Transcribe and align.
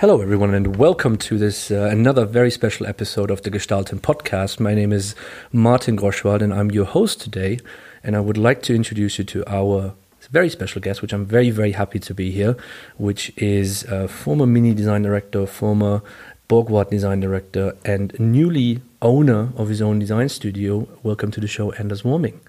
Hello, 0.00 0.20
everyone, 0.20 0.54
and 0.54 0.76
welcome 0.76 1.16
to 1.16 1.38
this 1.38 1.72
uh, 1.72 1.88
another 1.90 2.24
very 2.24 2.52
special 2.52 2.86
episode 2.86 3.32
of 3.32 3.42
the 3.42 3.50
Gestalten 3.50 3.98
podcast. 3.98 4.60
My 4.60 4.72
name 4.72 4.92
is 4.92 5.16
Martin 5.50 5.96
Groschwald, 5.96 6.40
and 6.40 6.54
I'm 6.54 6.70
your 6.70 6.84
host 6.84 7.20
today. 7.20 7.58
And 8.04 8.14
I 8.14 8.20
would 8.20 8.38
like 8.38 8.62
to 8.62 8.76
introduce 8.76 9.18
you 9.18 9.24
to 9.24 9.42
our 9.52 9.94
very 10.30 10.50
special 10.50 10.80
guest, 10.80 11.02
which 11.02 11.12
I'm 11.12 11.26
very, 11.26 11.50
very 11.50 11.72
happy 11.72 11.98
to 11.98 12.14
be 12.14 12.30
here, 12.30 12.56
which 12.96 13.32
is 13.36 13.86
uh, 13.86 14.06
former 14.06 14.46
Mini 14.46 14.72
design 14.72 15.02
director, 15.02 15.46
former 15.46 16.00
Borgward 16.48 16.90
design 16.90 17.18
director, 17.18 17.76
and 17.84 18.16
newly 18.20 18.80
owner 19.02 19.48
of 19.56 19.68
his 19.68 19.82
own 19.82 19.98
design 19.98 20.28
studio. 20.28 20.86
Welcome 21.02 21.32
to 21.32 21.40
the 21.40 21.48
show, 21.48 21.72
Anders 21.72 22.04
Warming. 22.04 22.40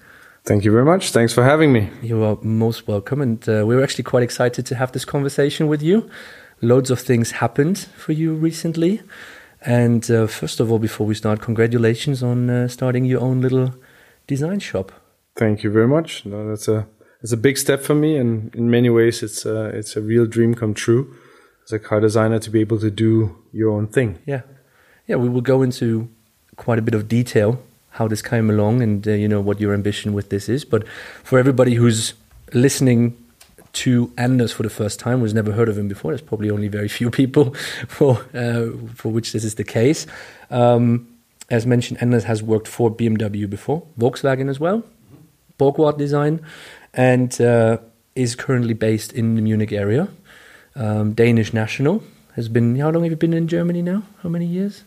Thank 0.44 0.64
you 0.64 0.70
very 0.70 0.84
much. 0.84 1.10
Thanks 1.10 1.32
for 1.32 1.42
having 1.42 1.72
me. 1.72 1.90
You 2.00 2.22
are 2.22 2.38
most 2.42 2.86
welcome, 2.86 3.20
and 3.20 3.48
uh, 3.48 3.64
we 3.66 3.74
are 3.74 3.82
actually 3.82 4.04
quite 4.04 4.22
excited 4.22 4.66
to 4.66 4.76
have 4.76 4.92
this 4.92 5.04
conversation 5.04 5.66
with 5.66 5.82
you 5.82 6.08
loads 6.60 6.90
of 6.90 7.00
things 7.00 7.32
happened 7.32 7.78
for 7.96 8.12
you 8.12 8.34
recently. 8.34 9.02
And 9.62 10.10
uh, 10.10 10.26
first 10.26 10.60
of 10.60 10.70
all, 10.70 10.78
before 10.78 11.06
we 11.06 11.14
start, 11.14 11.40
congratulations 11.40 12.22
on 12.22 12.48
uh, 12.48 12.68
starting 12.68 13.04
your 13.04 13.20
own 13.20 13.40
little 13.40 13.74
design 14.26 14.60
shop. 14.60 14.92
Thank 15.36 15.62
you 15.62 15.70
very 15.70 15.88
much. 15.88 16.24
No, 16.24 16.48
that's 16.48 16.68
a 16.68 16.86
it's 17.22 17.32
a 17.32 17.36
big 17.36 17.58
step 17.58 17.82
for 17.82 17.94
me, 17.94 18.16
and 18.16 18.54
in 18.54 18.70
many 18.70 18.88
ways, 18.88 19.22
it's 19.22 19.44
a, 19.44 19.66
it's 19.66 19.94
a 19.94 20.00
real 20.00 20.24
dream 20.24 20.54
come 20.54 20.72
true 20.72 21.14
as 21.64 21.72
a 21.72 21.78
car 21.78 22.00
designer 22.00 22.38
to 22.38 22.50
be 22.50 22.60
able 22.60 22.78
to 22.78 22.90
do 22.90 23.36
your 23.52 23.70
own 23.70 23.86
thing. 23.86 24.18
Yeah, 24.24 24.42
yeah. 25.06 25.16
We 25.16 25.28
will 25.28 25.42
go 25.42 25.60
into 25.60 26.08
quite 26.56 26.78
a 26.78 26.82
bit 26.82 26.94
of 26.94 27.08
detail 27.08 27.62
how 27.90 28.08
this 28.08 28.22
came 28.22 28.48
along 28.48 28.82
and 28.82 29.06
uh, 29.06 29.12
you 29.12 29.28
know 29.28 29.40
what 29.40 29.60
your 29.60 29.74
ambition 29.74 30.14
with 30.14 30.30
this 30.30 30.48
is. 30.48 30.64
But 30.64 30.88
for 31.22 31.38
everybody 31.38 31.74
who's 31.74 32.14
listening 32.54 33.16
to 33.72 34.12
Anders 34.16 34.52
for 34.52 34.62
the 34.62 34.70
first 34.70 34.98
time, 34.98 35.20
was 35.20 35.34
never 35.34 35.52
heard 35.52 35.68
of 35.68 35.78
him 35.78 35.88
before. 35.88 36.10
There's 36.10 36.22
probably 36.22 36.50
only 36.50 36.68
very 36.68 36.88
few 36.88 37.10
people 37.10 37.54
for 37.88 38.24
uh, 38.34 38.68
for 38.94 39.10
which 39.10 39.32
this 39.32 39.44
is 39.44 39.54
the 39.54 39.64
case. 39.64 40.06
Um, 40.50 41.06
as 41.50 41.66
mentioned, 41.66 42.00
Anders 42.00 42.24
has 42.24 42.42
worked 42.42 42.68
for 42.68 42.90
BMW 42.90 43.48
before, 43.50 43.82
Volkswagen 43.98 44.48
as 44.48 44.60
well, 44.60 44.84
Borgward 45.58 45.98
Design, 45.98 46.40
and 46.94 47.40
uh, 47.40 47.78
is 48.14 48.36
currently 48.36 48.74
based 48.74 49.12
in 49.12 49.34
the 49.34 49.42
Munich 49.42 49.72
area. 49.72 50.08
Um, 50.76 51.12
Danish 51.14 51.52
national 51.52 52.04
has 52.36 52.48
been. 52.48 52.76
How 52.76 52.90
long 52.90 53.02
have 53.02 53.12
you 53.12 53.16
been 53.16 53.34
in 53.34 53.48
Germany 53.48 53.82
now? 53.82 54.04
How 54.22 54.28
many 54.28 54.46
years? 54.46 54.84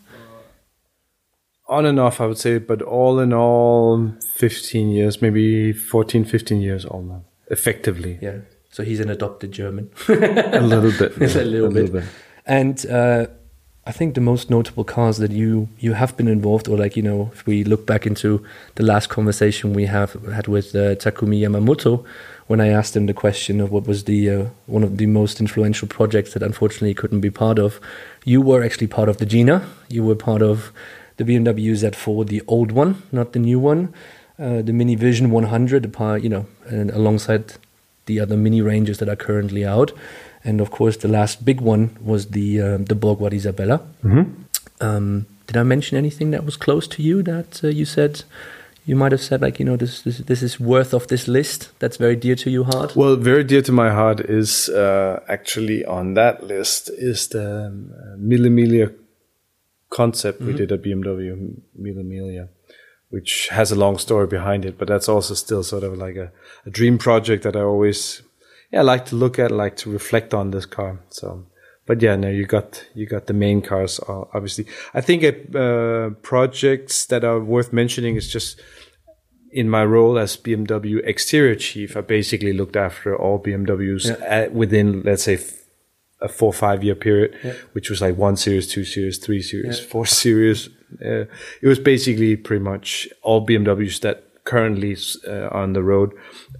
on 1.67 1.85
and 1.85 1.99
off, 1.99 2.21
I 2.21 2.27
would 2.27 2.37
say, 2.37 2.59
but 2.59 2.81
all 2.81 3.19
in 3.19 3.33
all, 3.33 4.13
15 4.35 4.89
years, 4.89 5.21
maybe 5.21 5.73
14, 5.73 6.25
15 6.25 6.61
years 6.61 6.85
all 6.85 7.01
now, 7.01 7.23
effectively. 7.49 8.19
Yeah. 8.21 8.39
So 8.73 8.81
he's 8.83 8.99
an 8.99 9.11
adopted 9.11 9.51
German. 9.51 9.91
a 10.09 10.59
little 10.59 10.91
bit. 10.91 11.13
Yeah, 11.21 11.43
a, 11.43 11.45
little, 11.45 11.67
a 11.67 11.69
bit. 11.69 11.83
little, 11.83 11.99
bit. 11.99 12.03
And 12.47 12.83
uh, 12.87 13.27
I 13.85 13.91
think 13.91 14.15
the 14.15 14.21
most 14.21 14.49
notable 14.49 14.83
cars 14.83 15.17
that 15.19 15.31
you 15.31 15.69
you 15.77 15.93
have 15.93 16.17
been 16.17 16.27
involved, 16.27 16.67
or 16.67 16.75
like 16.75 16.97
you 16.97 17.03
know, 17.03 17.29
if 17.33 17.45
we 17.45 17.63
look 17.63 17.85
back 17.85 18.07
into 18.07 18.43
the 18.73 18.83
last 18.83 19.09
conversation 19.09 19.73
we 19.73 19.85
have 19.85 20.13
had 20.33 20.47
with 20.47 20.73
uh, 20.73 20.95
Takumi 20.95 21.41
Yamamoto, 21.41 22.03
when 22.47 22.59
I 22.59 22.69
asked 22.69 22.95
him 22.95 23.05
the 23.05 23.13
question 23.13 23.61
of 23.61 23.71
what 23.71 23.85
was 23.85 24.05
the 24.05 24.29
uh, 24.29 24.45
one 24.65 24.83
of 24.83 24.97
the 24.97 25.05
most 25.05 25.39
influential 25.39 25.87
projects 25.87 26.33
that 26.33 26.41
unfortunately 26.41 26.89
he 26.89 26.95
couldn't 26.95 27.21
be 27.21 27.29
part 27.29 27.59
of, 27.59 27.79
you 28.25 28.41
were 28.41 28.63
actually 28.63 28.87
part 28.87 29.07
of 29.07 29.17
the 29.17 29.25
Gina. 29.27 29.61
You 29.87 30.03
were 30.03 30.15
part 30.15 30.41
of 30.41 30.71
the 31.17 31.23
BMW 31.23 31.73
Z4, 31.73 32.25
the 32.25 32.41
old 32.47 32.71
one, 32.71 33.03
not 33.11 33.33
the 33.33 33.39
new 33.39 33.59
one. 33.59 33.93
Uh, 34.39 34.63
the 34.63 34.73
Mini 34.73 34.95
Vision 34.95 35.29
100, 35.29 35.95
you 36.23 36.27
know, 36.29 36.47
and 36.65 36.89
alongside 36.89 37.53
the 38.05 38.19
other 38.19 38.37
mini 38.37 38.61
ranges 38.61 38.97
that 38.99 39.09
are 39.09 39.15
currently 39.15 39.65
out. 39.65 39.91
And 40.43 40.59
of 40.59 40.71
course, 40.71 40.97
the 40.97 41.07
last 41.07 41.45
big 41.45 41.61
one 41.61 41.97
was 42.01 42.27
the 42.27 42.61
uh, 42.61 42.77
the 42.77 42.95
Borgward 42.95 43.33
Isabella. 43.33 43.79
Mm-hmm. 44.03 44.43
Um, 44.81 45.25
did 45.47 45.57
I 45.57 45.63
mention 45.63 45.97
anything 45.97 46.31
that 46.31 46.45
was 46.45 46.57
close 46.57 46.87
to 46.87 47.03
you 47.03 47.23
that 47.23 47.63
uh, 47.63 47.67
you 47.67 47.85
said 47.85 48.23
you 48.85 48.95
might 48.95 49.11
have 49.11 49.21
said 49.21 49.41
like 49.41 49.59
you 49.59 49.65
know 49.65 49.77
this, 49.77 50.01
this 50.01 50.17
this 50.17 50.43
is 50.43 50.59
worth 50.59 50.93
of 50.93 51.07
this 51.07 51.27
list 51.27 51.69
that's 51.79 51.97
very 51.97 52.15
dear 52.15 52.35
to 52.35 52.49
your 52.49 52.65
heart? 52.65 52.95
Well, 52.95 53.15
very 53.15 53.43
dear 53.43 53.61
to 53.61 53.71
my 53.71 53.91
heart 53.91 54.19
is 54.19 54.69
uh, 54.69 55.23
actually 55.27 55.85
on 55.85 56.15
that 56.15 56.43
list 56.43 56.89
is 56.89 57.27
the 57.29 57.67
um, 57.67 57.93
Mille 58.17 58.49
Miglia 58.49 58.93
concept 59.89 60.39
mm-hmm. 60.39 60.51
we 60.51 60.57
did 60.57 60.71
at 60.71 60.81
BMW 60.81 61.55
Mille 61.75 62.03
Miglia 62.03 62.49
which 63.13 63.47
has 63.49 63.71
a 63.71 63.75
long 63.75 63.99
story 63.99 64.25
behind 64.25 64.65
it, 64.65 64.75
but 64.79 64.87
that's 64.87 65.07
also 65.07 65.35
still 65.35 65.61
sort 65.61 65.83
of 65.83 65.95
like 65.95 66.15
a, 66.15 66.31
a 66.65 66.71
dream 66.71 66.97
project 66.97 67.43
that 67.43 67.55
I 67.55 67.61
always, 67.61 68.23
yeah, 68.71 68.81
like 68.81 69.05
to 69.05 69.15
look 69.15 69.37
at, 69.37 69.51
like 69.51 69.77
to 69.77 69.91
reflect 69.91 70.33
on 70.33 70.49
this 70.49 70.65
car. 70.65 70.99
So, 71.09 71.45
but 71.85 72.01
yeah, 72.01 72.15
no, 72.15 72.29
you 72.29 72.47
got 72.47 72.83
you 72.95 73.05
got 73.05 73.27
the 73.27 73.33
main 73.33 73.61
cars, 73.61 73.99
uh, 73.99 74.21
obviously. 74.33 74.65
I 74.95 75.01
think 75.01 75.23
uh, 75.23 76.09
projects 76.23 77.05
that 77.05 77.23
are 77.23 77.39
worth 77.39 77.71
mentioning 77.71 78.15
is 78.15 78.33
just 78.33 78.59
in 79.51 79.69
my 79.69 79.85
role 79.85 80.17
as 80.17 80.35
BMW 80.35 80.99
exterior 81.05 81.53
chief. 81.53 81.95
I 81.95 82.01
basically 82.01 82.53
looked 82.53 82.75
after 82.75 83.15
all 83.15 83.37
BMWs 83.37 84.07
yeah. 84.07 84.25
at, 84.25 84.53
within, 84.55 85.03
let's 85.03 85.25
say, 85.25 85.37
a 86.19 86.27
four 86.27 86.51
five 86.51 86.83
year 86.83 86.95
period, 86.95 87.37
yeah. 87.43 87.53
which 87.73 87.91
was 87.91 88.01
like 88.01 88.17
one 88.17 88.37
series, 88.37 88.67
two 88.67 88.85
series, 88.85 89.19
three 89.19 89.43
series, 89.43 89.79
yeah. 89.79 89.85
four 89.85 90.07
series. 90.07 90.69
Uh, 91.01 91.25
it 91.61 91.67
was 91.67 91.79
basically 91.79 92.35
pretty 92.35 92.63
much 92.63 93.07
all 93.21 93.45
BMWs 93.45 94.01
that 94.01 94.23
currently 94.43 94.97
uh, 95.27 95.47
on 95.51 95.73
the 95.73 95.83
road. 95.83 96.11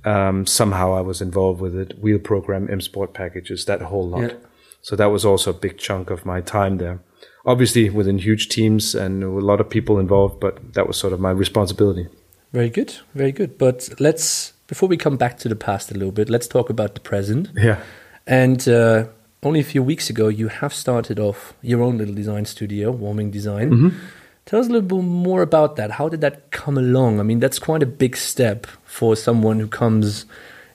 Um, 0.06 0.46
somehow 0.46 0.94
I 0.94 1.02
was 1.02 1.22
involved 1.22 1.62
with 1.62 1.76
it. 1.76 2.00
Wheel 2.00 2.20
program, 2.20 2.70
M 2.70 2.82
Sport 2.82 3.14
packages, 3.14 3.66
that 3.66 3.82
whole 3.82 4.08
lot. 4.08 4.22
Yeah. 4.22 4.34
So 4.82 4.96
that 4.96 5.08
was 5.08 5.26
also 5.26 5.52
a 5.52 5.54
big 5.54 5.78
chunk 5.78 6.10
of 6.10 6.26
my 6.26 6.42
time 6.42 6.78
there. 6.78 7.00
Obviously, 7.46 7.90
within 7.90 8.20
huge 8.20 8.50
teams 8.50 8.96
and 8.96 9.24
a 9.24 9.28
lot 9.28 9.60
of 9.60 9.70
people 9.70 10.00
involved, 10.00 10.40
but 10.40 10.74
that 10.74 10.88
was 10.88 10.98
sort 10.98 11.14
of 11.14 11.20
my 11.20 11.32
responsibility. 11.32 12.08
Very 12.54 12.70
good, 12.70 12.96
very 13.16 13.32
good. 13.32 13.58
But 13.58 13.90
let's 14.00 14.54
before 14.68 14.88
we 14.88 14.98
come 14.98 15.18
back 15.18 15.38
to 15.40 15.50
the 15.50 15.56
past 15.56 15.92
a 15.92 15.94
little 15.94 16.12
bit, 16.12 16.30
let's 16.30 16.48
talk 16.48 16.70
about 16.70 16.96
the 16.96 17.02
present. 17.02 17.50
Yeah. 17.56 17.80
And 18.26 18.68
uh, 18.68 19.08
only 19.42 19.60
a 19.60 19.64
few 19.64 19.84
weeks 19.84 20.10
ago, 20.10 20.28
you 20.30 20.48
have 20.48 20.74
started 20.74 21.20
off 21.20 21.54
your 21.62 21.82
own 21.82 21.98
little 21.98 22.16
design 22.16 22.46
studio, 22.46 22.92
Warming 22.92 23.32
Design. 23.32 23.72
Mm-hmm. 23.72 24.00
Tell 24.46 24.60
us 24.60 24.68
a 24.68 24.70
little 24.70 24.88
bit 24.88 25.04
more 25.04 25.42
about 25.42 25.78
that. 25.78 25.92
How 25.92 26.10
did 26.10 26.22
that 26.22 26.52
come 26.52 26.78
along? 26.78 27.20
I 27.20 27.24
mean, 27.24 27.40
that's 27.40 27.60
quite 27.60 27.82
a 27.82 27.86
big 27.86 28.18
step 28.18 28.68
for 28.86 29.16
someone 29.16 29.60
who 29.60 29.68
comes, 29.68 30.26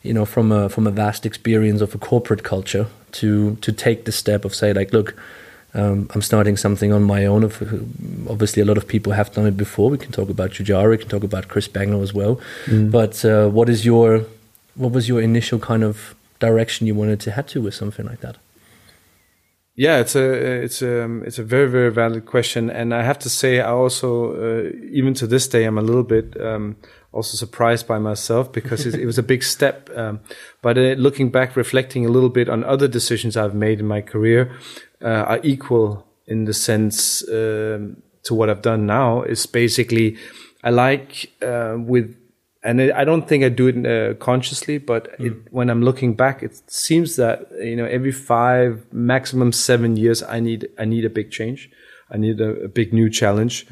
you 0.03 0.15
know, 0.15 0.25
from 0.25 0.51
a 0.53 0.69
from 0.69 0.87
a 0.87 0.91
vast 0.91 1.27
experience 1.27 1.81
of 1.81 1.95
a 1.95 1.99
corporate 1.99 2.45
culture 2.45 2.87
to 3.12 3.57
to 3.57 3.73
take 3.73 4.05
the 4.05 4.12
step 4.12 4.45
of 4.45 4.55
say 4.55 4.73
like, 4.73 4.93
look, 4.93 5.15
um, 5.75 6.09
I'm 6.15 6.23
starting 6.23 6.57
something 6.57 6.93
on 6.93 7.03
my 7.03 7.27
own. 7.27 7.45
Obviously, 7.45 8.62
a 8.62 8.65
lot 8.65 8.78
of 8.78 8.89
people 8.89 9.12
have 9.12 9.33
done 9.33 9.47
it 9.47 9.57
before. 9.57 9.91
We 9.91 9.99
can 9.99 10.12
talk 10.12 10.31
about 10.31 10.51
Giugiaro, 10.51 10.91
we 10.91 10.99
can 10.99 11.09
talk 11.09 11.23
about 11.23 11.49
Chris 11.49 11.69
Bangle 11.69 12.03
as 12.03 12.15
well. 12.15 12.41
Mm. 12.67 12.91
But 12.91 13.23
uh, 13.25 13.49
what 13.49 13.69
is 13.69 13.84
your 13.84 14.25
what 14.77 14.93
was 14.93 15.09
your 15.09 15.21
initial 15.21 15.59
kind 15.59 15.84
of 15.84 16.15
direction 16.41 16.87
you 16.87 16.95
wanted 16.95 17.21
to 17.21 17.33
head 17.33 17.49
to 17.49 17.61
with 17.61 17.75
something 17.75 18.07
like 18.07 18.21
that? 18.21 18.37
Yeah, 19.78 19.99
it's 20.00 20.16
a 20.16 20.33
it's 20.65 20.83
a 20.83 21.05
um, 21.05 21.22
it's 21.25 21.39
a 21.39 21.44
very 21.44 21.71
very 21.71 21.93
valid 21.93 22.27
question, 22.27 22.69
and 22.69 22.93
I 22.93 23.05
have 23.05 23.21
to 23.21 23.31
say, 23.31 23.61
I 23.61 23.71
also 23.71 24.34
uh, 24.34 24.71
even 24.91 25.15
to 25.15 25.27
this 25.28 25.47
day, 25.47 25.66
I'm 25.66 25.78
a 25.78 25.83
little 25.83 26.03
bit 26.03 26.37
um, 26.41 26.75
also 27.12 27.37
surprised 27.37 27.87
by 27.87 28.00
myself 28.00 28.50
because 28.50 28.87
it, 28.87 28.97
it 28.97 29.06
was 29.06 29.19
a 29.19 29.22
big 29.22 29.44
step. 29.44 29.89
Um, 29.94 30.19
but 30.62 30.78
uh, 30.78 30.97
looking 30.99 31.31
back, 31.31 31.55
reflecting 31.55 32.05
a 32.05 32.09
little 32.09 32.28
bit 32.28 32.49
on 32.49 32.65
other 32.65 32.89
decisions 32.89 33.37
I've 33.37 33.55
made 33.55 33.78
in 33.78 33.87
my 33.87 34.00
career, 34.00 34.50
uh, 35.00 35.25
are 35.31 35.41
equal 35.44 36.09
in 36.27 36.47
the 36.47 36.55
sense 36.55 37.22
um, 37.28 38.03
to 38.25 38.34
what 38.34 38.50
I've 38.50 38.62
done 38.62 38.84
now. 38.84 39.22
Is 39.22 39.47
basically 39.47 40.16
I 40.65 40.71
like 40.71 41.31
uh, 41.41 41.77
with 41.78 42.16
and 42.63 42.81
I 42.81 43.05
don't 43.05 43.29
think 43.29 43.45
I 43.45 43.49
do 43.51 43.69
it 43.69 43.87
uh, 43.87 44.15
consciously, 44.15 44.79
but 44.79 45.19
mm. 45.19 45.27
it, 45.27 45.53
when 45.53 45.71
I'm 45.71 45.83
looking 45.83 46.15
back, 46.15 46.43
it 46.43 46.61
seems 46.71 47.17
that 47.17 47.47
you 47.61 47.77
know 47.77 47.85
every 47.85 48.13
five, 48.13 48.87
maximum 48.93 49.53
seven 49.53 49.97
years, 49.97 50.22
I 50.22 50.41
need 50.41 50.69
I 50.78 50.84
need 50.84 51.05
a 51.05 51.10
big 51.10 51.31
change. 51.31 51.71
I 52.10 52.16
need 52.16 52.41
a, 52.41 52.65
a 52.65 52.69
big 52.69 52.93
new 52.93 53.10
challenge. 53.10 53.66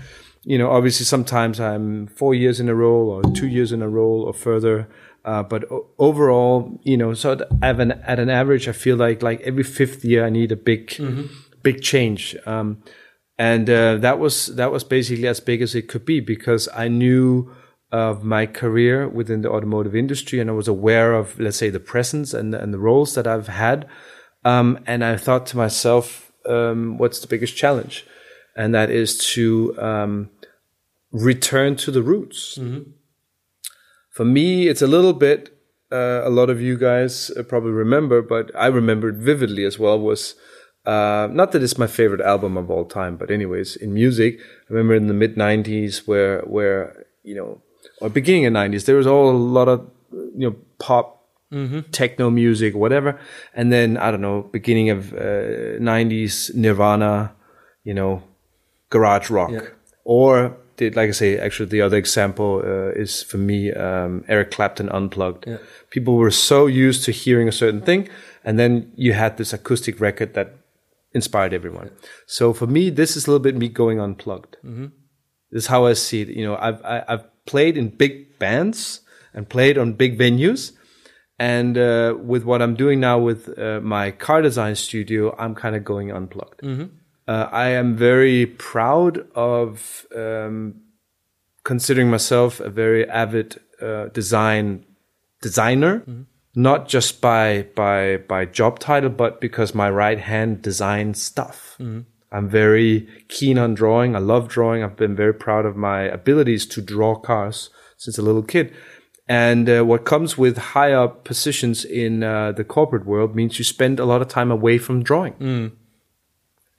You 0.44 0.58
know, 0.58 0.70
obviously, 0.70 1.04
sometimes 1.04 1.58
I'm 1.58 2.06
four 2.06 2.34
years 2.34 2.60
in 2.60 2.68
a 2.68 2.74
row 2.74 2.94
or 2.94 3.22
two 3.32 3.48
years 3.48 3.72
in 3.72 3.82
a 3.82 3.88
row 3.88 4.22
or 4.26 4.32
further. 4.32 4.88
Uh, 5.24 5.42
but 5.42 5.64
o- 5.72 5.88
overall, 5.98 6.78
you 6.84 6.96
know, 6.96 7.12
so 7.12 7.32
at 7.60 7.80
an, 7.80 7.90
at 7.90 8.20
an 8.20 8.30
average, 8.30 8.68
I 8.68 8.72
feel 8.72 8.96
like 8.96 9.22
like 9.22 9.40
every 9.40 9.64
fifth 9.64 10.04
year, 10.04 10.24
I 10.24 10.30
need 10.30 10.52
a 10.52 10.56
big 10.56 10.90
mm-hmm. 10.90 11.26
big 11.62 11.82
change. 11.82 12.36
Um, 12.46 12.82
and 13.36 13.68
uh, 13.68 13.96
that 13.96 14.20
was 14.20 14.46
that 14.54 14.70
was 14.70 14.84
basically 14.84 15.26
as 15.26 15.40
big 15.40 15.60
as 15.62 15.74
it 15.74 15.88
could 15.88 16.04
be 16.04 16.20
because 16.20 16.68
I 16.72 16.86
knew 16.86 17.50
of 17.96 18.22
my 18.22 18.46
career 18.46 19.08
within 19.18 19.42
the 19.42 19.50
automotive 19.50 19.94
industry, 19.98 20.40
and 20.40 20.50
I 20.50 20.52
was 20.52 20.68
aware 20.68 21.10
of, 21.20 21.38
let's 21.38 21.58
say, 21.62 21.70
the 21.70 21.86
presence 21.92 22.38
and 22.38 22.54
and 22.54 22.70
the 22.74 22.82
roles 22.88 23.10
that 23.14 23.26
I've 23.26 23.50
had. 23.66 23.78
Um, 24.44 24.78
and 24.86 25.02
I 25.02 25.16
thought 25.18 25.44
to 25.50 25.56
myself, 25.56 26.06
um, 26.44 26.98
what's 27.00 27.20
the 27.20 27.26
biggest 27.34 27.56
challenge? 27.62 28.04
And 28.54 28.74
that 28.74 28.90
is 28.90 29.10
to 29.34 29.74
um, 29.88 30.30
return 31.12 31.76
to 31.76 31.90
the 31.90 32.02
roots. 32.02 32.58
Mm-hmm. 32.58 32.90
For 34.16 34.24
me, 34.24 34.68
it's 34.70 34.82
a 34.82 34.86
little 34.96 35.12
bit. 35.28 35.40
Uh, 35.92 36.20
a 36.24 36.30
lot 36.30 36.48
of 36.50 36.58
you 36.60 36.76
guys 36.78 37.30
uh, 37.30 37.42
probably 37.42 37.72
remember, 37.72 38.22
but 38.22 38.50
I 38.54 38.68
remember 38.80 39.08
it 39.08 39.16
vividly 39.30 39.64
as 39.66 39.78
well. 39.78 39.98
Was 40.00 40.34
Uh, 40.86 41.26
not 41.40 41.50
that 41.50 41.62
it's 41.62 41.78
my 41.78 41.88
favorite 41.88 42.24
album 42.32 42.56
of 42.56 42.70
all 42.70 42.86
time, 42.86 43.16
but 43.16 43.30
anyways, 43.30 43.76
in 43.76 43.90
music, 43.92 44.32
I 44.38 44.72
remember 44.72 44.94
in 44.94 45.08
the 45.08 45.20
mid 45.22 45.34
'90s 45.36 46.06
where 46.08 46.42
where 46.56 46.80
you 47.26 47.34
know, 47.38 47.60
or 48.00 48.08
beginning 48.10 48.46
of 48.46 48.52
'90s, 48.52 48.84
there 48.84 48.96
was 48.96 49.06
all 49.06 49.30
a 49.30 49.36
lot 49.36 49.68
of 49.68 49.80
you 50.12 50.50
know 50.50 50.56
pop, 50.78 51.12
techno 51.92 52.30
music, 52.30 52.74
whatever, 52.74 53.18
and 53.54 53.72
then 53.72 53.96
I 53.96 54.10
don't 54.10 54.20
know, 54.20 54.42
beginning 54.52 54.90
of 54.90 55.12
uh, 55.12 55.78
'90s, 55.80 56.54
Nirvana, 56.54 57.32
you 57.84 57.94
know, 57.94 58.22
garage 58.90 59.30
rock, 59.30 59.50
Yeah. 59.52 59.60
or 60.04 60.56
did 60.76 60.94
like 60.96 61.08
I 61.08 61.12
say, 61.12 61.38
actually 61.38 61.70
the 61.70 61.80
other 61.80 61.96
example 61.96 62.60
uh, 62.64 62.90
is 63.02 63.22
for 63.22 63.38
me 63.38 63.72
um, 63.72 64.24
Eric 64.28 64.50
Clapton 64.50 64.88
unplugged. 64.90 65.46
Yeah. 65.46 65.56
People 65.90 66.16
were 66.16 66.30
so 66.30 66.66
used 66.66 67.04
to 67.04 67.12
hearing 67.12 67.48
a 67.48 67.52
certain 67.52 67.80
thing, 67.80 68.08
and 68.44 68.58
then 68.58 68.92
you 68.96 69.14
had 69.14 69.36
this 69.38 69.52
acoustic 69.54 70.00
record 70.00 70.34
that 70.34 70.48
inspired 71.14 71.54
everyone. 71.54 71.88
So 72.26 72.52
for 72.52 72.66
me, 72.66 72.90
this 72.90 73.16
is 73.16 73.26
a 73.26 73.30
little 73.30 73.42
bit 73.42 73.56
me 73.56 73.68
going 73.70 73.98
unplugged. 74.00 74.56
This 75.50 75.62
is 75.62 75.66
how 75.68 75.86
I 75.86 75.94
see 75.94 76.20
it. 76.22 76.28
You 76.28 76.44
know, 76.44 76.56
I've 76.56 76.82
I, 76.84 77.02
I've 77.08 77.24
played 77.46 77.76
in 77.76 77.88
big 77.88 78.38
bands 78.38 79.00
and 79.34 79.48
played 79.48 79.78
on 79.78 79.92
big 79.94 80.18
venues, 80.18 80.72
and 81.38 81.76
uh, 81.78 82.14
with 82.18 82.44
what 82.44 82.60
I'm 82.62 82.74
doing 82.74 83.00
now 83.00 83.18
with 83.18 83.58
uh, 83.58 83.80
my 83.82 84.10
car 84.10 84.42
design 84.42 84.74
studio, 84.74 85.34
I'm 85.38 85.54
kind 85.54 85.76
of 85.76 85.84
going 85.84 86.10
unplugged. 86.10 86.62
Uh, 87.28 87.48
I 87.52 87.68
am 87.70 87.96
very 87.96 88.46
proud 88.46 89.26
of 89.34 90.06
um, 90.14 90.74
considering 91.64 92.08
myself 92.10 92.60
a 92.60 92.70
very 92.70 93.08
avid 93.08 93.60
uh, 93.82 94.06
design 94.14 94.84
designer, 95.42 96.02
not 96.54 96.88
just 96.88 97.20
by 97.20 97.66
by 97.74 98.18
by 98.28 98.46
job 98.46 98.78
title, 98.78 99.10
but 99.10 99.40
because 99.40 99.74
my 99.74 99.90
right 99.90 100.20
hand 100.20 100.62
designs 100.62 101.20
stuff. 101.20 101.76
I'm 102.32 102.48
very 102.48 103.08
keen 103.28 103.58
on 103.58 103.74
drawing. 103.74 104.16
I 104.16 104.18
love 104.18 104.48
drawing. 104.48 104.82
I've 104.82 104.96
been 104.96 105.16
very 105.16 105.34
proud 105.34 105.64
of 105.64 105.76
my 105.76 106.02
abilities 106.02 106.66
to 106.66 106.82
draw 106.82 107.14
cars 107.14 107.70
since 107.96 108.18
a 108.18 108.22
little 108.22 108.42
kid. 108.42 108.74
And 109.28 109.68
uh, 109.68 109.82
what 109.82 110.04
comes 110.04 110.38
with 110.38 110.56
higher 110.56 111.08
positions 111.08 111.84
in 111.84 112.22
uh, 112.22 112.52
the 112.52 112.64
corporate 112.64 113.06
world 113.06 113.34
means 113.34 113.58
you 113.58 113.64
spend 113.64 113.98
a 113.98 114.04
lot 114.04 114.22
of 114.22 114.28
time 114.28 114.50
away 114.50 114.78
from 114.78 115.02
drawing. 115.02 115.34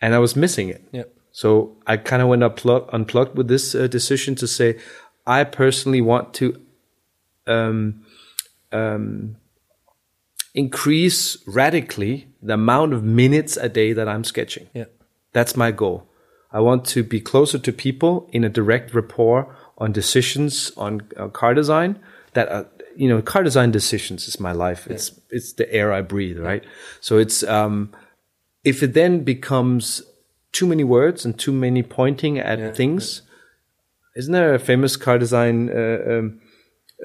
And 0.01 0.15
I 0.15 0.19
was 0.19 0.35
missing 0.35 0.69
it. 0.69 0.83
Yeah. 0.91 1.03
So 1.31 1.77
I 1.85 1.97
kind 1.97 2.21
of 2.21 2.29
went 2.29 2.41
unplug- 2.41 2.89
unplugged 2.93 3.37
with 3.37 3.47
this 3.47 3.75
uh, 3.75 3.87
decision 3.87 4.35
to 4.35 4.47
say, 4.47 4.79
I 5.25 5.43
personally 5.43 6.01
want 6.01 6.33
to 6.35 6.61
um, 7.47 8.05
um, 8.71 9.37
increase 10.53 11.37
radically 11.45 12.27
the 12.41 12.53
amount 12.53 12.93
of 12.93 13.03
minutes 13.03 13.57
a 13.57 13.69
day 13.69 13.93
that 13.93 14.07
I'm 14.07 14.23
sketching. 14.23 14.67
Yeah. 14.73 14.85
That's 15.37 15.55
my 15.55 15.69
goal. 15.69 16.03
I 16.51 16.61
want 16.61 16.83
to 16.85 17.03
be 17.03 17.21
closer 17.21 17.59
to 17.59 17.71
people 17.71 18.27
in 18.33 18.43
a 18.43 18.49
direct 18.49 18.95
rapport 18.95 19.55
on 19.77 19.91
decisions 19.91 20.71
on 20.75 21.07
uh, 21.15 21.27
car 21.27 21.53
design. 21.53 21.99
That 22.33 22.49
uh, 22.49 22.63
you 22.95 23.07
know, 23.07 23.21
car 23.21 23.43
design 23.43 23.69
decisions 23.69 24.27
is 24.27 24.39
my 24.39 24.51
life. 24.51 24.87
It's 24.87 25.11
it's 25.29 25.53
the 25.53 25.71
air 25.71 25.93
I 25.93 26.01
breathe, 26.01 26.39
right? 26.39 26.63
So 27.01 27.19
it's 27.19 27.43
um, 27.43 27.93
if 28.63 28.81
it 28.81 28.95
then 28.95 29.23
becomes 29.23 30.01
too 30.53 30.65
many 30.65 30.83
words 30.83 31.23
and 31.23 31.37
too 31.37 31.53
many 31.53 31.83
pointing 31.83 32.39
at 32.39 32.75
things. 32.75 33.21
Isn't 34.15 34.33
there 34.33 34.55
a 34.55 34.59
famous 34.59 34.97
car 34.97 35.19
design 35.19 35.69
uh, 35.69 35.99
um, 36.13 36.41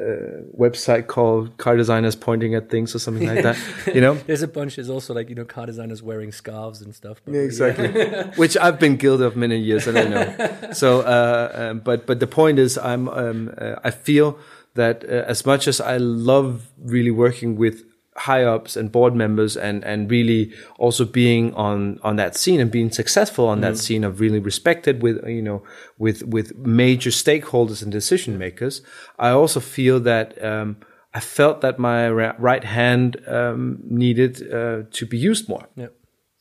uh, 0.00 0.42
website 0.58 1.06
called 1.06 1.56
"Car 1.58 1.76
Designers 1.76 2.16
Pointing 2.16 2.54
at 2.54 2.70
Things" 2.70 2.94
or 2.94 2.98
something 2.98 3.28
like 3.28 3.42
that? 3.42 3.58
You 3.94 4.00
know, 4.00 4.14
There's 4.26 4.42
a 4.42 4.48
bunch. 4.48 4.76
There's 4.76 4.88
also 4.90 5.12
like 5.14 5.28
you 5.28 5.34
know 5.34 5.44
car 5.44 5.66
designers 5.66 6.02
wearing 6.02 6.32
scarves 6.32 6.80
and 6.80 6.94
stuff. 6.94 7.20
but- 7.24 7.34
exactly 7.34 7.88
which 8.36 8.56
i've 8.56 8.78
been 8.78 8.96
guilty 8.96 9.24
of 9.24 9.36
many 9.36 9.58
years 9.58 9.86
and 9.86 9.98
i 9.98 10.04
know 10.04 10.72
so 10.72 11.00
uh, 11.02 11.52
um, 11.54 11.78
but 11.80 12.06
but 12.06 12.20
the 12.20 12.26
point 12.26 12.58
is 12.58 12.78
i'm 12.78 13.08
um, 13.08 13.50
uh, 13.58 13.74
i 13.84 13.90
feel 13.90 14.38
that 14.74 15.04
uh, 15.04 15.08
as 15.34 15.44
much 15.44 15.68
as 15.68 15.80
i 15.80 15.96
love 15.98 16.70
really 16.82 17.10
working 17.10 17.56
with 17.56 17.84
high 18.16 18.44
ups 18.44 18.76
and 18.76 18.92
board 18.92 19.14
members 19.14 19.56
and 19.56 19.82
and 19.84 20.10
really 20.10 20.52
also 20.78 21.04
being 21.04 21.54
on 21.54 21.98
on 22.02 22.16
that 22.16 22.36
scene 22.36 22.60
and 22.60 22.70
being 22.70 22.90
successful 22.90 23.48
on 23.48 23.62
that 23.62 23.78
scene 23.78 24.04
of 24.04 24.20
really 24.20 24.38
respected 24.38 25.02
with 25.02 25.26
you 25.26 25.40
know 25.40 25.62
with 25.98 26.22
with 26.24 26.54
major 26.58 27.08
stakeholders 27.08 27.82
and 27.82 27.90
decision 27.90 28.36
makers 28.36 28.82
i 29.18 29.30
also 29.30 29.60
feel 29.60 29.98
that 29.98 30.42
um, 30.44 30.76
I 31.14 31.20
felt 31.20 31.60
that 31.60 31.78
my 31.78 32.08
ra- 32.10 32.34
right 32.38 32.64
hand 32.64 33.16
um, 33.26 33.80
needed 33.84 34.42
uh, 34.52 34.84
to 34.90 35.06
be 35.06 35.18
used 35.18 35.48
more. 35.48 35.68
Yeah. 35.76 35.88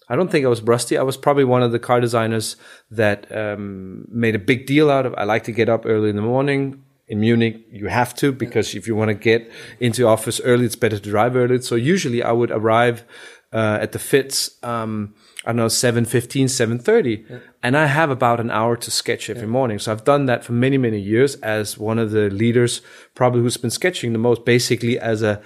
I 0.08 0.16
don't 0.16 0.32
think 0.32 0.46
I 0.46 0.50
was 0.50 0.62
rusty. 0.62 0.98
I 0.98 1.04
was 1.04 1.18
probably 1.18 1.44
one 1.44 1.64
of 1.64 1.72
the 1.72 1.80
car 1.80 2.02
designers 2.02 2.56
that 2.90 3.34
um, 3.36 4.06
made 4.10 4.36
a 4.36 4.40
big 4.40 4.66
deal 4.66 4.90
out 4.90 5.06
of. 5.06 5.14
I 5.18 5.24
like 5.24 5.44
to 5.46 5.52
get 5.52 5.70
up 5.70 5.86
early 5.86 6.10
in 6.10 6.16
the 6.16 6.22
morning. 6.22 6.84
In 7.08 7.20
Munich, 7.20 7.66
you 7.70 7.88
have 7.88 8.16
to 8.16 8.32
because 8.32 8.74
if 8.74 8.88
you 8.88 8.96
want 8.96 9.10
to 9.10 9.14
get 9.14 9.52
into 9.80 10.08
office 10.08 10.40
early, 10.42 10.66
it's 10.66 10.78
better 10.78 10.98
to 10.98 11.10
drive 11.10 11.36
early. 11.36 11.62
So 11.62 11.76
usually, 11.76 12.24
I 12.24 12.32
would 12.32 12.52
arrive 12.52 13.04
uh, 13.52 13.80
at 13.82 13.92
the 13.92 14.00
FIZ. 14.00 14.58
Um, 14.64 15.14
I 15.46 15.50
don't 15.50 15.58
know, 15.58 15.66
7.15, 15.66 16.46
7.30. 16.46 17.42
And 17.64 17.76
I 17.76 17.88
have 17.88 18.12
about 18.12 18.40
an 18.40 18.52
hour 18.52 18.78
to 18.78 18.92
sketch 18.92 19.30
every 19.30 19.48
morning. 19.48 19.80
So 19.80 19.92
I've 19.92 20.04
done 20.04 20.28
that 20.28 20.44
for 20.44 20.54
many, 20.54 20.78
many 20.78 21.00
years 21.00 21.36
as 21.36 21.78
one 21.78 21.98
of 21.98 22.12
the 22.12 22.30
leaders, 22.30 22.82
probably 23.16 23.42
who's 23.42 23.58
been 23.58 23.72
sketching 23.72 24.14
the 24.14 24.20
most, 24.20 24.46
basically 24.46 25.00
as 25.00 25.24
a 25.24 25.42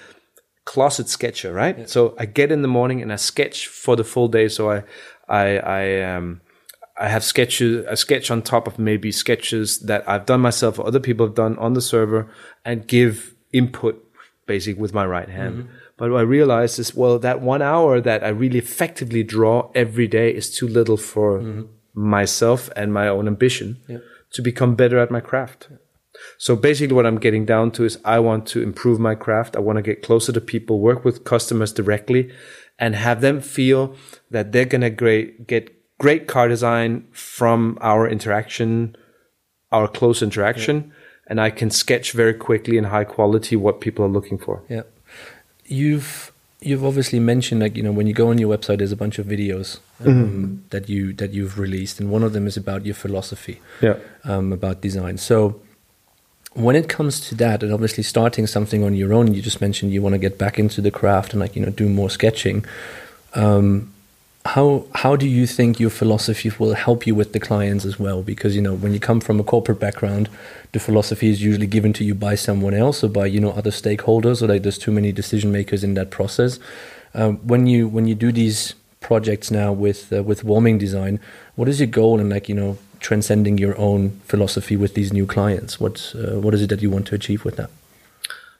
closet 0.66 1.08
sketcher, 1.08 1.54
right? 1.54 1.90
So 1.90 2.14
I 2.20 2.26
get 2.26 2.52
in 2.52 2.62
the 2.62 2.68
morning 2.68 3.02
and 3.02 3.14
I 3.14 3.16
sketch 3.16 3.68
for 3.68 3.96
the 3.96 4.04
full 4.04 4.28
day. 4.28 4.50
So 4.50 4.70
I, 4.70 4.84
I, 5.30 5.58
I, 5.60 6.02
um, 6.02 6.42
I 6.98 7.10
have 7.10 7.24
sketches, 7.24 7.86
a 7.88 7.98
sketch 7.98 8.32
on 8.32 8.42
top 8.42 8.68
of 8.68 8.80
maybe 8.80 9.12
sketches 9.12 9.80
that 9.82 10.08
I've 10.08 10.26
done 10.26 10.42
myself 10.42 10.80
or 10.80 10.88
other 10.88 11.00
people 11.00 11.26
have 11.26 11.36
done 11.36 11.58
on 11.58 11.74
the 11.74 11.82
server 11.82 12.28
and 12.64 12.88
give 12.88 13.36
input 13.52 14.02
basically 14.46 14.82
with 14.82 14.94
my 14.94 15.06
right 15.06 15.30
hand. 15.30 15.56
Mm-hmm. 15.56 15.74
But 15.98 16.12
what 16.12 16.20
I 16.20 16.24
realized 16.24 16.80
is, 16.80 16.96
well, 16.96 17.20
that 17.20 17.42
one 17.42 17.62
hour 17.62 18.02
that 18.02 18.24
I 18.24 18.30
really 18.30 18.60
effectively 18.60 19.24
draw 19.24 19.72
every 19.74 20.08
day 20.08 20.34
is 20.34 20.56
too 20.56 20.68
little 20.68 20.98
for 20.98 21.40
mm-hmm. 21.40 21.64
myself 21.94 22.70
and 22.76 22.94
my 22.94 23.08
own 23.08 23.28
ambition 23.28 24.02
to 24.32 24.42
become 24.42 24.76
better 24.76 24.98
at 25.00 25.12
my 25.12 25.22
craft. 25.22 25.70
So 26.38 26.56
basically, 26.56 26.96
what 26.96 27.06
I'm 27.06 27.20
getting 27.20 27.46
down 27.46 27.72
to 27.72 27.84
is 27.84 28.00
I 28.06 28.20
want 28.20 28.46
to 28.48 28.62
improve 28.62 29.00
my 29.00 29.16
craft. 29.16 29.56
I 29.56 29.60
want 29.60 29.78
to 29.78 29.82
get 29.82 30.02
closer 30.02 30.32
to 30.32 30.42
people, 30.42 30.80
work 30.80 31.04
with 31.04 31.24
customers 31.26 31.74
directly, 31.74 32.32
and 32.80 32.96
have 32.96 33.22
them 33.22 33.42
feel 33.42 33.96
that 34.32 34.52
they're 34.52 34.66
gonna 34.66 34.90
great, 34.90 35.48
get 35.48 35.74
great 35.98 36.28
car 36.28 36.48
design 36.48 37.08
from 37.12 37.78
our 37.82 38.08
interaction, 38.08 38.96
our 39.72 39.88
close 39.88 40.22
interaction, 40.22 40.92
and 41.28 41.40
I 41.42 41.50
can 41.50 41.70
sketch 41.72 42.12
very 42.12 42.34
quickly 42.34 42.78
and 42.78 42.88
high 42.88 43.04
quality 43.06 43.56
what 43.56 43.82
people 43.82 44.06
are 44.06 44.10
looking 44.10 44.38
for. 44.38 44.62
Yeah. 44.70 44.84
You've 45.66 46.32
you've 46.62 46.84
obviously 46.86 47.20
mentioned 47.20 47.62
like 47.62 47.76
you 47.76 47.84
know 47.84 47.92
when 47.92 48.08
you 48.08 48.14
go 48.14 48.30
on 48.30 48.38
your 48.40 48.56
website 48.58 48.78
there's 48.80 48.92
a 48.92 48.96
bunch 48.96 49.20
of 49.20 49.26
videos 49.28 49.80
um, 50.06 50.64
that 50.72 50.90
you 50.90 51.14
that 51.14 51.32
you've 51.32 51.60
released 51.60 52.00
and 52.00 52.10
one 52.10 52.24
of 52.24 52.34
them 52.34 52.48
is 52.48 52.58
about 52.58 52.86
your 52.86 52.96
philosophy 52.96 53.60
Yeah. 53.82 53.98
um, 54.24 54.52
about 54.54 54.82
design. 54.82 55.18
So 55.18 55.60
when 56.54 56.76
it 56.76 56.88
comes 56.88 57.20
to 57.30 57.36
that 57.36 57.62
and 57.64 57.74
obviously 57.74 58.04
starting 58.04 58.48
something 58.48 58.84
on 58.84 58.96
your 58.96 59.12
own, 59.14 59.34
you 59.34 59.42
just 59.42 59.60
mentioned 59.60 59.92
you 59.92 60.02
want 60.02 60.14
to 60.14 60.20
get 60.20 60.38
back 60.38 60.58
into 60.58 60.82
the 60.82 60.92
craft 60.92 61.34
and 61.34 61.40
like 61.42 61.56
you 61.56 61.64
know 61.66 61.72
do 61.72 61.90
more 61.90 62.10
sketching. 62.10 62.64
Um, 63.34 63.92
how 64.46 64.86
how 64.94 65.16
do 65.16 65.28
you 65.28 65.48
think 65.48 65.80
your 65.80 65.90
philosophy 65.90 66.52
will 66.60 66.76
help 66.76 67.08
you 67.08 67.16
with 67.16 67.34
the 67.34 67.40
clients 67.40 67.84
as 67.84 68.00
well? 68.00 68.22
Because 68.22 68.56
you 68.56 68.62
know 68.62 68.76
when 68.76 68.94
you 68.94 69.00
come 69.00 69.20
from 69.20 69.40
a 69.40 69.44
corporate 69.44 69.80
background, 69.80 70.30
the 70.72 70.80
philosophy 70.80 71.30
is 71.30 71.42
usually 71.42 71.66
given 71.66 71.94
to 71.94 72.04
you 72.04 72.14
by 72.14 72.36
someone 72.36 72.76
else 72.76 73.04
or 73.04 73.10
by 73.10 73.26
you 73.26 73.40
know 73.40 73.52
other 73.52 73.72
stakeholders, 73.72 74.42
or 74.42 74.48
like 74.48 74.62
there's 74.62 74.78
too 74.78 74.92
many 74.92 75.12
decision 75.12 75.52
makers 75.52 75.84
in 75.84 75.96
that 75.96 76.12
process. 76.12 76.60
Um, 77.16 77.38
when 77.38 77.66
you 77.66 77.88
when 77.88 78.08
you 78.08 78.14
do 78.14 78.32
these 78.32 78.76
projects 79.00 79.50
now 79.50 79.74
with 79.74 80.14
uh, 80.14 80.22
with 80.22 80.44
warming 80.44 80.78
design, 80.78 81.20
what 81.56 81.68
is 81.68 81.80
your 81.80 81.88
goal 81.88 82.20
in 82.20 82.30
like 82.30 82.48
you 82.48 82.56
know 82.56 82.78
transcending 83.00 83.58
your 83.58 83.78
own 83.80 84.22
philosophy 84.26 84.76
with 84.76 84.94
these 84.94 85.12
new 85.12 85.26
clients? 85.26 85.80
What 85.80 86.14
uh, 86.16 86.40
what 86.40 86.54
is 86.54 86.62
it 86.62 86.68
that 86.68 86.84
you 86.84 86.92
want 86.92 87.08
to 87.08 87.16
achieve 87.16 87.46
with 87.46 87.56
that? 87.56 87.72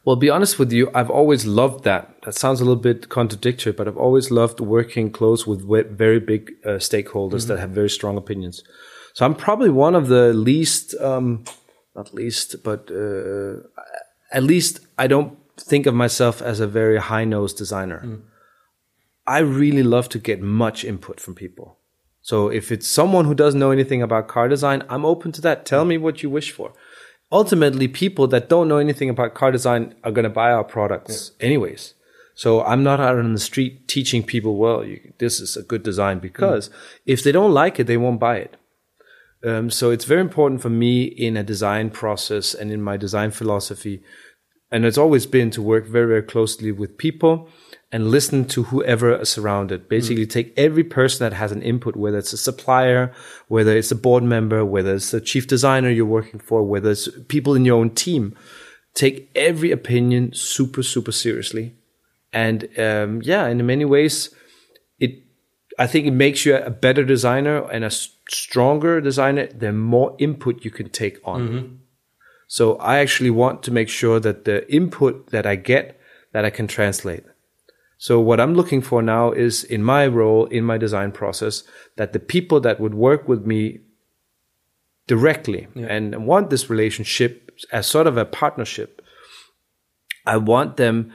Well, 0.06 0.16
be 0.16 0.30
honest 0.30 0.60
with 0.60 0.72
you, 0.72 0.92
I've 0.94 1.10
always 1.10 1.48
loved 1.48 1.84
that. 1.86 2.22
That 2.24 2.36
sounds 2.36 2.62
a 2.62 2.64
little 2.64 2.82
bit 2.82 3.10
contradictory, 3.10 3.74
but 3.74 3.88
I've 3.88 3.98
always 3.98 4.30
loved 4.30 4.60
working 4.60 5.10
close 5.10 5.48
with 5.48 5.68
very 5.98 6.20
big 6.20 6.52
uh, 6.64 6.78
stakeholders 6.78 7.48
that 7.48 7.58
have 7.58 7.72
very 7.72 7.90
strong 7.90 8.16
opinions. 8.16 8.64
So 9.16 9.26
I'm 9.26 9.34
probably 9.34 9.72
one 9.72 9.96
of 9.96 10.08
the 10.08 10.32
least, 10.32 10.94
um, 11.02 11.44
not 11.96 12.14
least, 12.14 12.64
but 12.64 12.92
uh, 12.92 13.68
at 14.32 14.44
least 14.44 14.82
I 14.96 15.08
don't 15.08 15.40
think 15.58 15.88
of 15.88 15.96
myself 15.96 16.40
as 16.40 16.60
a 16.60 16.68
very 16.68 17.00
high 17.00 17.26
nosed 17.26 17.58
designer. 17.58 18.22
I 19.26 19.40
really 19.40 19.82
love 19.82 20.08
to 20.10 20.20
get 20.20 20.40
much 20.40 20.86
input 20.86 21.20
from 21.20 21.34
people. 21.34 21.80
So 22.22 22.50
if 22.50 22.72
it's 22.72 22.88
someone 22.88 23.26
who 23.26 23.34
doesn't 23.34 23.60
know 23.60 23.72
anything 23.72 24.04
about 24.04 24.28
car 24.28 24.48
design, 24.50 24.84
I'm 24.90 25.06
open 25.06 25.32
to 25.32 25.42
that. 25.42 25.66
Tell 25.66 25.86
me 25.86 25.98
what 25.98 26.22
you 26.22 26.30
wish 26.30 26.52
for. 26.52 26.74
Ultimately, 27.36 27.90
people 27.90 28.28
that 28.28 28.48
don't 28.48 28.70
know 28.70 28.78
anything 28.78 29.10
about 29.10 29.34
car 29.34 29.52
design 29.52 29.94
are 30.06 30.12
going 30.12 30.24
to 30.24 30.30
buy 30.30 30.54
our 30.54 30.64
products 30.64 31.32
anyways. 31.42 31.94
So 32.34 32.64
I'm 32.64 32.82
not 32.82 33.02
out 33.02 33.20
on 33.20 33.34
the 33.34 33.40
street 33.40 33.90
teaching 33.90 34.24
people, 34.24 34.56
well, 34.56 34.86
you, 34.86 35.12
this 35.18 35.42
is 35.42 35.58
a 35.58 35.62
good 35.62 35.84
design 35.84 36.20
because 36.20 36.70
if 37.06 37.24
they 37.24 37.34
don't 37.34 37.52
like 37.52 37.78
it, 37.78 37.88
they 37.88 37.98
won't 37.98 38.22
buy 38.22 38.38
it. 38.38 38.56
Um, 39.44 39.70
so 39.70 39.92
it's 39.92 40.06
very 40.06 40.22
important 40.22 40.62
for 40.62 40.70
me 40.70 41.04
in 41.04 41.36
a 41.36 41.44
design 41.44 41.90
process 41.90 42.54
and 42.54 42.72
in 42.72 42.82
my 42.82 42.96
design 42.96 43.32
philosophy. 43.32 44.02
And 44.72 44.86
it's 44.86 44.98
always 44.98 45.26
been 45.26 45.52
to 45.52 45.62
work 45.62 45.88
very, 45.88 46.08
very 46.08 46.24
closely 46.24 46.72
with 46.72 46.98
people 46.98 47.50
and 47.96 48.12
listen 48.12 48.44
to 48.44 48.64
whoever 48.64 49.16
is 49.22 49.30
surrounded. 49.30 49.88
Basically, 49.88 50.26
take 50.26 50.54
every 50.58 50.84
person 50.84 51.20
that 51.24 51.34
has 51.38 51.54
an 51.54 51.62
input, 51.62 51.96
whether 51.96 52.18
it's 52.18 52.34
a 52.34 52.38
supplier, 52.38 53.14
whether 53.48 53.72
it's 53.78 53.90
a 53.90 53.96
board 53.96 54.22
member, 54.22 54.66
whether 54.66 54.96
it's 54.96 55.14
a 55.14 55.22
chief 55.22 55.48
designer 55.48 55.90
you're 55.90 56.06
working 56.06 56.42
for, 56.42 56.62
whether 56.62 56.92
it's 56.92 57.08
people 57.30 57.56
in 57.56 57.64
your 57.64 57.80
own 57.80 57.92
team. 57.92 58.36
Take 58.96 59.32
every 59.34 59.72
opinion 59.72 60.34
super, 60.34 60.84
super 60.84 61.14
seriously. 61.14 61.78
And 62.34 62.68
um, 62.78 63.22
yeah, 63.24 63.48
in 63.48 63.66
many 63.66 63.86
ways, 63.86 64.36
it 65.00 65.12
I 65.80 65.88
think 65.88 66.06
it 66.06 66.12
makes 66.26 66.46
you 66.46 66.58
a 66.58 66.72
better 66.72 67.06
designer 67.06 67.64
and 67.72 67.86
a 67.86 67.92
stronger 67.92 69.00
designer. 69.00 69.48
The 69.48 69.72
more 69.72 70.18
input 70.20 70.66
you 70.66 70.72
can 70.72 70.90
take 70.90 71.18
on. 71.24 71.40
So 72.48 72.76
I 72.76 72.98
actually 72.98 73.30
want 73.30 73.64
to 73.64 73.72
make 73.72 73.88
sure 73.88 74.20
that 74.20 74.44
the 74.44 74.70
input 74.70 75.28
that 75.28 75.46
I 75.46 75.56
get 75.56 75.98
that 76.34 76.44
I 76.44 76.50
can 76.50 76.68
translate. 76.68 77.24
So 77.98 78.20
what 78.20 78.40
I'm 78.40 78.56
looking 78.56 78.82
for 78.82 79.02
now 79.02 79.32
is 79.32 79.64
in 79.64 79.84
my 79.84 80.06
role 80.08 80.46
in 80.46 80.64
my 80.64 80.78
design 80.78 81.12
process 81.12 81.64
that 81.96 82.14
the 82.14 82.20
people 82.20 82.60
that 82.62 82.80
would 82.80 82.94
work 82.94 83.28
with 83.28 83.46
me 83.46 83.80
directly 85.08 85.68
and 85.76 86.26
want 86.26 86.50
this 86.50 86.70
relationship 86.70 87.52
as 87.72 87.88
sort 87.88 88.08
of 88.08 88.18
a 88.18 88.26
partnership. 88.26 89.02
I 90.26 90.38
want 90.38 90.78
them 90.78 91.14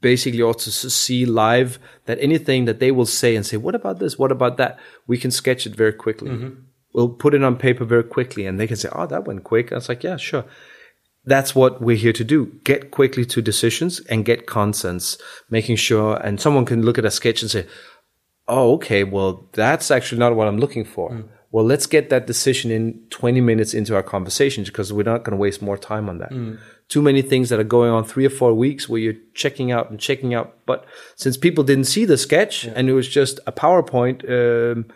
basically 0.00 0.42
also 0.42 0.70
to 0.70 0.90
see 0.90 1.26
live 1.26 1.78
that 2.06 2.18
anything 2.20 2.66
that 2.66 2.78
they 2.78 2.90
will 2.90 3.06
say 3.06 3.34
and 3.36 3.44
say, 3.44 3.56
what 3.56 3.74
about 3.74 3.98
this? 3.98 4.18
What 4.18 4.30
about 4.30 4.56
that? 4.58 4.78
We 5.06 5.18
can 5.18 5.30
sketch 5.30 5.66
it 5.66 5.74
very 5.74 5.92
quickly. 5.92 6.30
Mm-hmm. 6.30 6.60
We'll 6.92 7.08
put 7.08 7.34
it 7.34 7.42
on 7.42 7.56
paper 7.56 7.84
very 7.84 8.04
quickly 8.04 8.46
and 8.46 8.58
they 8.58 8.66
can 8.66 8.76
say, 8.76 8.88
oh, 8.92 9.06
that 9.06 9.26
went 9.26 9.44
quick. 9.44 9.72
I 9.72 9.76
was 9.76 9.88
like, 9.88 10.04
yeah, 10.04 10.16
sure. 10.16 10.44
That's 11.26 11.54
what 11.54 11.80
we're 11.80 11.96
here 11.96 12.12
to 12.12 12.24
do. 12.24 12.46
Get 12.64 12.90
quickly 12.90 13.24
to 13.26 13.40
decisions 13.40 14.00
and 14.00 14.24
get 14.24 14.46
consents, 14.46 15.16
making 15.48 15.76
sure, 15.76 16.16
and 16.16 16.40
someone 16.40 16.66
can 16.66 16.82
look 16.82 16.98
at 16.98 17.04
a 17.04 17.10
sketch 17.10 17.40
and 17.40 17.50
say, 17.50 17.66
oh, 18.46 18.74
okay, 18.74 19.04
well, 19.04 19.48
that's 19.52 19.90
actually 19.90 20.18
not 20.18 20.36
what 20.36 20.48
I'm 20.48 20.58
looking 20.58 20.84
for. 20.84 21.24
Well, 21.50 21.64
let's 21.64 21.86
get 21.86 22.10
that 22.10 22.26
decision 22.26 22.70
in 22.70 23.00
20 23.10 23.40
minutes 23.40 23.74
into 23.74 23.94
our 23.94 24.02
conversations 24.02 24.68
because 24.68 24.92
we're 24.92 25.04
not 25.04 25.22
going 25.22 25.30
to 25.30 25.40
waste 25.40 25.62
more 25.62 25.78
time 25.78 26.08
on 26.08 26.18
that. 26.18 26.32
Too 26.88 27.00
many 27.00 27.22
things 27.22 27.48
that 27.48 27.60
are 27.60 27.64
going 27.64 27.90
on 27.90 28.04
three 28.04 28.26
or 28.26 28.30
four 28.30 28.52
weeks 28.52 28.88
where 28.88 29.00
you're 29.00 29.14
checking 29.34 29.70
out 29.70 29.88
and 29.88 29.98
checking 29.98 30.34
out. 30.34 30.58
But 30.66 30.84
since 31.16 31.36
people 31.36 31.64
didn't 31.64 31.84
see 31.84 32.04
the 32.04 32.18
sketch 32.18 32.64
and 32.64 32.88
it 32.88 32.92
was 32.92 33.08
just 33.08 33.38
a 33.46 33.52
PowerPoint 33.52 34.28
um, 34.28 34.86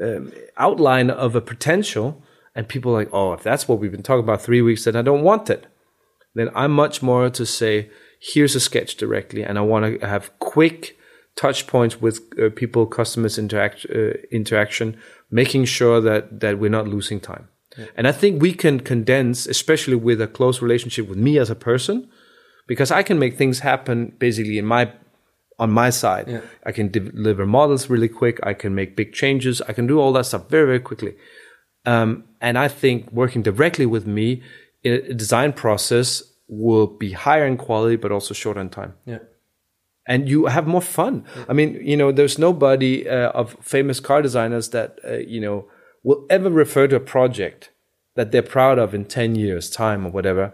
um, 0.00 0.32
outline 0.56 1.10
of 1.10 1.34
a 1.34 1.40
potential, 1.40 2.22
and 2.54 2.68
people 2.68 2.92
are 2.92 3.00
like, 3.00 3.12
oh, 3.12 3.32
if 3.32 3.42
that's 3.42 3.66
what 3.66 3.80
we've 3.80 3.90
been 3.90 4.04
talking 4.04 4.22
about 4.22 4.40
three 4.40 4.62
weeks, 4.62 4.84
then 4.84 4.94
I 4.94 5.02
don't 5.02 5.22
want 5.22 5.50
it 5.50 5.66
then 6.34 6.50
I'm 6.54 6.72
much 6.72 7.02
more 7.02 7.30
to 7.30 7.46
say, 7.46 7.90
here's 8.20 8.54
a 8.54 8.60
sketch 8.60 8.96
directly, 8.96 9.42
and 9.42 9.58
I 9.58 9.62
want 9.62 10.00
to 10.00 10.06
have 10.06 10.36
quick 10.38 10.96
touch 11.36 11.66
points 11.66 12.00
with 12.00 12.20
uh, 12.40 12.50
people, 12.54 12.86
customers 12.86 13.38
interact 13.38 13.86
uh, 13.94 14.14
interaction, 14.30 14.96
making 15.30 15.64
sure 15.64 16.00
that 16.00 16.40
that 16.40 16.58
we're 16.58 16.70
not 16.70 16.88
losing 16.88 17.20
time. 17.20 17.48
And 17.96 18.06
I 18.06 18.12
think 18.12 18.40
we 18.40 18.52
can 18.52 18.78
condense, 18.80 19.46
especially 19.46 19.96
with 19.96 20.20
a 20.20 20.28
close 20.28 20.62
relationship 20.62 21.08
with 21.08 21.18
me 21.18 21.38
as 21.38 21.50
a 21.50 21.56
person, 21.56 22.08
because 22.68 22.92
I 22.92 23.02
can 23.02 23.18
make 23.18 23.36
things 23.36 23.60
happen 23.60 24.12
basically 24.18 24.58
in 24.58 24.64
my 24.64 24.92
on 25.58 25.70
my 25.70 25.90
side. 25.90 26.28
I 26.64 26.72
can 26.72 26.88
de- 26.88 27.00
deliver 27.00 27.46
models 27.46 27.90
really 27.90 28.08
quick. 28.08 28.38
I 28.42 28.54
can 28.54 28.74
make 28.74 28.96
big 28.96 29.12
changes. 29.12 29.60
I 29.62 29.72
can 29.72 29.86
do 29.86 30.00
all 30.00 30.12
that 30.12 30.26
stuff 30.26 30.48
very 30.48 30.66
very 30.66 30.80
quickly. 30.80 31.14
Um, 31.86 32.24
and 32.40 32.56
I 32.56 32.68
think 32.68 33.12
working 33.12 33.42
directly 33.42 33.86
with 33.86 34.06
me 34.06 34.42
a 34.84 35.14
design 35.14 35.52
process 35.52 36.22
will 36.48 36.86
be 36.86 37.12
higher 37.12 37.46
in 37.46 37.56
quality, 37.56 37.96
but 37.96 38.12
also 38.12 38.34
shorter 38.34 38.60
in 38.60 38.68
time. 38.68 38.94
Yeah. 39.06 39.18
And 40.06 40.28
you 40.28 40.46
have 40.46 40.66
more 40.66 40.82
fun. 40.82 41.24
I 41.48 41.54
mean, 41.54 41.80
you 41.82 41.96
know, 41.96 42.12
there's 42.12 42.38
nobody 42.38 43.08
uh, 43.08 43.30
of 43.30 43.56
famous 43.62 44.00
car 44.00 44.20
designers 44.20 44.68
that, 44.70 44.98
uh, 45.02 45.14
you 45.14 45.40
know, 45.40 45.66
will 46.02 46.26
ever 46.28 46.50
refer 46.50 46.86
to 46.88 46.96
a 46.96 47.00
project 47.00 47.70
that 48.14 48.30
they're 48.30 48.42
proud 48.42 48.78
of 48.78 48.94
in 48.94 49.06
10 49.06 49.34
years 49.34 49.70
time 49.70 50.06
or 50.06 50.10
whatever 50.10 50.52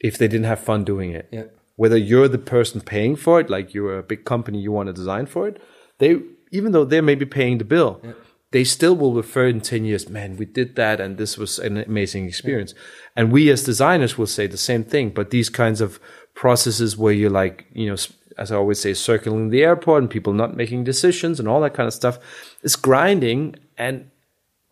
if 0.00 0.16
they 0.16 0.28
didn't 0.28 0.46
have 0.46 0.60
fun 0.60 0.84
doing 0.84 1.10
it. 1.10 1.28
Yeah. 1.30 1.44
Whether 1.76 1.96
you're 1.96 2.28
the 2.28 2.38
person 2.38 2.80
paying 2.80 3.16
for 3.16 3.38
it, 3.40 3.50
like 3.50 3.74
you're 3.74 3.98
a 3.98 4.02
big 4.02 4.24
company, 4.24 4.58
you 4.60 4.72
want 4.72 4.86
to 4.88 4.92
design 4.92 5.26
for 5.26 5.46
it, 5.46 5.60
they, 5.98 6.20
even 6.50 6.72
though 6.72 6.84
they 6.84 7.00
may 7.00 7.14
be 7.14 7.26
paying 7.26 7.58
the 7.58 7.64
bill, 7.64 8.00
they 8.50 8.64
still 8.64 8.96
will 8.96 9.14
refer 9.14 9.46
in 9.46 9.60
10 9.60 9.84
years, 9.84 10.08
man, 10.08 10.36
we 10.36 10.46
did 10.46 10.76
that 10.76 11.00
and 11.00 11.18
this 11.18 11.36
was 11.36 11.58
an 11.58 11.76
amazing 11.76 12.26
experience. 12.26 12.74
And 13.14 13.30
we 13.30 13.50
as 13.50 13.62
designers 13.62 14.16
will 14.16 14.26
say 14.26 14.46
the 14.46 14.56
same 14.56 14.84
thing, 14.84 15.10
but 15.10 15.30
these 15.30 15.48
kinds 15.48 15.80
of 15.80 16.00
processes 16.34 16.96
where 16.96 17.12
you're 17.12 17.30
like, 17.30 17.66
you 17.72 17.88
know, 17.88 17.96
as 18.38 18.52
I 18.52 18.56
always 18.56 18.80
say, 18.80 18.94
circling 18.94 19.50
the 19.50 19.64
airport 19.64 20.02
and 20.02 20.10
people 20.10 20.32
not 20.32 20.56
making 20.56 20.84
decisions 20.84 21.38
and 21.38 21.48
all 21.48 21.60
that 21.60 21.74
kind 21.74 21.86
of 21.86 21.92
stuff 21.92 22.18
is 22.62 22.76
grinding. 22.76 23.56
And 23.76 24.10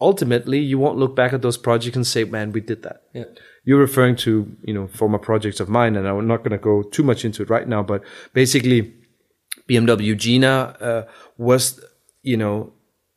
ultimately 0.00 0.60
you 0.60 0.78
won't 0.78 0.96
look 0.96 1.16
back 1.16 1.32
at 1.32 1.42
those 1.42 1.58
projects 1.58 1.96
and 1.96 2.06
say, 2.06 2.24
man, 2.24 2.52
we 2.52 2.60
did 2.60 2.82
that. 2.84 3.02
Yeah. 3.12 3.24
You're 3.64 3.80
referring 3.80 4.16
to, 4.16 4.56
you 4.62 4.72
know, 4.72 4.86
former 4.86 5.18
projects 5.18 5.58
of 5.58 5.68
mine, 5.68 5.96
and 5.96 6.06
I'm 6.06 6.28
not 6.28 6.38
going 6.38 6.52
to 6.52 6.58
go 6.58 6.84
too 6.84 7.02
much 7.02 7.24
into 7.24 7.42
it 7.42 7.50
right 7.50 7.66
now, 7.66 7.82
but 7.82 8.04
basically 8.32 8.94
BMW 9.68 10.16
Gina 10.16 10.76
uh, 10.80 11.02
was, 11.36 11.84
you 12.22 12.36
know, 12.36 12.72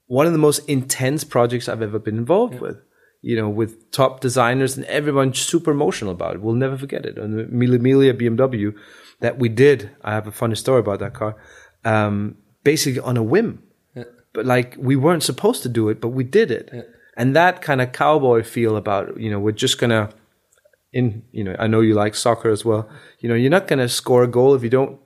one 0.10 0.26
of 0.26 0.34
the 0.34 0.40
most 0.40 0.60
intense 0.68 1.24
projects 1.24 1.70
I've 1.70 1.82
ever 1.82 2.00
been 2.00 2.18
involved 2.18 2.60
with. 2.60 2.78
You 3.22 3.36
know, 3.36 3.50
with 3.50 3.92
top 3.92 4.22
designers 4.22 4.78
and 4.78 4.86
everyone 4.86 5.34
super 5.34 5.72
emotional 5.72 6.12
about 6.12 6.36
it. 6.36 6.42
We'll 6.42 6.56
never 6.56 6.78
forget 6.78 7.06
it. 7.06 7.18
And 7.18 7.38
the 7.38 7.46
Mille 7.48 7.78
Miglia 7.78 8.14
BMW 8.14 8.74
that 9.20 9.38
we 9.38 9.50
did, 9.50 9.92
I 10.02 10.14
have 10.14 10.26
a 10.26 10.32
funny 10.32 10.56
story 10.56 10.80
about 10.80 11.00
that 11.00 11.14
car, 11.14 11.36
um, 11.84 12.38
basically 12.64 13.02
on 13.02 13.18
a 13.18 13.24
whim. 13.24 13.62
But 14.32 14.46
like 14.46 14.78
we 14.80 14.96
weren't 14.96 15.24
supposed 15.24 15.64
to 15.64 15.70
do 15.70 15.90
it, 15.90 16.00
but 16.00 16.10
we 16.10 16.24
did 16.24 16.50
it. 16.50 16.72
And 17.18 17.36
that 17.36 17.62
kind 17.62 17.82
of 17.82 17.92
cowboy 17.92 18.44
feel 18.44 18.78
about, 18.78 19.20
you 19.20 19.30
know, 19.30 19.40
we're 19.40 19.52
just 19.52 19.80
going 19.80 19.90
to, 19.90 20.10
in, 20.94 21.24
you 21.34 21.44
know, 21.44 21.58
I 21.60 21.68
know 21.68 21.82
you 21.82 21.96
like 21.96 22.16
soccer 22.16 22.50
as 22.50 22.64
well. 22.64 22.88
You 23.20 23.28
know, 23.28 23.36
you're 23.36 23.50
not 23.50 23.68
going 23.68 23.80
to 23.80 23.90
score 23.90 24.24
a 24.24 24.28
goal 24.28 24.56
if 24.56 24.64
you 24.64 24.70
don't 24.70 24.98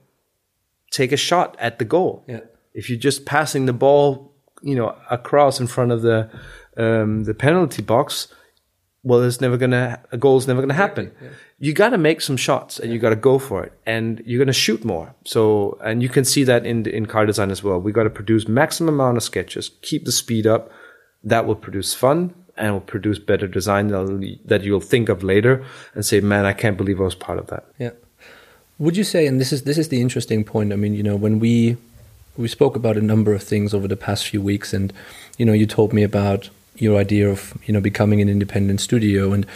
take 0.92 1.10
a 1.10 1.16
shot 1.16 1.56
at 1.58 1.80
the 1.80 1.84
goal. 1.84 2.24
Yeah. 2.28 2.42
If 2.74 2.88
you're 2.88 2.98
just 2.98 3.26
passing 3.26 3.66
the 3.66 3.72
ball, 3.72 4.33
you 4.64 4.74
know, 4.74 4.96
across 5.10 5.60
in 5.60 5.66
front 5.66 5.92
of 5.92 6.02
the 6.02 6.28
um, 6.76 7.24
the 7.24 7.34
penalty 7.34 7.82
box, 7.82 8.28
well, 9.02 9.22
it's 9.22 9.40
never 9.40 9.56
gonna 9.56 10.00
a 10.10 10.16
goal's 10.16 10.48
never 10.48 10.60
gonna 10.60 10.74
happen. 10.74 11.12
You 11.58 11.72
got 11.72 11.90
to 11.90 11.98
make 11.98 12.20
some 12.20 12.36
shots 12.36 12.80
and 12.80 12.92
you 12.92 12.98
got 12.98 13.10
to 13.10 13.16
go 13.16 13.38
for 13.38 13.62
it, 13.62 13.72
and 13.86 14.22
you're 14.26 14.38
gonna 14.38 14.52
shoot 14.52 14.84
more. 14.84 15.14
So, 15.24 15.78
and 15.84 16.02
you 16.02 16.08
can 16.08 16.24
see 16.24 16.42
that 16.44 16.64
in 16.66 16.86
in 16.86 17.06
car 17.06 17.26
design 17.26 17.50
as 17.50 17.62
well. 17.62 17.78
We 17.78 17.92
got 17.92 18.04
to 18.04 18.10
produce 18.10 18.48
maximum 18.48 18.94
amount 18.94 19.18
of 19.18 19.22
sketches, 19.22 19.70
keep 19.82 20.06
the 20.06 20.12
speed 20.12 20.46
up. 20.46 20.70
That 21.22 21.46
will 21.46 21.56
produce 21.56 21.94
fun 21.94 22.34
and 22.56 22.72
will 22.72 22.80
produce 22.80 23.18
better 23.18 23.46
design 23.46 23.88
that 23.88 24.38
that 24.46 24.62
you'll 24.62 24.80
think 24.80 25.08
of 25.08 25.22
later 25.22 25.64
and 25.94 26.04
say, 26.04 26.20
"Man, 26.20 26.46
I 26.46 26.54
can't 26.54 26.76
believe 26.76 27.00
I 27.00 27.04
was 27.04 27.14
part 27.14 27.38
of 27.38 27.46
that." 27.48 27.66
Yeah. 27.78 27.90
Would 28.78 28.96
you 28.96 29.04
say, 29.04 29.26
and 29.26 29.40
this 29.40 29.52
is 29.52 29.62
this 29.62 29.78
is 29.78 29.88
the 29.88 30.00
interesting 30.00 30.44
point. 30.44 30.72
I 30.72 30.76
mean, 30.76 30.94
you 30.94 31.02
know, 31.02 31.16
when 31.16 31.38
we 31.38 31.76
we 32.36 32.48
spoke 32.48 32.76
about 32.76 32.96
a 32.96 33.00
number 33.00 33.32
of 33.32 33.42
things 33.42 33.72
over 33.72 33.86
the 33.86 33.96
past 33.96 34.28
few 34.28 34.42
weeks, 34.42 34.72
and 34.72 34.92
you 35.38 35.46
know, 35.46 35.52
you 35.52 35.66
told 35.66 35.92
me 35.92 36.02
about 36.02 36.50
your 36.76 36.98
idea 36.98 37.28
of 37.28 37.56
you 37.66 37.72
know 37.72 37.80
becoming 37.80 38.20
an 38.20 38.28
independent 38.28 38.80
studio, 38.80 39.32
and 39.32 39.46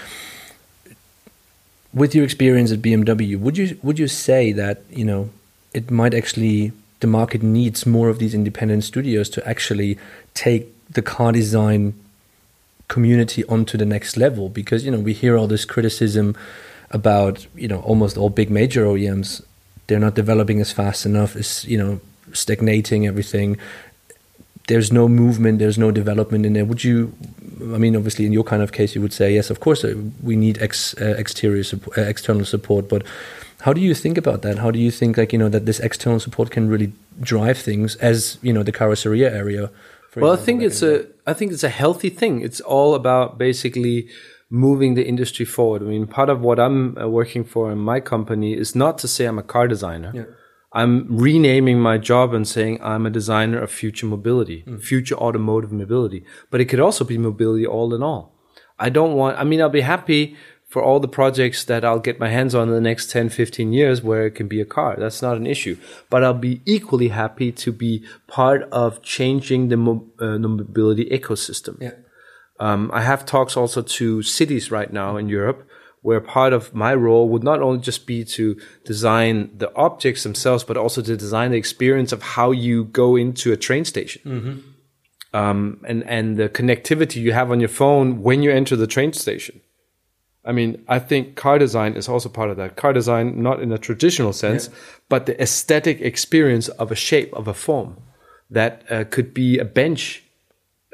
with 1.93 2.15
your 2.15 2.25
experience 2.25 2.71
at 2.71 2.81
BMW, 2.81 3.39
would 3.39 3.59
you 3.59 3.79
would 3.83 3.99
you 3.99 4.09
say 4.09 4.53
that 4.53 4.83
you 4.91 5.05
know 5.05 5.31
it 5.73 5.91
might 5.91 6.15
actually 6.15 6.73
the 7.01 7.07
market 7.07 7.43
needs 7.43 7.87
more 7.87 8.09
of 8.09 8.19
these 8.19 8.35
independent 8.35 8.85
studios 8.85 9.29
to 9.31 9.49
actually 9.49 9.99
take 10.35 10.73
the 10.91 11.03
car 11.03 11.33
design 11.33 11.95
community 12.89 13.45
onto 13.45 13.77
the 13.77 13.87
next 13.87 14.17
level? 14.17 14.49
Because 14.49 14.85
you 14.85 14.91
know 14.91 15.01
we 15.01 15.13
hear 15.13 15.37
all 15.37 15.47
this 15.47 15.65
criticism 15.65 16.37
about 16.91 17.47
you 17.55 17.69
know 17.69 17.81
almost 17.81 18.17
all 18.17 18.31
big 18.31 18.51
major 18.51 18.85
OEMs 18.85 19.43
they're 19.89 19.99
not 19.99 20.15
developing 20.15 20.61
as 20.61 20.71
fast 20.71 21.05
enough 21.05 21.35
is 21.35 21.65
you 21.65 21.77
know 21.77 22.01
stagnating 22.33 23.07
everything 23.07 23.57
there's 24.69 24.93
no 24.93 25.09
movement 25.09 25.59
there's 25.59 25.79
no 25.79 25.91
development 25.91 26.45
in 26.45 26.53
there 26.53 26.65
would 26.65 26.85
you 26.85 27.13
i 27.75 27.79
mean 27.79 27.97
obviously 27.97 28.27
in 28.27 28.33
your 28.33 28.45
kind 28.45 28.63
of 28.63 28.73
case 28.73 28.95
you 28.95 29.01
would 29.01 29.13
say 29.13 29.33
yes 29.33 29.51
of 29.51 29.61
course 29.61 29.85
uh, 29.85 29.95
we 30.23 30.37
need 30.37 30.61
ex, 30.61 30.95
uh, 31.01 31.15
exterior 31.19 31.65
uh, 31.97 32.01
external 32.03 32.45
support 32.45 32.89
but 32.89 33.03
how 33.63 33.73
do 33.73 33.81
you 33.81 33.95
think 33.95 34.19
about 34.19 34.43
that 34.43 34.59
how 34.59 34.71
do 34.71 34.79
you 34.79 34.91
think 34.91 35.17
like 35.17 35.33
you 35.33 35.39
know 35.39 35.49
that 35.49 35.67
this 35.67 35.81
external 35.81 36.21
support 36.21 36.51
can 36.51 36.69
really 36.69 36.93
drive 37.21 37.59
things 37.59 37.97
as 37.97 38.39
you 38.43 38.53
know 38.53 38.63
the 38.63 38.73
carrosseria 38.73 39.31
area 39.31 39.71
for 40.09 40.21
Well, 40.21 40.33
I 40.33 40.37
think 40.37 40.63
it's 40.63 40.83
a 40.83 41.07
I 41.27 41.35
think 41.35 41.53
it's 41.53 41.65
a 41.65 41.69
healthy 41.69 42.11
thing. 42.11 42.41
It's 42.41 42.61
all 42.61 42.95
about 42.95 43.39
basically 43.39 44.09
moving 44.51 44.95
the 44.95 45.07
industry 45.07 45.45
forward. 45.45 45.83
I 45.83 45.87
mean, 45.87 46.07
part 46.07 46.31
of 46.31 46.41
what 46.41 46.59
I'm 46.59 46.97
uh, 46.97 47.07
working 47.09 47.45
for 47.45 47.71
in 47.71 47.79
my 47.79 48.01
company 48.01 48.55
is 48.55 48.75
not 48.75 48.97
to 48.99 49.09
say 49.09 49.27
I'm 49.27 49.39
a 49.39 49.43
car 49.43 49.69
designer. 49.69 50.13
Yeah. 50.15 50.25
I'm 50.73 51.17
renaming 51.17 51.81
my 51.81 51.97
job 51.99 52.35
and 52.35 52.47
saying 52.47 52.81
I'm 52.83 53.07
a 53.07 53.11
designer 53.11 53.61
of 53.61 53.71
future 53.71 54.07
mobility, 54.07 54.65
mm. 54.67 54.83
future 54.83 55.17
automotive 55.17 55.73
mobility. 55.73 56.25
But 56.51 56.61
it 56.61 56.67
could 56.67 56.81
also 56.81 57.05
be 57.05 57.17
mobility 57.17 57.67
all 57.67 57.95
in 57.95 58.03
all. 58.03 58.35
I 58.79 58.91
don't 58.91 59.15
want, 59.15 59.39
I 59.39 59.45
mean, 59.45 59.61
I'll 59.61 59.71
be 59.71 59.81
happy 59.81 60.37
for 60.69 60.83
all 60.83 61.01
the 61.01 61.09
projects 61.09 61.65
that 61.65 61.85
I'll 61.85 61.99
get 61.99 62.21
my 62.21 62.29
hands 62.29 62.55
on 62.55 62.69
in 62.69 62.75
the 62.75 62.81
next 62.81 63.11
10, 63.11 63.31
15 63.31 63.73
years 63.73 64.03
where 64.03 64.27
it 64.27 64.33
can 64.33 64.49
be 64.49 64.61
a 64.61 64.67
car. 64.67 64.97
That's 64.99 65.23
not 65.23 65.39
an 65.39 65.47
issue. 65.47 65.79
But 66.11 66.23
I'll 66.23 66.35
be 66.35 66.61
equally 66.67 67.09
happy 67.09 67.51
to 67.53 67.73
be 67.73 68.05
part 68.27 68.65
of 68.65 69.03
changing 69.03 69.69
the, 69.69 69.79
mo- 69.79 70.07
uh, 70.21 70.33
the 70.33 70.49
mobility 70.49 71.07
ecosystem. 71.07 71.81
Yeah. 71.81 71.93
Um, 72.61 72.91
I 72.93 73.03
have 73.03 73.25
talks 73.25 73.57
also 73.57 73.83
to 73.83 74.23
cities 74.23 74.71
right 74.71 74.93
now 74.93 75.17
in 75.17 75.29
Europe 75.29 75.68
where 76.02 76.21
part 76.21 76.52
of 76.52 76.75
my 76.75 76.95
role 76.95 77.28
would 77.28 77.43
not 77.43 77.61
only 77.61 77.81
just 77.81 78.07
be 78.07 78.25
to 78.25 78.59
design 78.85 79.50
the 79.57 79.75
objects 79.75 80.23
themselves, 80.23 80.64
but 80.64 80.76
also 80.76 81.02
to 81.02 81.17
design 81.17 81.50
the 81.50 81.57
experience 81.57 82.12
of 82.12 82.23
how 82.23 82.50
you 82.50 82.85
go 82.85 83.17
into 83.17 83.52
a 83.52 83.57
train 83.57 83.85
station. 83.85 84.23
Mm-hmm. 84.25 84.59
Um, 85.35 85.85
and, 85.87 86.05
and 86.05 86.37
the 86.38 86.49
connectivity 86.49 87.17
you 87.17 87.33
have 87.33 87.50
on 87.50 87.61
your 87.61 87.69
phone 87.69 88.23
when 88.23 88.43
you 88.43 88.50
enter 88.50 88.76
the 88.76 88.87
train 88.87 89.12
station. 89.12 89.61
I 90.45 90.52
mean, 90.52 90.83
I 90.88 90.99
think 90.99 91.37
car 91.37 91.59
design 91.59 91.95
is 91.95 92.09
also 92.09 92.31
part 92.31 92.49
of 92.49 92.57
that. 92.57 92.76
Car 92.76 92.95
design, 92.95 93.43
not 93.43 93.61
in 93.61 93.71
a 93.71 93.76
traditional 93.76 94.33
sense, 94.33 94.69
yeah. 94.69 94.75
but 95.11 95.26
the 95.26 95.40
aesthetic 95.43 96.00
experience 96.00 96.69
of 96.69 96.90
a 96.90 96.95
shape, 96.95 97.33
of 97.35 97.47
a 97.47 97.52
form 97.52 97.99
that 98.49 98.90
uh, 98.90 99.05
could 99.05 99.35
be 99.35 99.59
a 99.59 99.64
bench, 99.67 100.25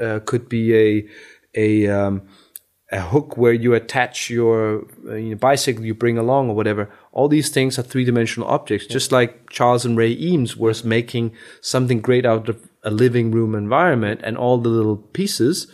uh, 0.00 0.18
could 0.25 0.49
be 0.49 0.75
a, 0.75 1.08
a, 1.54 1.87
um, 1.88 2.23
a 2.93 3.00
hook 3.00 3.37
where 3.37 3.53
you 3.53 3.75
attach 3.75 4.29
your 4.29 4.87
uh, 5.07 5.14
you 5.14 5.31
know, 5.31 5.37
bicycle 5.37 5.85
you 5.85 5.95
bring 5.95 6.19
along 6.19 6.50
or 6.50 6.55
whatever. 6.55 6.91
All 7.12 7.29
these 7.29 7.49
things 7.49 7.79
are 7.79 7.83
three 7.83 8.05
dimensional 8.05 8.49
objects, 8.49 8.87
just 8.87 9.11
like 9.11 9.50
Charles 9.50 9.85
and 9.85 9.97
Ray 9.97 10.12
Eames 10.12 10.57
was 10.57 10.85
making 10.85 11.33
something 11.61 12.00
great 12.00 12.26
out 12.26 12.49
of 12.49 12.69
a 12.83 12.91
living 12.91 13.31
room 13.31 13.55
environment 13.55 14.21
and 14.23 14.37
all 14.37 14.59
the 14.59 14.69
little 14.69 14.97
pieces. 14.97 15.67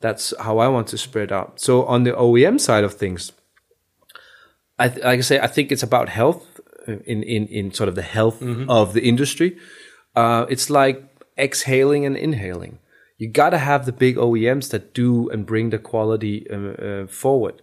That's 0.00 0.32
how 0.40 0.58
I 0.58 0.68
want 0.68 0.88
to 0.88 0.98
spread 0.98 1.32
out. 1.32 1.60
So 1.60 1.84
on 1.84 2.04
the 2.04 2.12
OEM 2.12 2.58
side 2.58 2.84
of 2.84 2.94
things, 2.94 3.32
I 4.78 4.88
th- 4.88 5.04
like 5.04 5.18
I 5.18 5.22
say, 5.22 5.38
I 5.38 5.46
think 5.46 5.70
it's 5.70 5.82
about 5.82 6.08
health 6.08 6.60
uh, 6.88 6.96
in 7.04 7.22
in 7.22 7.46
in 7.48 7.72
sort 7.72 7.88
of 7.88 7.94
the 7.94 8.02
health 8.02 8.40
mm-hmm. 8.40 8.70
of 8.70 8.94
the 8.94 9.02
industry. 9.02 9.56
Uh, 10.16 10.46
it's 10.48 10.70
like 10.70 11.04
exhaling 11.38 12.06
and 12.06 12.16
inhaling 12.16 12.78
you 13.16 13.30
got 13.30 13.50
to 13.50 13.58
have 13.58 13.86
the 13.86 13.92
big 13.92 14.16
OEMs 14.16 14.70
that 14.70 14.94
do 14.94 15.28
and 15.30 15.46
bring 15.46 15.70
the 15.70 15.78
quality 15.78 16.46
uh, 16.50 16.56
uh, 16.56 17.06
forward. 17.06 17.62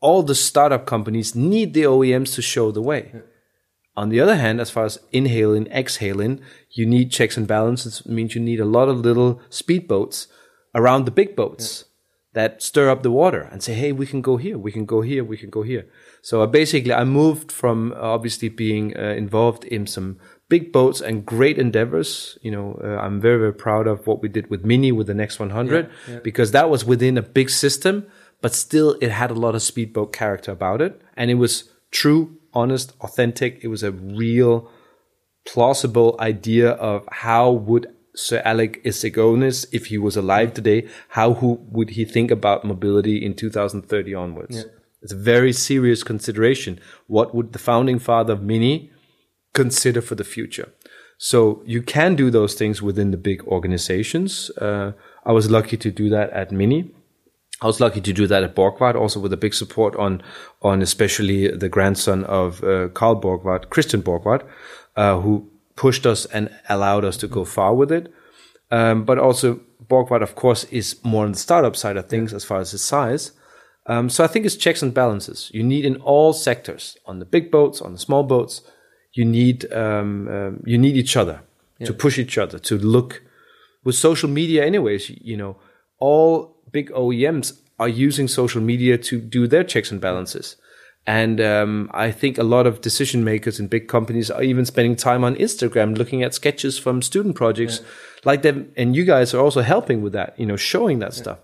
All 0.00 0.22
the 0.22 0.34
startup 0.34 0.86
companies 0.86 1.34
need 1.34 1.74
the 1.74 1.84
OEMs 1.84 2.34
to 2.34 2.42
show 2.42 2.72
the 2.72 2.82
way. 2.82 3.10
Yeah. 3.14 3.20
On 3.94 4.08
the 4.08 4.20
other 4.20 4.36
hand, 4.36 4.60
as 4.60 4.70
far 4.70 4.84
as 4.84 4.98
inhaling, 5.12 5.66
exhaling, 5.66 6.40
you 6.70 6.86
need 6.86 7.12
checks 7.12 7.36
and 7.36 7.46
balances. 7.46 8.00
It 8.00 8.10
means 8.10 8.34
you 8.34 8.40
need 8.40 8.58
a 8.58 8.64
lot 8.64 8.88
of 8.88 9.00
little 9.00 9.40
speedboats 9.50 10.28
around 10.74 11.04
the 11.04 11.10
big 11.10 11.36
boats 11.36 11.84
yeah. 12.34 12.42
that 12.42 12.62
stir 12.62 12.88
up 12.88 13.02
the 13.02 13.10
water 13.10 13.42
and 13.52 13.62
say, 13.62 13.74
"Hey, 13.74 13.92
we 13.92 14.06
can 14.06 14.22
go 14.22 14.38
here, 14.38 14.56
we 14.56 14.72
can 14.72 14.86
go 14.86 15.02
here, 15.02 15.22
we 15.22 15.36
can 15.36 15.50
go 15.50 15.62
here." 15.62 15.86
So 16.22 16.40
uh, 16.40 16.46
basically, 16.46 16.94
I 16.94 17.04
moved 17.04 17.52
from 17.52 17.92
obviously 17.96 18.48
being 18.48 18.96
uh, 18.96 19.14
involved 19.24 19.64
in 19.64 19.86
some 19.86 20.18
big 20.52 20.70
boats 20.70 21.00
and 21.00 21.24
great 21.24 21.58
endeavors. 21.58 22.36
You 22.42 22.50
know, 22.50 22.78
uh, 22.84 22.98
I'm 23.04 23.22
very, 23.22 23.38
very 23.38 23.54
proud 23.54 23.86
of 23.86 24.06
what 24.06 24.20
we 24.20 24.28
did 24.28 24.50
with 24.50 24.66
Mini 24.66 24.92
with 24.92 25.06
the 25.06 25.14
Next 25.14 25.38
100 25.38 25.88
yeah, 25.88 26.12
yeah. 26.12 26.20
because 26.20 26.50
that 26.50 26.68
was 26.68 26.84
within 26.84 27.16
a 27.16 27.22
big 27.22 27.48
system, 27.48 28.06
but 28.42 28.52
still 28.54 28.90
it 29.00 29.10
had 29.10 29.30
a 29.30 29.38
lot 29.44 29.54
of 29.54 29.62
speedboat 29.62 30.12
character 30.12 30.52
about 30.52 30.82
it. 30.82 31.00
And 31.16 31.30
it 31.30 31.36
was 31.36 31.70
true, 31.90 32.36
honest, 32.52 32.92
authentic. 33.00 33.60
It 33.62 33.68
was 33.68 33.82
a 33.82 33.92
real 33.92 34.70
plausible 35.46 36.16
idea 36.20 36.72
of 36.72 37.08
how 37.10 37.50
would 37.50 37.86
Sir 38.14 38.42
Alec 38.44 38.84
Issigonis, 38.84 39.64
if 39.72 39.86
he 39.86 39.96
was 39.96 40.18
alive 40.18 40.52
today, 40.52 40.86
how 41.08 41.32
who 41.32 41.60
would 41.70 41.90
he 41.96 42.04
think 42.04 42.30
about 42.30 42.62
mobility 42.62 43.24
in 43.24 43.32
2030 43.34 44.14
onwards? 44.14 44.56
Yeah. 44.58 44.64
It's 45.00 45.14
a 45.14 45.22
very 45.34 45.54
serious 45.54 46.02
consideration. 46.02 46.78
What 47.06 47.34
would 47.34 47.54
the 47.54 47.58
founding 47.58 47.98
father 47.98 48.34
of 48.34 48.42
Mini 48.42 48.92
consider 49.52 50.00
for 50.00 50.14
the 50.14 50.24
future. 50.24 50.72
So 51.18 51.62
you 51.64 51.82
can 51.82 52.16
do 52.16 52.30
those 52.30 52.54
things 52.54 52.82
within 52.82 53.10
the 53.12 53.16
big 53.16 53.44
organizations. 53.44 54.50
Uh, 54.58 54.92
I 55.24 55.32
was 55.32 55.50
lucky 55.50 55.76
to 55.76 55.90
do 55.90 56.08
that 56.08 56.30
at 56.30 56.50
Mini. 56.50 56.90
I 57.60 57.66
was 57.66 57.78
lucky 57.78 58.00
to 58.00 58.12
do 58.12 58.26
that 58.26 58.42
at 58.42 58.56
Borgward, 58.56 58.96
also 58.96 59.20
with 59.20 59.32
a 59.32 59.36
big 59.36 59.54
support 59.54 59.94
on, 59.94 60.20
on 60.62 60.82
especially 60.82 61.46
the 61.48 61.68
grandson 61.68 62.24
of 62.24 62.64
uh, 62.64 62.88
Carl 62.88 63.20
Borgward, 63.20 63.70
Christian 63.70 64.02
Borgward, 64.02 64.44
uh, 64.96 65.20
who 65.20 65.48
pushed 65.76 66.04
us 66.04 66.26
and 66.26 66.50
allowed 66.68 67.04
us 67.04 67.16
to 67.18 67.28
go 67.28 67.44
far 67.44 67.72
with 67.72 67.92
it. 67.92 68.12
Um, 68.72 69.04
but 69.04 69.18
also 69.18 69.60
Borgward, 69.86 70.22
of 70.22 70.34
course, 70.34 70.64
is 70.64 70.96
more 71.04 71.24
on 71.24 71.32
the 71.32 71.38
startup 71.38 71.76
side 71.76 71.96
of 71.96 72.08
things 72.08 72.34
as 72.34 72.44
far 72.44 72.58
as 72.58 72.74
its 72.74 72.82
size. 72.82 73.30
Um, 73.86 74.08
so 74.10 74.24
I 74.24 74.26
think 74.26 74.44
it's 74.44 74.56
checks 74.56 74.82
and 74.82 74.92
balances. 74.92 75.50
You 75.54 75.62
need 75.62 75.84
in 75.84 75.96
all 75.96 76.32
sectors, 76.32 76.96
on 77.06 77.20
the 77.20 77.24
big 77.24 77.52
boats, 77.52 77.80
on 77.80 77.92
the 77.92 77.98
small 77.98 78.24
boats, 78.24 78.62
you 79.14 79.24
need 79.24 79.70
um, 79.72 80.28
um, 80.28 80.62
you 80.64 80.78
need 80.78 80.96
each 80.96 81.16
other 81.16 81.42
yeah. 81.78 81.86
to 81.86 81.92
push 81.92 82.18
each 82.18 82.38
other 82.38 82.58
to 82.58 82.78
look 82.78 83.22
with 83.84 83.94
social 83.94 84.28
media 84.28 84.64
anyways 84.64 85.10
you 85.10 85.36
know 85.36 85.56
all 85.98 86.56
big 86.70 86.90
OEMs 86.90 87.58
are 87.78 87.88
using 87.88 88.28
social 88.28 88.60
media 88.60 88.96
to 88.98 89.20
do 89.20 89.46
their 89.46 89.64
checks 89.64 89.90
and 89.90 90.00
balances 90.00 90.56
and 91.04 91.40
um, 91.40 91.90
I 91.92 92.12
think 92.12 92.38
a 92.38 92.44
lot 92.44 92.66
of 92.66 92.80
decision 92.80 93.24
makers 93.24 93.58
in 93.58 93.66
big 93.66 93.88
companies 93.88 94.30
are 94.30 94.42
even 94.42 94.64
spending 94.64 94.94
time 94.94 95.24
on 95.24 95.34
Instagram 95.34 95.98
looking 95.98 96.22
at 96.22 96.32
sketches 96.32 96.78
from 96.78 97.02
student 97.02 97.34
projects 97.34 97.80
yeah. 97.80 97.86
like 98.24 98.42
them 98.42 98.72
and 98.76 98.94
you 98.94 99.04
guys 99.04 99.34
are 99.34 99.40
also 99.40 99.62
helping 99.62 100.02
with 100.02 100.12
that 100.12 100.38
you 100.38 100.46
know 100.46 100.56
showing 100.56 101.00
that 101.00 101.12
yeah. 101.14 101.22
stuff 101.22 101.38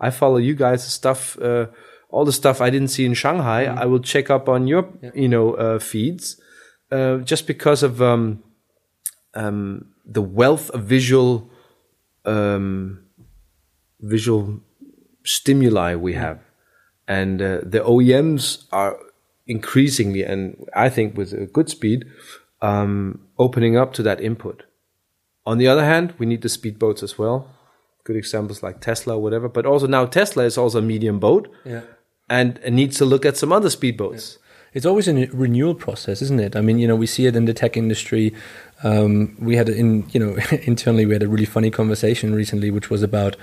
I 0.00 0.10
follow 0.10 0.38
you 0.38 0.54
guys 0.54 0.86
stuff 0.86 1.38
uh, 1.40 1.66
all 2.10 2.24
the 2.24 2.32
stuff 2.32 2.60
I 2.60 2.70
didn't 2.70 2.88
see 2.88 3.04
in 3.04 3.14
Shanghai 3.14 3.66
mm. 3.66 3.78
I 3.78 3.86
will 3.86 4.00
check 4.00 4.30
up 4.30 4.48
on 4.48 4.66
your 4.66 4.88
you 5.14 5.28
know 5.28 5.54
uh, 5.54 5.78
feeds 5.78 6.40
uh, 6.94 7.18
just 7.18 7.46
because 7.48 7.82
of 7.82 8.00
um, 8.00 8.42
um, 9.34 9.86
the 10.06 10.22
wealth 10.22 10.70
of 10.70 10.84
visual 10.84 11.50
um, 12.24 13.04
visual 14.00 14.60
stimuli 15.24 15.96
we 15.96 16.14
have, 16.14 16.38
and 17.08 17.42
uh, 17.42 17.58
the 17.62 17.80
OEMs 17.80 18.64
are 18.70 18.96
increasingly, 19.46 20.22
and 20.22 20.68
I 20.74 20.88
think 20.88 21.16
with 21.16 21.32
a 21.32 21.46
good 21.46 21.68
speed, 21.68 22.04
um, 22.62 23.26
opening 23.38 23.76
up 23.76 23.92
to 23.94 24.02
that 24.04 24.20
input. 24.20 24.62
On 25.44 25.58
the 25.58 25.66
other 25.66 25.84
hand, 25.84 26.14
we 26.18 26.26
need 26.26 26.42
the 26.42 26.48
speedboats 26.48 27.02
as 27.02 27.18
well. 27.18 27.50
Good 28.04 28.16
examples 28.16 28.62
like 28.62 28.80
Tesla 28.80 29.16
or 29.16 29.22
whatever, 29.22 29.48
but 29.48 29.66
also 29.66 29.88
now 29.88 30.06
Tesla 30.06 30.44
is 30.44 30.56
also 30.56 30.78
a 30.78 30.82
medium 30.82 31.18
boat, 31.18 31.50
yeah. 31.64 31.82
and 32.30 32.60
needs 32.70 32.98
to 32.98 33.04
look 33.04 33.26
at 33.26 33.36
some 33.36 33.52
other 33.52 33.68
speedboats. 33.68 34.36
Yeah 34.36 34.43
it's 34.74 34.84
always 34.84 35.08
a 35.08 35.26
renewal 35.26 35.74
process, 35.74 36.20
isn't 36.20 36.40
it? 36.40 36.56
I 36.56 36.60
mean, 36.60 36.78
you 36.78 36.88
know, 36.88 36.96
we 36.96 37.06
see 37.06 37.26
it 37.26 37.36
in 37.36 37.44
the 37.44 37.54
tech 37.54 37.76
industry. 37.76 38.34
Um, 38.82 39.36
we 39.38 39.56
had 39.56 39.68
in 39.68 40.06
you 40.10 40.20
know 40.20 40.36
internally 40.62 41.06
we 41.06 41.14
had 41.14 41.22
a 41.22 41.28
really 41.28 41.46
funny 41.46 41.70
conversation 41.70 42.34
recently, 42.34 42.70
which 42.70 42.90
was 42.90 43.02
about 43.02 43.36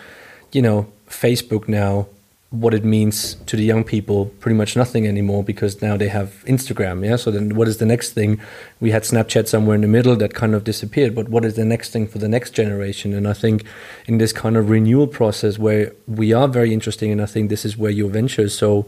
you 0.52 0.62
know 0.62 0.92
Facebook 1.08 1.68
now 1.68 2.08
what 2.52 2.74
it 2.74 2.84
means 2.84 3.36
to 3.46 3.56
the 3.56 3.64
young 3.64 3.82
people 3.82 4.26
pretty 4.42 4.58
much 4.58 4.76
nothing 4.76 5.08
anymore 5.08 5.42
because 5.42 5.82
now 5.82 5.96
they 5.96 6.10
have 6.10 6.44
Instagram 6.46 7.06
yeah 7.06 7.16
so 7.16 7.32
then 7.32 7.56
what 7.56 7.66
is 7.66 7.78
the 7.78 7.86
next 7.86 8.12
thing 8.12 8.42
we 8.82 8.92
had 8.92 9.04
Snapchat 9.04 9.48
somewhere 9.48 9.74
in 9.74 9.80
the 9.80 9.88
middle 9.88 10.18
that 10.18 10.34
kind 10.34 10.54
of 10.54 10.66
disappeared 10.66 11.16
but 11.16 11.30
what 11.30 11.46
is 11.46 11.56
the 11.56 11.64
next 11.64 11.92
thing 11.92 12.06
for 12.06 12.18
the 12.18 12.28
next 12.28 12.52
generation 12.52 13.14
and 13.14 13.26
I 13.26 13.32
think 13.32 13.64
in 14.06 14.18
this 14.18 14.34
kind 14.34 14.58
of 14.58 14.70
renewal 14.70 15.08
process 15.08 15.58
where 15.58 15.94
we 16.08 16.34
are 16.34 16.50
very 16.50 16.74
interesting 16.74 17.10
and 17.10 17.22
I 17.22 17.26
think 17.26 17.50
this 17.50 17.64
is 17.64 17.78
where 17.78 17.90
your 17.90 18.10
venture 18.10 18.42
is 18.42 18.58
so 18.58 18.86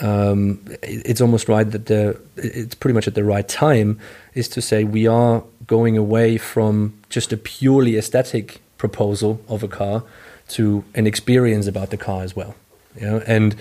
um, 0.00 0.64
it's 0.82 1.20
almost 1.20 1.48
right 1.48 1.70
that 1.70 1.86
the 1.86 2.18
it's 2.36 2.74
pretty 2.74 2.94
much 2.94 3.06
at 3.06 3.14
the 3.14 3.24
right 3.24 3.46
time 3.46 3.98
is 4.34 4.48
to 4.48 4.62
say 4.62 4.84
we 4.84 5.06
are 5.06 5.44
going 5.66 5.96
away 5.96 6.38
from 6.38 6.98
just 7.10 7.32
a 7.32 7.36
purely 7.36 7.96
aesthetic 7.96 8.60
proposal 8.78 9.40
of 9.48 9.62
a 9.62 9.68
car 9.68 10.02
to 10.48 10.84
an 10.94 11.06
experience 11.06 11.66
about 11.66 11.90
the 11.90 11.96
car 11.96 12.22
as 12.22 12.34
well. 12.34 12.54
And 12.98 13.54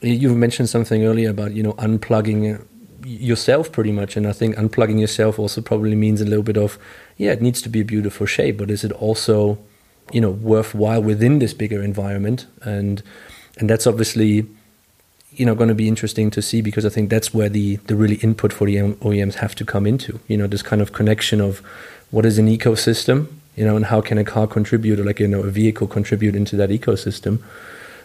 you 0.00 0.34
mentioned 0.34 0.68
something 0.68 1.04
earlier 1.04 1.30
about 1.30 1.52
you 1.52 1.62
know 1.62 1.74
unplugging 1.74 2.64
yourself 3.04 3.70
pretty 3.70 3.92
much, 3.92 4.16
and 4.16 4.26
I 4.26 4.32
think 4.32 4.56
unplugging 4.56 5.00
yourself 5.00 5.38
also 5.38 5.60
probably 5.60 5.94
means 5.94 6.20
a 6.20 6.24
little 6.24 6.42
bit 6.42 6.56
of 6.56 6.78
yeah, 7.16 7.32
it 7.32 7.40
needs 7.40 7.62
to 7.62 7.68
be 7.68 7.80
a 7.80 7.84
beautiful 7.84 8.26
shape, 8.26 8.58
but 8.58 8.70
is 8.70 8.82
it 8.84 8.92
also 8.92 9.58
you 10.12 10.20
know 10.20 10.30
worthwhile 10.30 11.02
within 11.02 11.38
this 11.38 11.54
bigger 11.54 11.82
environment 11.82 12.46
and 12.62 13.02
and 13.58 13.70
that's 13.70 13.86
obviously 13.86 14.46
you 15.36 15.46
know 15.46 15.54
going 15.54 15.68
to 15.68 15.74
be 15.74 15.88
interesting 15.88 16.30
to 16.30 16.42
see 16.42 16.60
because 16.60 16.84
I 16.84 16.88
think 16.88 17.10
that's 17.10 17.32
where 17.34 17.48
the 17.48 17.76
the 17.86 17.96
really 17.96 18.16
input 18.16 18.52
for 18.52 18.66
the 18.66 18.76
OEMs 18.76 19.34
have 19.34 19.54
to 19.56 19.64
come 19.64 19.86
into. 19.86 20.20
You 20.28 20.36
know, 20.36 20.46
this 20.46 20.62
kind 20.62 20.82
of 20.82 20.92
connection 20.92 21.40
of 21.40 21.58
what 22.10 22.24
is 22.24 22.38
an 22.38 22.46
ecosystem, 22.46 23.28
you 23.56 23.64
know, 23.64 23.76
and 23.76 23.86
how 23.86 24.00
can 24.00 24.18
a 24.18 24.24
car 24.24 24.46
contribute, 24.46 25.00
or 25.00 25.04
like 25.04 25.20
you 25.20 25.28
know, 25.28 25.40
a 25.40 25.50
vehicle 25.50 25.86
contribute 25.86 26.36
into 26.36 26.56
that 26.56 26.70
ecosystem. 26.70 27.42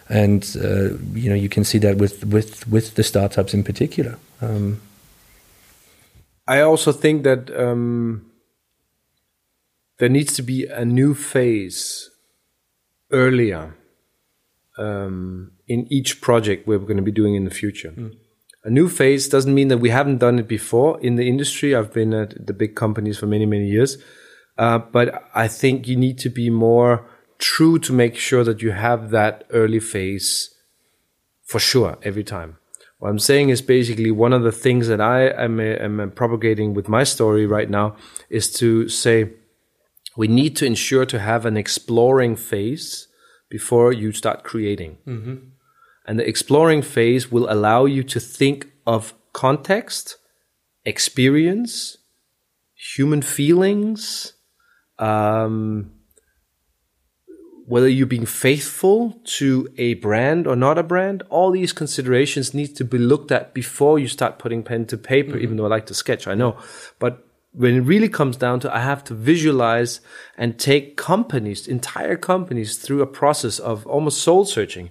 And 0.08 0.44
uh, 0.56 0.98
you 1.12 1.28
know, 1.28 1.36
you 1.36 1.48
can 1.48 1.64
see 1.64 1.78
that 1.78 1.96
with 1.96 2.24
with 2.24 2.66
with 2.68 2.94
the 2.94 3.02
startups 3.02 3.54
in 3.54 3.62
particular. 3.62 4.18
Um, 4.40 4.80
I 6.48 6.60
also 6.60 6.90
think 6.90 7.22
that 7.22 7.50
um, 7.56 8.26
there 9.98 10.08
needs 10.08 10.32
to 10.34 10.42
be 10.42 10.66
a 10.66 10.84
new 10.84 11.14
phase 11.14 12.10
earlier 13.12 13.74
um, 14.78 15.52
in 15.70 15.86
each 15.88 16.20
project 16.20 16.66
we're 16.66 16.80
going 16.90 16.96
to 16.96 17.10
be 17.10 17.18
doing 17.22 17.36
in 17.36 17.44
the 17.44 17.56
future. 17.62 17.92
Mm. 17.92 18.16
A 18.64 18.70
new 18.70 18.88
phase 18.88 19.28
doesn't 19.28 19.54
mean 19.54 19.68
that 19.68 19.78
we 19.78 19.90
haven't 19.90 20.18
done 20.18 20.38
it 20.38 20.48
before 20.48 21.00
in 21.00 21.14
the 21.14 21.28
industry. 21.28 21.74
I've 21.74 21.92
been 21.92 22.12
at 22.12 22.46
the 22.46 22.52
big 22.52 22.74
companies 22.74 23.18
for 23.18 23.26
many, 23.26 23.46
many 23.46 23.68
years. 23.68 23.96
Uh, 24.58 24.78
but 24.78 25.24
I 25.34 25.48
think 25.48 25.86
you 25.86 25.96
need 25.96 26.18
to 26.18 26.28
be 26.28 26.50
more 26.50 27.08
true 27.38 27.78
to 27.78 27.92
make 27.92 28.16
sure 28.16 28.44
that 28.44 28.60
you 28.60 28.72
have 28.72 29.10
that 29.10 29.46
early 29.50 29.80
phase 29.80 30.54
for 31.44 31.60
sure 31.60 31.96
every 32.02 32.24
time. 32.24 32.58
What 32.98 33.08
I'm 33.08 33.18
saying 33.18 33.48
is 33.48 33.62
basically 33.62 34.10
one 34.10 34.34
of 34.34 34.42
the 34.42 34.52
things 34.52 34.88
that 34.88 35.00
I 35.00 35.28
am, 35.28 35.58
am 35.60 36.12
propagating 36.14 36.74
with 36.74 36.88
my 36.88 37.04
story 37.04 37.46
right 37.46 37.70
now 37.70 37.96
is 38.28 38.52
to 38.54 38.88
say 38.88 39.30
we 40.16 40.28
need 40.28 40.54
to 40.56 40.66
ensure 40.66 41.06
to 41.06 41.18
have 41.18 41.46
an 41.46 41.56
exploring 41.56 42.36
phase 42.36 43.08
before 43.48 43.92
you 43.92 44.12
start 44.12 44.44
creating. 44.44 44.98
Mm-hmm. 45.06 45.34
And 46.10 46.18
the 46.18 46.26
exploring 46.26 46.82
phase 46.82 47.30
will 47.30 47.46
allow 47.48 47.84
you 47.84 48.02
to 48.02 48.18
think 48.18 48.72
of 48.84 49.14
context, 49.32 50.16
experience, 50.84 51.98
human 52.74 53.22
feelings, 53.22 54.32
um, 54.98 55.92
whether 57.64 57.88
you're 57.88 58.08
being 58.08 58.26
faithful 58.26 59.20
to 59.38 59.68
a 59.78 59.94
brand 59.94 60.48
or 60.48 60.56
not 60.56 60.78
a 60.78 60.82
brand, 60.82 61.22
all 61.30 61.52
these 61.52 61.72
considerations 61.72 62.54
need 62.54 62.74
to 62.74 62.84
be 62.84 62.98
looked 62.98 63.30
at 63.30 63.54
before 63.54 64.00
you 64.00 64.08
start 64.08 64.40
putting 64.40 64.64
pen 64.64 64.86
to 64.86 64.98
paper, 64.98 65.34
mm-hmm. 65.34 65.44
even 65.44 65.56
though 65.58 65.66
I 65.66 65.68
like 65.68 65.86
to 65.86 65.94
sketch, 65.94 66.26
I 66.26 66.34
know. 66.34 66.58
But 66.98 67.24
when 67.52 67.76
it 67.76 67.82
really 67.82 68.08
comes 68.08 68.36
down 68.36 68.58
to 68.60 68.74
I 68.74 68.80
have 68.80 69.04
to 69.04 69.14
visualize 69.14 70.00
and 70.36 70.58
take 70.58 70.96
companies, 70.96 71.68
entire 71.68 72.16
companies 72.16 72.78
through 72.78 73.00
a 73.00 73.06
process 73.06 73.60
of 73.60 73.86
almost 73.86 74.20
soul 74.20 74.44
searching. 74.44 74.90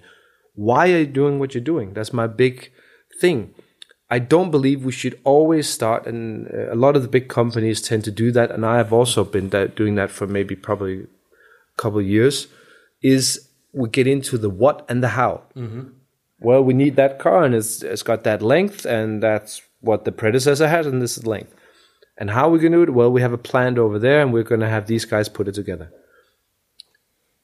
Why 0.54 0.92
are 0.92 0.98
you 0.98 1.06
doing 1.06 1.38
what 1.38 1.54
you're 1.54 1.62
doing? 1.62 1.94
That's 1.94 2.12
my 2.12 2.26
big 2.26 2.70
thing. 3.20 3.54
I 4.10 4.18
don't 4.18 4.50
believe 4.50 4.84
we 4.84 4.92
should 4.92 5.20
always 5.22 5.68
start, 5.68 6.06
and 6.06 6.48
a 6.48 6.74
lot 6.74 6.96
of 6.96 7.02
the 7.02 7.08
big 7.08 7.28
companies 7.28 7.80
tend 7.80 8.04
to 8.04 8.10
do 8.10 8.32
that, 8.32 8.50
and 8.50 8.66
I 8.66 8.76
have 8.78 8.92
also 8.92 9.22
been 9.22 9.48
doing 9.48 9.94
that 9.94 10.10
for 10.10 10.26
maybe 10.26 10.56
probably 10.56 11.02
a 11.02 11.76
couple 11.76 12.00
of 12.00 12.06
years 12.06 12.48
is 13.02 13.48
we 13.72 13.88
get 13.88 14.06
into 14.06 14.36
the 14.36 14.50
what 14.50 14.84
and 14.88 15.02
the 15.02 15.08
how. 15.10 15.42
Mm-hmm. 15.56 15.90
Well, 16.40 16.64
we 16.64 16.74
need 16.74 16.96
that 16.96 17.18
car, 17.18 17.44
and 17.44 17.54
it's, 17.54 17.82
it's 17.82 18.02
got 18.02 18.24
that 18.24 18.42
length, 18.42 18.84
and 18.84 19.22
that's 19.22 19.62
what 19.80 20.04
the 20.04 20.12
predecessor 20.12 20.66
had, 20.66 20.86
and 20.86 21.00
this 21.00 21.16
is 21.16 21.26
length. 21.26 21.54
And 22.18 22.30
how 22.30 22.48
are 22.48 22.50
we 22.50 22.58
going 22.58 22.72
to 22.72 22.78
do 22.78 22.82
it? 22.82 22.94
Well, 22.94 23.12
we 23.12 23.22
have 23.22 23.32
a 23.32 23.38
plant 23.38 23.78
over 23.78 23.98
there, 23.98 24.20
and 24.20 24.32
we're 24.32 24.42
going 24.42 24.60
to 24.60 24.68
have 24.68 24.86
these 24.86 25.04
guys 25.04 25.28
put 25.28 25.48
it 25.48 25.54
together. 25.54 25.92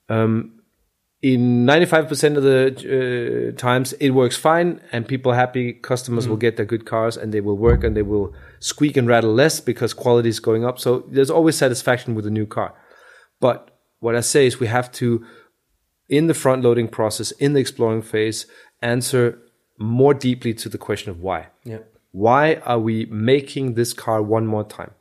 Um, 0.09 0.56
in 1.23 1.67
95% 1.67 2.37
of 2.37 2.43
the 2.43 3.53
uh, 3.55 3.57
times, 3.59 3.95
it 3.95 4.11
works 4.11 4.37
fine, 4.37 4.81
and 4.93 5.09
people 5.09 5.33
are 5.33 5.37
happy. 5.37 5.73
Customers 5.73 6.25
mm-hmm. 6.25 6.31
will 6.31 6.37
get 6.37 6.57
their 6.57 6.67
good 6.67 6.85
cars, 6.85 7.17
and 7.17 7.33
they 7.33 7.41
will 7.41 7.57
work, 7.57 7.83
and 7.83 7.97
they 7.97 8.03
will 8.03 8.35
squeak 8.61 8.97
and 8.97 9.09
rattle 9.09 9.33
less 9.33 9.61
because 9.61 9.95
quality 9.95 10.29
is 10.29 10.41
going 10.41 10.65
up. 10.65 10.79
So 10.79 11.05
there's 11.09 11.31
always 11.31 11.57
satisfaction 11.57 12.15
with 12.15 12.27
a 12.27 12.31
new 12.31 12.47
car. 12.47 12.75
But 13.41 13.71
what 14.01 14.15
I 14.15 14.21
say 14.21 14.47
is 14.47 14.61
we 14.61 14.67
have 14.67 14.93
to 14.93 15.25
in 16.09 16.27
the 16.27 16.35
front 16.35 16.63
loading 16.63 16.89
process, 16.89 17.33
in 17.33 17.53
the 17.55 17.61
exploring 17.61 18.03
phase, 18.03 18.47
answer 18.81 19.39
more 19.79 20.15
deeply 20.15 20.55
to 20.55 20.69
the 20.69 20.79
question 20.79 21.11
of 21.11 21.21
why. 21.21 21.49
Yeah. 21.65 21.79
Why 22.13 22.55
are 22.67 22.79
we 22.79 23.07
making 23.07 23.75
this 23.75 23.93
car 23.93 24.23
one 24.23 24.47
more 24.47 24.65
time? 24.65 24.93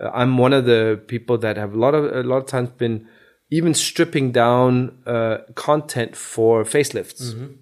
Uh, 0.00 0.10
I'm 0.14 0.38
one 0.38 0.52
of 0.52 0.64
the 0.64 1.02
people 1.06 1.38
that 1.38 1.56
have 1.56 1.74
a 1.74 1.78
lot 1.78 1.94
of 1.94 2.04
a 2.04 2.22
lot 2.22 2.38
of 2.38 2.46
times 2.46 2.70
been 2.70 3.08
even 3.50 3.74
stripping 3.74 4.32
down 4.32 4.98
uh, 5.06 5.38
content 5.54 6.16
for 6.16 6.64
facelifts, 6.64 7.32
mm-hmm. 7.32 7.54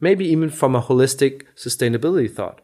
maybe 0.00 0.26
even 0.26 0.50
from 0.50 0.74
a 0.74 0.82
holistic 0.82 1.42
sustainability 1.56 2.30
thought. 2.30 2.60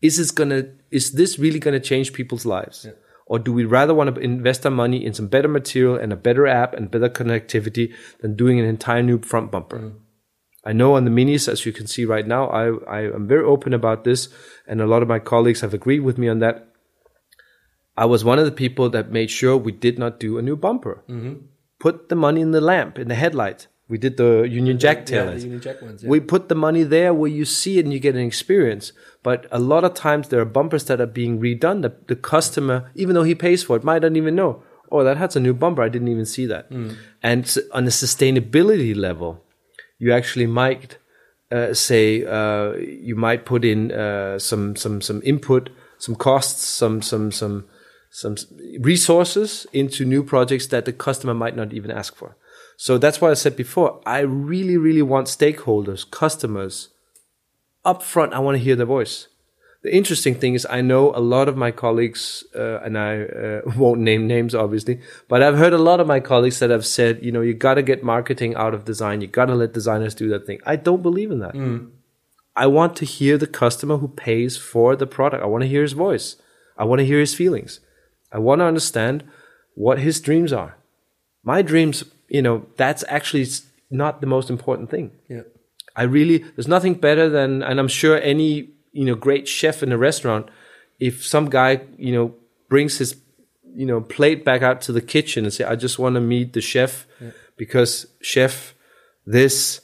Is 0.00 0.16
this 0.16 0.30
gonna? 0.30 0.64
Is 0.90 1.12
this 1.12 1.38
really 1.38 1.58
gonna 1.58 1.80
change 1.80 2.12
people's 2.12 2.46
lives? 2.46 2.84
Yeah. 2.86 2.92
Or 3.26 3.38
do 3.38 3.52
we 3.52 3.64
rather 3.64 3.94
want 3.94 4.14
to 4.14 4.20
invest 4.20 4.66
our 4.66 4.72
money 4.72 5.04
in 5.04 5.14
some 5.14 5.28
better 5.28 5.48
material 5.48 5.96
and 5.96 6.12
a 6.12 6.16
better 6.16 6.46
app 6.46 6.74
and 6.74 6.90
better 6.90 7.08
connectivity 7.08 7.94
than 8.20 8.36
doing 8.36 8.58
an 8.58 8.66
entire 8.66 9.02
new 9.02 9.20
front 9.20 9.50
bumper? 9.50 9.78
Mm. 9.78 9.94
I 10.64 10.72
know 10.72 10.94
on 10.94 11.04
the 11.04 11.10
minis, 11.10 11.48
as 11.48 11.66
you 11.66 11.72
can 11.72 11.86
see 11.86 12.04
right 12.04 12.26
now, 12.26 12.46
I, 12.48 12.76
I 12.86 13.00
am 13.14 13.26
very 13.26 13.44
open 13.44 13.74
about 13.74 14.04
this, 14.04 14.28
and 14.66 14.80
a 14.80 14.86
lot 14.86 15.02
of 15.02 15.08
my 15.08 15.18
colleagues 15.18 15.60
have 15.60 15.74
agreed 15.74 16.00
with 16.00 16.18
me 16.18 16.28
on 16.28 16.38
that. 16.38 16.68
I 17.96 18.04
was 18.04 18.24
one 18.24 18.38
of 18.38 18.44
the 18.44 18.52
people 18.52 18.88
that 18.90 19.10
made 19.10 19.30
sure 19.30 19.56
we 19.56 19.72
did 19.72 19.98
not 19.98 20.20
do 20.20 20.38
a 20.38 20.42
new 20.42 20.56
bumper. 20.56 21.02
Mm-hmm. 21.08 21.46
Put 21.82 22.08
the 22.08 22.14
money 22.14 22.40
in 22.40 22.52
the 22.52 22.60
lamp, 22.60 22.96
in 22.96 23.08
the 23.08 23.16
headlight. 23.16 23.66
We 23.88 23.98
did 23.98 24.16
the 24.16 24.48
Union 24.60 24.78
Jack 24.78 25.04
tail 25.04 25.26
yeah, 25.26 25.38
Union 25.38 25.60
Jack 25.60 25.82
ones, 25.82 26.02
yeah. 26.02 26.08
We 26.08 26.20
put 26.20 26.48
the 26.48 26.54
money 26.54 26.84
there 26.84 27.12
where 27.12 27.30
you 27.38 27.44
see 27.44 27.78
it 27.78 27.84
and 27.84 27.92
you 27.92 27.98
get 27.98 28.14
an 28.14 28.26
experience. 28.32 28.92
But 29.22 29.46
a 29.50 29.58
lot 29.58 29.82
of 29.82 29.94
times 29.94 30.28
there 30.28 30.40
are 30.40 30.50
bumpers 30.58 30.84
that 30.84 31.00
are 31.00 31.12
being 31.20 31.40
redone 31.40 31.82
that 31.82 32.06
the 32.06 32.16
customer, 32.16 32.90
even 32.94 33.14
though 33.14 33.24
he 33.24 33.34
pays 33.34 33.64
for 33.64 33.76
it, 33.76 33.84
might 33.84 34.02
not 34.02 34.16
even 34.16 34.36
know. 34.36 34.62
Oh, 34.92 35.02
that 35.04 35.16
has 35.16 35.36
a 35.36 35.40
new 35.40 35.54
bumper. 35.54 35.82
I 35.82 35.88
didn't 35.88 36.08
even 36.08 36.24
see 36.24 36.46
that. 36.46 36.70
Mm. 36.70 36.96
And 37.22 37.58
on 37.72 37.84
a 37.84 37.90
sustainability 37.90 38.94
level, 38.94 39.44
you 39.98 40.12
actually 40.12 40.46
might 40.46 40.98
uh, 41.50 41.74
say 41.74 42.24
uh, 42.24 42.72
you 42.76 43.16
might 43.16 43.44
put 43.44 43.64
in 43.64 43.92
uh, 43.92 44.38
some 44.38 44.76
some 44.76 45.00
some 45.00 45.20
input, 45.24 45.68
some 45.98 46.14
costs, 46.14 46.64
some 46.64 47.02
some 47.02 47.30
some 47.30 47.66
some 48.14 48.36
resources 48.80 49.66
into 49.72 50.04
new 50.04 50.22
projects 50.22 50.66
that 50.66 50.84
the 50.84 50.92
customer 50.92 51.32
might 51.32 51.56
not 51.56 51.72
even 51.72 51.90
ask 51.90 52.14
for. 52.14 52.36
So 52.76 52.98
that's 52.98 53.22
why 53.22 53.30
I 53.30 53.34
said 53.34 53.56
before. 53.56 54.02
I 54.04 54.20
really, 54.20 54.76
really 54.76 55.00
want 55.00 55.28
stakeholders, 55.28 56.08
customers, 56.08 56.90
up 57.86 58.02
front, 58.02 58.34
I 58.34 58.38
want 58.38 58.58
to 58.58 58.62
hear 58.62 58.76
their 58.76 58.86
voice. 58.86 59.28
The 59.82 59.96
interesting 59.96 60.34
thing 60.34 60.54
is, 60.54 60.66
I 60.68 60.82
know 60.82 61.10
a 61.14 61.18
lot 61.18 61.48
of 61.48 61.56
my 61.56 61.70
colleagues, 61.70 62.44
uh, 62.54 62.80
and 62.80 62.98
I 62.98 63.22
uh, 63.22 63.60
won't 63.76 64.00
name 64.00 64.26
names, 64.26 64.54
obviously, 64.54 65.00
but 65.26 65.42
I've 65.42 65.56
heard 65.56 65.72
a 65.72 65.78
lot 65.78 65.98
of 65.98 66.06
my 66.06 66.20
colleagues 66.20 66.58
that 66.58 66.68
have 66.68 66.84
said, 66.84 67.24
you 67.24 67.32
know, 67.32 67.40
you 67.40 67.54
got 67.54 67.74
to 67.74 67.82
get 67.82 68.04
marketing 68.04 68.54
out 68.56 68.74
of 68.74 68.84
design. 68.84 69.22
You 69.22 69.26
got 69.26 69.46
to 69.46 69.54
let 69.54 69.72
designers 69.72 70.14
do 70.14 70.28
that 70.28 70.46
thing. 70.46 70.60
I 70.66 70.76
don't 70.76 71.02
believe 71.02 71.30
in 71.30 71.38
that. 71.40 71.54
Mm. 71.54 71.90
I 72.54 72.66
want 72.66 72.94
to 72.96 73.06
hear 73.06 73.38
the 73.38 73.46
customer 73.46 73.96
who 73.96 74.08
pays 74.08 74.58
for 74.58 74.94
the 74.96 75.06
product. 75.06 75.42
I 75.42 75.46
want 75.46 75.62
to 75.62 75.68
hear 75.68 75.82
his 75.82 75.92
voice. 75.92 76.36
I 76.76 76.84
want 76.84 76.98
to 76.98 77.06
hear 77.06 77.18
his 77.18 77.34
feelings. 77.34 77.80
I 78.32 78.38
want 78.38 78.60
to 78.60 78.64
understand 78.64 79.24
what 79.74 79.98
his 79.98 80.20
dreams 80.20 80.52
are. 80.52 80.76
My 81.44 81.62
dreams, 81.62 82.04
you 82.28 82.42
know, 82.42 82.66
that's 82.76 83.04
actually 83.08 83.46
not 83.90 84.20
the 84.20 84.26
most 84.26 84.50
important 84.50 84.90
thing. 84.90 85.12
Yeah. 85.28 85.42
I 85.94 86.04
really 86.04 86.38
there's 86.38 86.68
nothing 86.68 86.94
better 86.94 87.28
than 87.28 87.62
and 87.62 87.78
I'm 87.78 87.88
sure 87.88 88.20
any 88.20 88.70
you 88.92 89.04
know 89.04 89.14
great 89.14 89.46
chef 89.46 89.82
in 89.82 89.92
a 89.92 89.98
restaurant 89.98 90.48
if 90.98 91.24
some 91.24 91.50
guy 91.50 91.82
you 91.98 92.12
know 92.12 92.34
brings 92.68 92.98
his 92.98 93.16
you 93.74 93.84
know 93.84 94.00
plate 94.00 94.44
back 94.44 94.62
out 94.62 94.80
to 94.82 94.92
the 94.92 95.02
kitchen 95.02 95.44
and 95.44 95.52
say 95.52 95.64
I 95.64 95.76
just 95.76 95.98
want 95.98 96.14
to 96.14 96.20
meet 96.20 96.54
the 96.54 96.62
chef 96.62 97.06
yeah. 97.20 97.30
because 97.58 98.06
chef 98.22 98.74
this 99.26 99.82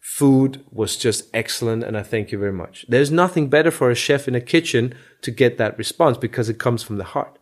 food 0.00 0.62
was 0.70 0.96
just 0.96 1.24
excellent 1.32 1.84
and 1.84 1.96
I 1.96 2.02
thank 2.02 2.30
you 2.32 2.38
very 2.38 2.52
much. 2.52 2.84
There's 2.88 3.10
nothing 3.10 3.48
better 3.48 3.70
for 3.70 3.90
a 3.90 3.94
chef 3.94 4.28
in 4.28 4.34
a 4.34 4.40
kitchen 4.40 4.94
to 5.22 5.30
get 5.30 5.56
that 5.56 5.78
response 5.78 6.18
because 6.18 6.50
it 6.50 6.58
comes 6.58 6.82
from 6.82 6.98
the 6.98 7.04
heart. 7.04 7.38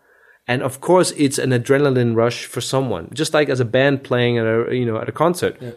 And 0.49 0.63
of 0.63 0.81
course 0.81 1.13
it's 1.17 1.39
an 1.39 1.51
adrenaline 1.51 2.17
rush 2.17 2.47
for 2.47 2.63
someone 2.63 3.11
just 3.13 3.35
like 3.35 3.51
as 3.51 3.61
a 3.61 3.67
band 3.67 4.03
playing 4.03 4.39
at 4.39 4.47
a 4.47 4.75
you 4.75 4.87
know 4.87 4.97
at 4.97 5.09
a 5.09 5.13
concert. 5.13 5.57
Yeah. 5.61 5.73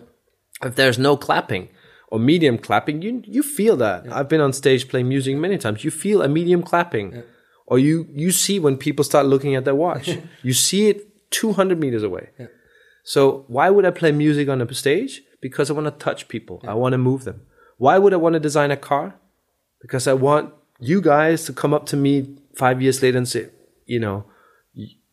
If 0.64 0.76
there's 0.76 0.98
no 0.98 1.18
clapping 1.18 1.70
or 2.08 2.20
medium 2.20 2.58
clapping, 2.58 3.02
you 3.02 3.22
you 3.26 3.44
feel 3.44 3.76
that. 3.78 4.06
Yeah. 4.06 4.18
I've 4.18 4.30
been 4.30 4.42
on 4.42 4.54
stage 4.54 4.88
playing 4.88 5.10
music 5.10 5.36
many 5.36 5.58
times. 5.58 5.84
You 5.84 5.92
feel 5.92 6.22
a 6.22 6.30
medium 6.30 6.64
clapping, 6.64 7.14
yeah. 7.14 7.22
or 7.66 7.78
you 7.80 8.08
you 8.12 8.32
see 8.32 8.60
when 8.60 8.78
people 8.78 9.04
start 9.04 9.26
looking 9.26 9.56
at 9.56 9.66
their 9.66 9.76
watch. 9.76 10.18
you 10.44 10.54
see 10.54 10.90
it 10.90 11.32
200 11.32 11.80
meters 11.80 12.04
away. 12.04 12.30
So 13.04 13.46
why 13.48 13.70
would 13.70 13.86
I 13.86 13.92
play 13.92 14.12
music 14.12 14.48
on 14.50 14.62
a 14.62 14.74
stage? 14.74 15.22
Because 15.42 15.70
I 15.70 15.74
want 15.74 15.88
to 15.88 16.06
touch 16.06 16.28
people. 16.28 16.62
I 16.68 16.76
want 16.76 16.94
to 16.94 16.98
move 16.98 17.24
them. 17.24 17.42
Why 17.78 17.98
would 17.98 18.14
I 18.14 18.18
want 18.18 18.34
to 18.34 18.40
design 18.40 18.70
a 18.70 18.78
car? 18.78 19.16
Because 19.82 20.08
I 20.08 20.14
want 20.14 20.54
you 20.80 21.02
guys 21.02 21.46
to 21.46 21.54
come 21.54 21.74
up 21.74 21.88
to 21.88 21.98
me 21.98 22.38
five 22.56 22.82
years 22.82 23.02
later 23.02 23.18
and 23.18 23.28
say, 23.28 23.50
you 23.86 24.00
know, 24.00 24.26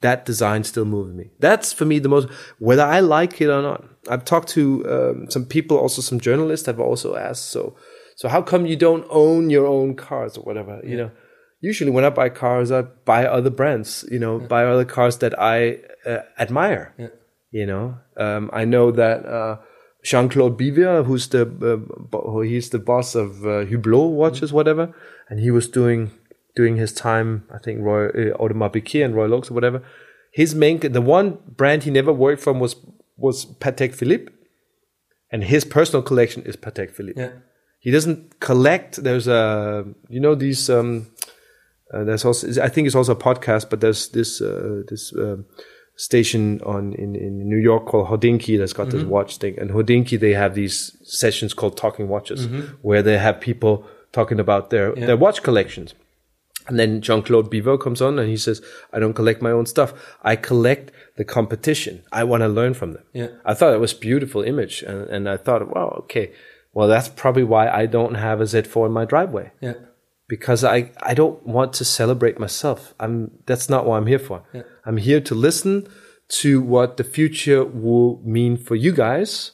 that 0.01 0.25
design 0.25 0.65
still 0.65 0.85
moves 0.85 1.13
me. 1.15 1.31
That's 1.39 1.73
for 1.73 1.85
me 1.85 1.99
the 1.99 2.09
most, 2.09 2.29
whether 2.59 2.83
I 2.83 3.01
like 3.01 3.41
it 3.41 3.49
or 3.49 3.63
not. 3.63 3.85
I've 4.09 4.25
talked 4.25 4.49
to 4.51 4.85
um, 4.89 5.31
some 5.31 5.45
people, 5.45 5.77
also 5.77 6.03
some 6.03 6.21
journalists 6.21 6.69
I've 6.69 6.81
also 6.81 7.17
asked, 7.17 7.47
so, 7.51 7.77
so 8.17 8.29
how 8.29 8.43
come 8.43 8.67
you 8.67 8.77
don't 8.77 9.07
own 9.11 9.51
your 9.51 9.67
own 9.67 9.95
cars 9.95 10.37
or 10.37 10.43
whatever, 10.43 10.81
yeah. 10.83 10.91
you 10.91 10.97
know? 10.97 11.11
Usually 11.61 11.91
when 11.91 12.05
I 12.05 12.11
buy 12.11 12.29
cars, 12.29 12.71
I 12.71 12.83
buy 12.83 13.27
other 13.27 13.51
brands, 13.51 14.05
you 14.11 14.21
know, 14.21 14.41
yeah. 14.41 14.47
buy 14.47 14.65
other 14.65 14.85
cars 14.85 15.19
that 15.19 15.39
I 15.39 15.81
uh, 16.07 16.21
admire, 16.39 16.95
yeah. 16.97 17.09
you 17.51 17.67
know? 17.67 17.97
Um, 18.17 18.51
I 18.53 18.65
know 18.65 18.93
that, 18.93 19.27
uh, 19.27 19.57
Jean-Claude 20.05 20.57
Biver, 20.57 21.05
who's 21.05 21.29
the, 21.29 21.43
uh, 22.13 22.41
he's 22.43 22.71
the 22.71 22.79
boss 22.79 23.17
of 23.17 23.45
uh, 23.45 23.65
Hublot 23.65 24.13
watches, 24.13 24.51
mm-hmm. 24.51 24.57
whatever, 24.57 24.95
and 25.29 25.41
he 25.41 25.51
was 25.51 25.69
doing 25.69 26.13
during 26.59 26.77
his 26.77 26.93
time, 26.93 27.29
I 27.57 27.59
think 27.65 27.77
Roy 27.89 28.09
uh, 28.09 28.37
Audemars 28.43 28.73
Piguet 28.75 29.05
and 29.05 29.15
Royal 29.15 29.33
Oaks 29.35 29.49
or 29.49 29.55
whatever. 29.55 29.81
His 30.33 30.57
main, 30.57 30.81
the 30.81 31.01
one 31.19 31.39
brand 31.61 31.85
he 31.85 31.91
never 31.93 32.13
worked 32.13 32.43
from 32.43 32.59
was 32.59 32.75
was 33.17 33.47
Patek 33.65 33.95
Philippe, 33.95 34.33
and 35.31 35.45
his 35.45 35.65
personal 35.65 36.03
collection 36.03 36.43
is 36.43 36.57
Patek 36.57 36.91
Philippe. 36.91 37.21
Yeah. 37.21 37.31
He 37.79 37.93
doesn't 37.93 38.41
collect. 38.41 38.91
There's 39.05 39.29
a 39.29 39.85
you 40.09 40.21
know 40.25 40.35
these. 40.35 40.69
Um, 40.69 40.91
uh, 41.95 42.03
there's 42.03 42.25
also 42.25 42.43
I 42.61 42.69
think 42.73 42.87
it's 42.89 42.97
also 42.97 43.13
a 43.13 43.23
podcast, 43.29 43.71
but 43.71 43.81
there's 43.81 44.09
this 44.09 44.31
uh, 44.41 44.83
this 44.91 45.15
uh, 45.15 45.37
station 45.95 46.61
on 46.75 46.93
in, 46.95 47.15
in 47.15 47.49
New 47.53 47.63
York 47.71 47.87
called 47.87 48.09
Hodinkee 48.09 48.59
that's 48.59 48.77
got 48.81 48.91
this 48.91 49.05
watch 49.05 49.37
thing. 49.43 49.55
And 49.61 49.71
Hodinkee 49.71 50.19
they 50.19 50.35
have 50.35 50.53
these 50.57 50.77
sessions 51.05 51.55
called 51.55 51.77
Talking 51.77 52.09
Watches, 52.09 52.41
where 52.83 53.03
they 53.09 53.17
have 53.27 53.41
people 53.41 53.87
talking 54.11 54.41
about 54.41 54.71
their 54.71 54.87
their 55.07 55.17
watch 55.27 55.39
collections. 55.49 55.95
And 56.69 56.79
then 56.79 57.01
Jean 57.01 57.23
Claude 57.23 57.51
Biver 57.51 57.81
comes 57.81 58.01
on 58.03 58.19
and 58.19 58.29
he 58.29 58.37
says, 58.37 58.61
I 58.93 58.99
don't 58.99 59.15
collect 59.15 59.41
my 59.43 59.51
own 59.51 59.67
stuff. 59.67 59.93
I 60.23 60.37
collect 60.37 60.93
the 61.17 61.25
competition. 61.25 62.03
I 62.13 62.25
want 62.25 62.43
to 62.43 62.49
learn 62.49 62.75
from 62.75 62.93
them. 62.93 63.05
Yeah. 63.15 63.29
I 63.45 63.55
thought 63.55 63.73
it 63.73 63.81
was 63.81 63.95
beautiful 63.95 64.43
image. 64.43 64.83
And, 64.83 65.09
and 65.09 65.29
I 65.29 65.39
thought, 65.39 65.75
wow, 65.75 65.97
okay. 66.05 66.33
Well, 66.75 66.87
that's 66.87 67.09
probably 67.09 67.45
why 67.45 67.69
I 67.71 67.87
don't 67.87 68.15
have 68.15 68.41
a 68.41 68.45
Z4 68.45 68.87
in 68.87 68.93
my 68.93 69.07
driveway 69.07 69.51
Yeah. 69.63 69.75
because 70.29 70.63
I, 70.63 70.93
I 71.03 71.15
don't 71.15 71.45
want 71.47 71.73
to 71.75 71.85
celebrate 71.85 72.39
myself. 72.39 72.95
I'm 73.01 73.31
that's 73.47 73.69
not 73.71 73.87
what 73.87 73.97
I'm 73.97 74.07
here 74.07 74.19
for. 74.19 74.45
Yeah. 74.53 74.63
I'm 74.85 74.99
here 74.99 75.21
to 75.23 75.35
listen 75.35 75.87
to 76.43 76.61
what 76.61 76.99
the 76.99 77.05
future 77.05 77.65
will 77.65 78.21
mean 78.23 78.59
for 78.59 78.77
you 78.77 78.93
guys, 78.93 79.53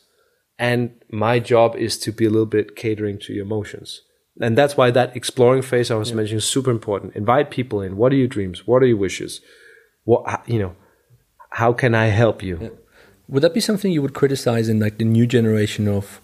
and 0.58 0.90
my 1.12 1.38
job 1.38 1.76
is 1.76 1.96
to 1.98 2.10
be 2.10 2.24
a 2.26 2.30
little 2.30 2.46
bit 2.58 2.74
catering 2.74 3.18
to 3.20 3.32
your 3.32 3.44
emotions. 3.44 4.02
And 4.40 4.58
that's 4.58 4.76
why 4.76 4.90
that 4.90 5.14
exploring 5.14 5.62
phase 5.62 5.90
I 5.90 5.94
was 5.94 6.12
mentioning 6.12 6.38
is 6.38 6.44
super 6.44 6.70
important. 6.70 7.14
Invite 7.14 7.50
people 7.50 7.80
in. 7.80 7.96
What 7.96 8.12
are 8.12 8.16
your 8.16 8.26
dreams? 8.26 8.66
What 8.66 8.82
are 8.82 8.86
your 8.86 8.96
wishes? 8.96 9.40
What 10.04 10.42
you 10.48 10.58
know? 10.58 10.74
How 11.50 11.72
can 11.72 11.94
I 11.94 12.06
help 12.06 12.42
you? 12.42 12.76
Would 13.28 13.42
that 13.42 13.54
be 13.54 13.60
something 13.60 13.92
you 13.92 14.02
would 14.02 14.14
criticize 14.14 14.68
in 14.68 14.80
like 14.80 14.98
the 14.98 15.04
new 15.04 15.24
generation 15.26 15.86
of, 15.86 16.20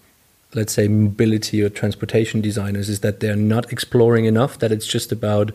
let's 0.53 0.73
say, 0.73 0.89
mobility 0.89 1.63
or 1.63 1.69
transportation 1.69 2.41
designers? 2.41 2.89
Is 2.89 2.99
that 2.99 3.21
they're 3.21 3.37
not 3.37 3.71
exploring 3.71 4.25
enough? 4.25 4.59
That 4.59 4.73
it's 4.73 4.85
just 4.85 5.13
about 5.13 5.51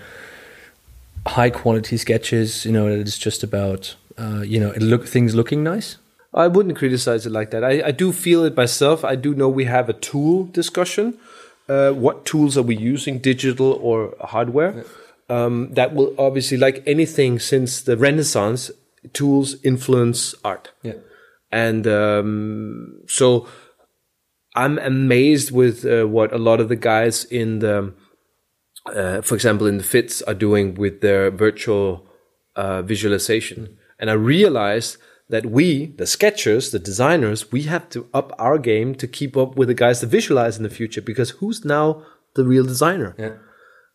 high 1.27 1.51
quality 1.51 1.99
sketches? 1.99 2.65
You 2.65 2.73
know, 2.73 2.89
that 2.89 3.01
it's 3.01 3.19
just 3.19 3.43
about 3.43 3.97
uh, 4.17 4.41
you 4.47 4.59
know 4.59 4.71
it 4.71 4.81
look 4.81 5.07
things 5.07 5.35
looking 5.35 5.63
nice. 5.63 5.99
I 6.33 6.49
wouldn't 6.49 6.77
criticize 6.77 7.27
it 7.27 7.33
like 7.33 7.51
that. 7.51 7.65
I, 7.65 7.87
I 7.87 7.91
do 7.93 8.13
feel 8.13 8.45
it 8.45 8.57
myself. 8.57 9.05
I 9.05 9.15
do 9.15 9.35
know 9.35 9.49
we 9.49 9.65
have 9.65 9.89
a 9.89 9.95
tool 9.95 10.45
discussion. 10.45 11.19
Uh, 11.69 11.93
what 11.93 12.25
tools 12.25 12.57
are 12.57 12.63
we 12.63 12.77
using, 12.77 13.19
digital 13.19 13.73
or 13.73 14.15
hardware? 14.21 14.85
Um, 15.29 15.73
that 15.73 15.95
will 15.95 16.15
obviously, 16.19 16.57
like 16.57 16.83
anything 16.87 17.39
since 17.39 17.81
the 17.81 17.97
Renaissance, 17.97 18.71
tools 19.13 19.57
influence 19.65 20.35
art. 20.45 20.71
Yeah. 20.83 20.95
And 21.51 21.87
um, 21.87 23.01
so 23.09 23.49
I'm 24.55 24.79
amazed 24.79 25.51
with 25.51 25.85
uh, 25.85 26.05
what 26.05 26.33
a 26.33 26.39
lot 26.39 26.61
of 26.61 26.69
the 26.69 26.77
guys 26.77 27.25
in 27.25 27.59
the, 27.59 27.95
uh, 28.87 29.21
for 29.23 29.35
example, 29.35 29.67
in 29.67 29.79
the 29.79 29.85
FIZ 29.85 30.23
are 30.23 30.35
doing 30.35 30.75
with 30.75 31.01
their 31.01 31.31
virtual 31.31 32.09
uh, 32.55 32.83
visualization. 32.83 33.77
And 33.99 34.11
I 34.11 34.15
realized 34.15 34.99
that 35.29 35.47
we, 35.47 35.87
the 35.87 36.07
sketchers, 36.07 36.71
the 36.71 36.79
designers, 36.79 37.51
we 37.51 37.63
have 37.63 37.89
to 37.91 38.09
up 38.15 38.33
our 38.39 38.59
game 38.59 38.95
to 38.95 39.07
keep 39.09 39.37
up 39.37 39.57
with 39.57 39.69
the 39.69 39.75
guys 39.75 40.01
that 40.01 40.07
visualize 40.07 40.57
in 40.57 40.63
the 40.63 40.71
future 40.71 41.03
because 41.03 41.31
who's 41.31 41.65
now 41.65 42.05
the 42.35 42.45
real 42.45 42.65
designer? 42.65 43.15
Yeah. 43.19 43.35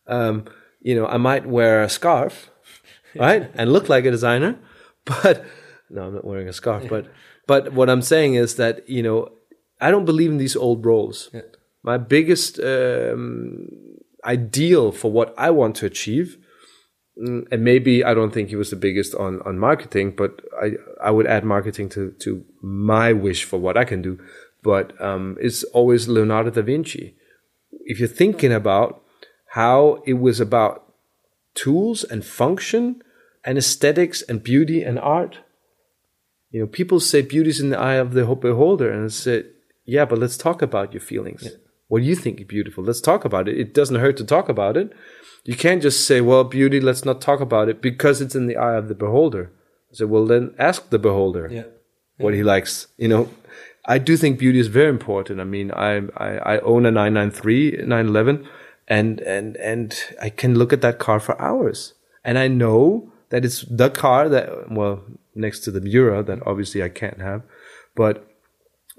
um, 0.06 0.44
you 0.80 0.94
know, 0.94 1.06
I 1.06 1.16
might 1.16 1.46
wear 1.46 1.82
a 1.82 1.88
scarf, 1.88 2.50
right, 3.14 3.50
and 3.54 3.72
look 3.72 3.88
like 3.88 4.04
a 4.04 4.10
designer, 4.10 4.58
but 5.04 5.44
no, 5.88 6.06
I'm 6.06 6.14
not 6.14 6.24
wearing 6.24 6.48
a 6.48 6.52
scarf. 6.52 6.88
But 6.88 7.06
but 7.46 7.72
what 7.72 7.88
I'm 7.88 8.02
saying 8.02 8.34
is 8.34 8.56
that 8.56 8.88
you 8.88 9.02
know, 9.02 9.30
I 9.80 9.90
don't 9.90 10.04
believe 10.04 10.30
in 10.30 10.38
these 10.38 10.56
old 10.56 10.84
roles. 10.84 11.30
Yeah. 11.32 11.42
My 11.82 11.98
biggest 11.98 12.60
um, 12.60 13.68
ideal 14.24 14.92
for 14.92 15.10
what 15.10 15.34
I 15.36 15.50
want 15.50 15.76
to 15.76 15.86
achieve, 15.86 16.38
and 17.16 17.62
maybe 17.62 18.04
I 18.04 18.14
don't 18.14 18.32
think 18.32 18.48
he 18.48 18.56
was 18.56 18.70
the 18.70 18.76
biggest 18.76 19.14
on 19.14 19.40
on 19.42 19.58
marketing, 19.58 20.14
but 20.16 20.40
I 20.60 20.72
I 21.02 21.10
would 21.10 21.26
add 21.26 21.44
marketing 21.44 21.88
to 21.90 22.12
to 22.20 22.44
my 22.62 23.12
wish 23.12 23.44
for 23.44 23.58
what 23.58 23.76
I 23.76 23.84
can 23.84 24.02
do. 24.02 24.18
But 24.62 24.98
um, 25.00 25.36
it's 25.40 25.64
always 25.64 26.08
Leonardo 26.08 26.50
da 26.50 26.62
Vinci. 26.62 27.16
If 27.84 27.98
you're 27.98 28.08
thinking 28.08 28.52
about 28.52 29.02
how 29.52 30.02
it 30.06 30.14
was 30.14 30.40
about 30.40 30.94
tools 31.54 32.04
and 32.04 32.24
function 32.24 33.02
and 33.44 33.58
aesthetics 33.58 34.22
and 34.22 34.42
beauty 34.42 34.82
and 34.82 34.98
art. 34.98 35.38
You 36.50 36.60
know, 36.60 36.66
people 36.66 37.00
say 37.00 37.22
beauty's 37.22 37.60
in 37.60 37.70
the 37.70 37.78
eye 37.78 37.94
of 37.94 38.12
the 38.12 38.24
beholder, 38.34 38.90
and 38.90 39.04
I 39.04 39.08
said, 39.08 39.50
yeah, 39.84 40.04
but 40.04 40.18
let's 40.18 40.36
talk 40.36 40.62
about 40.62 40.92
your 40.92 41.00
feelings. 41.00 41.48
What 41.92 42.00
do 42.00 42.06
you 42.06 42.16
think 42.16 42.40
is 42.40 42.46
beautiful? 42.46 42.82
Let's 42.82 43.02
talk 43.02 43.26
about 43.26 43.48
it. 43.48 43.58
It 43.60 43.74
doesn't 43.74 44.00
hurt 44.00 44.16
to 44.16 44.24
talk 44.24 44.48
about 44.48 44.78
it. 44.78 44.94
You 45.44 45.54
can't 45.54 45.82
just 45.82 46.06
say, 46.06 46.22
well, 46.22 46.42
beauty, 46.42 46.80
let's 46.80 47.04
not 47.04 47.20
talk 47.20 47.40
about 47.42 47.68
it 47.68 47.82
because 47.82 48.22
it's 48.22 48.34
in 48.34 48.46
the 48.46 48.56
eye 48.56 48.76
of 48.76 48.88
the 48.88 48.94
beholder. 48.94 49.52
I 49.90 49.96
said, 49.96 50.08
well, 50.08 50.24
then 50.24 50.54
ask 50.58 50.88
the 50.88 50.98
beholder 50.98 51.48
Yeah. 51.52 51.64
what 52.16 52.32
he 52.32 52.42
likes. 52.42 52.86
You 52.96 53.08
know, 53.08 53.28
I 53.84 53.98
do 53.98 54.16
think 54.16 54.38
beauty 54.38 54.58
is 54.58 54.68
very 54.68 54.88
important. 54.88 55.38
I 55.38 55.44
mean, 55.44 55.70
I 55.70 55.90
I, 56.16 56.30
I 56.54 56.58
own 56.60 56.86
a 56.86 56.90
993, 56.90 57.84
911, 57.84 58.48
and 58.88 59.20
and 59.20 59.58
and 59.58 59.94
I 60.18 60.30
can 60.30 60.54
look 60.58 60.72
at 60.72 60.80
that 60.80 60.98
car 60.98 61.20
for 61.20 61.38
hours, 61.38 61.92
and 62.24 62.38
I 62.38 62.48
know 62.48 63.12
that 63.28 63.44
it's 63.44 63.66
the 63.68 63.90
car 63.90 64.30
that 64.30 64.70
well 64.70 65.04
next 65.34 65.60
to 65.64 65.70
the 65.70 65.82
Miura 65.82 66.22
that 66.22 66.38
obviously 66.46 66.82
I 66.82 66.88
can't 66.88 67.20
have, 67.20 67.42
but 67.94 68.26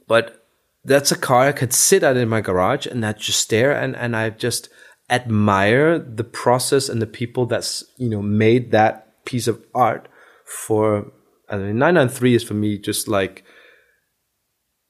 but 0.08 0.43
that's 0.86 1.12
a 1.12 1.18
car 1.18 1.42
I 1.48 1.52
could 1.54 1.74
sit 1.74 2.04
at 2.04 2.18
in 2.18 2.30
my 2.30 2.42
garage 2.42 2.86
and 2.86 3.06
I 3.06 3.14
just 3.14 3.40
stare 3.42 3.72
and 3.72 3.96
and 3.96 4.16
I 4.16 4.30
just 4.30 4.70
admire 5.10 6.00
the 6.00 6.24
process 6.24 6.90
and 6.90 7.02
the 7.02 7.08
people 7.08 7.46
that's 7.46 7.84
you 7.98 8.10
know 8.10 8.22
made 8.22 8.72
that 8.72 9.24
piece 9.26 9.48
of 9.48 9.64
art 9.74 10.08
for 10.46 11.12
I 11.50 11.58
mean 11.58 11.78
993 11.78 12.36
is 12.36 12.44
for 12.44 12.54
me 12.54 12.78
just 12.78 13.08
like 13.08 13.44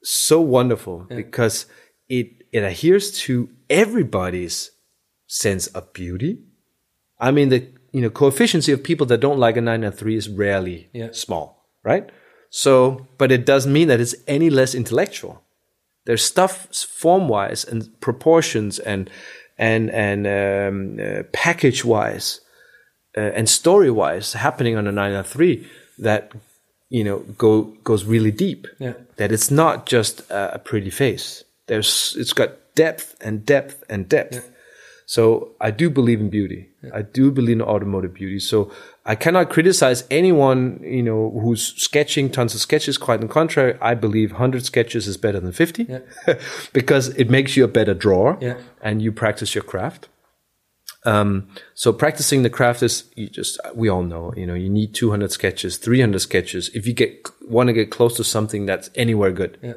so 0.04 0.42
wonderful 0.42 1.06
because 1.10 1.66
it 2.10 2.28
it 2.52 2.60
adheres 2.64 3.12
to 3.22 3.50
everybody's 3.70 4.72
sense 5.28 5.68
of 5.68 5.94
beauty. 5.94 6.40
I 7.20 7.32
mean 7.32 7.50
the 7.50 7.68
you 7.92 8.02
know 8.02 8.10
coefficient 8.10 8.68
of 8.68 8.84
people 8.84 9.06
that 9.08 9.20
don't 9.20 9.40
like 9.40 9.58
a 9.58 9.62
993 9.62 10.16
is 10.16 10.30
rarely 10.30 10.90
Yeah. 10.94 11.10
small, 11.12 11.66
right? 11.84 12.10
So, 12.50 13.08
but 13.18 13.32
it 13.32 13.46
doesn't 13.48 13.74
mean 13.74 13.88
that 13.88 14.00
it's 14.00 14.14
any 14.28 14.52
less 14.52 14.76
intellectual. 14.76 15.43
There's 16.06 16.24
stuff 16.24 16.74
form 16.76 17.28
wise 17.28 17.64
and 17.64 17.90
proportions 18.02 18.80
and 18.80 19.10
and 19.58 19.90
and 19.92 20.28
um, 20.28 21.00
uh, 21.00 21.24
package 21.32 21.86
wise 21.86 22.42
uh, 23.18 23.22
and 23.22 23.48
story 23.48 23.92
wise 23.92 24.34
happening 24.34 24.76
on 24.76 24.88
a 24.88 24.92
993 24.92 25.68
that 26.00 26.32
you 26.90 27.04
know 27.04 27.20
go 27.38 27.64
goes 27.84 28.06
really 28.06 28.32
deep. 28.32 28.68
Yeah. 28.80 28.94
that 29.18 29.32
it's 29.32 29.52
not 29.52 29.86
just 29.86 30.22
a, 30.30 30.56
a 30.56 30.60
pretty 30.60 30.90
face. 30.90 31.44
There's 31.68 32.16
it's 32.18 32.34
got 32.34 32.76
depth 32.76 33.16
and 33.22 33.46
depth 33.46 33.84
and 33.90 34.10
depth 34.10 34.50
so 35.14 35.24
i 35.68 35.70
do 35.82 35.90
believe 36.00 36.22
in 36.26 36.30
beauty. 36.40 36.62
I 37.00 37.02
do 37.18 37.26
believe 37.38 37.58
in 37.60 37.62
automotive 37.74 38.14
beauty. 38.20 38.40
So 38.52 38.58
i 39.12 39.16
cannot 39.24 39.46
criticize 39.56 40.00
anyone 40.22 40.62
you 40.98 41.04
know 41.10 41.22
who's 41.42 41.64
sketching 41.88 42.30
tons 42.38 42.54
of 42.56 42.62
sketches. 42.68 42.98
Quite 43.06 43.20
on 43.22 43.28
the 43.28 43.34
contrary 43.40 43.74
i 43.92 43.94
believe 44.06 44.30
100 44.32 44.66
sketches 44.72 45.08
is 45.12 45.18
better 45.26 45.40
than 45.46 45.54
50 45.54 45.88
because 46.80 47.06
it 47.24 47.30
makes 47.38 47.56
you 47.58 47.64
a 47.70 47.72
better 47.80 47.96
drawer 48.06 48.32
Yeah. 48.42 48.58
and 48.82 49.02
you 49.02 49.12
practice 49.24 49.52
your 49.58 49.64
craft. 49.74 50.10
Um, 51.06 51.48
so 51.74 51.92
practicing 51.92 52.44
the 52.44 52.50
craft 52.50 52.82
is 52.82 53.04
you 53.16 53.28
just 53.40 53.60
we 53.76 53.90
all 53.90 54.04
know 54.04 54.34
you 54.38 54.46
know 54.48 54.54
you 54.66 54.70
need 54.70 54.94
200 54.94 55.32
sketches 55.32 55.78
300 55.78 56.20
sketches. 56.20 56.70
If 56.74 56.88
you 56.88 56.94
get 56.94 57.12
want 57.56 57.68
to 57.68 57.74
get 57.74 57.90
close 57.92 58.16
to 58.18 58.24
something 58.24 58.66
that's 58.66 58.90
anywhere 58.96 59.32
good. 59.32 59.58
Yeah. 59.62 59.74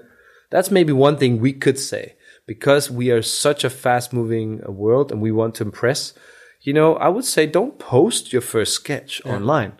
that's 0.51 0.70
maybe 0.70 0.92
one 0.92 1.16
thing 1.16 1.40
we 1.40 1.53
could 1.53 1.79
say 1.79 2.14
because 2.47 2.91
we 2.91 3.11
are 3.11 3.23
such 3.23 3.65
a 3.65 3.71
fast 3.71 4.13
moving 4.13 4.61
world 4.67 5.11
and 5.11 5.21
we 5.21 5.33
want 5.33 5.55
to 5.55 5.65
impress 5.65 6.15
you 6.63 6.73
know 6.73 6.95
i 6.97 7.09
would 7.09 7.25
say 7.25 7.47
don't 7.47 7.79
post 7.79 8.33
your 8.33 8.43
first 8.43 8.73
sketch 8.75 9.25
online. 9.25 9.73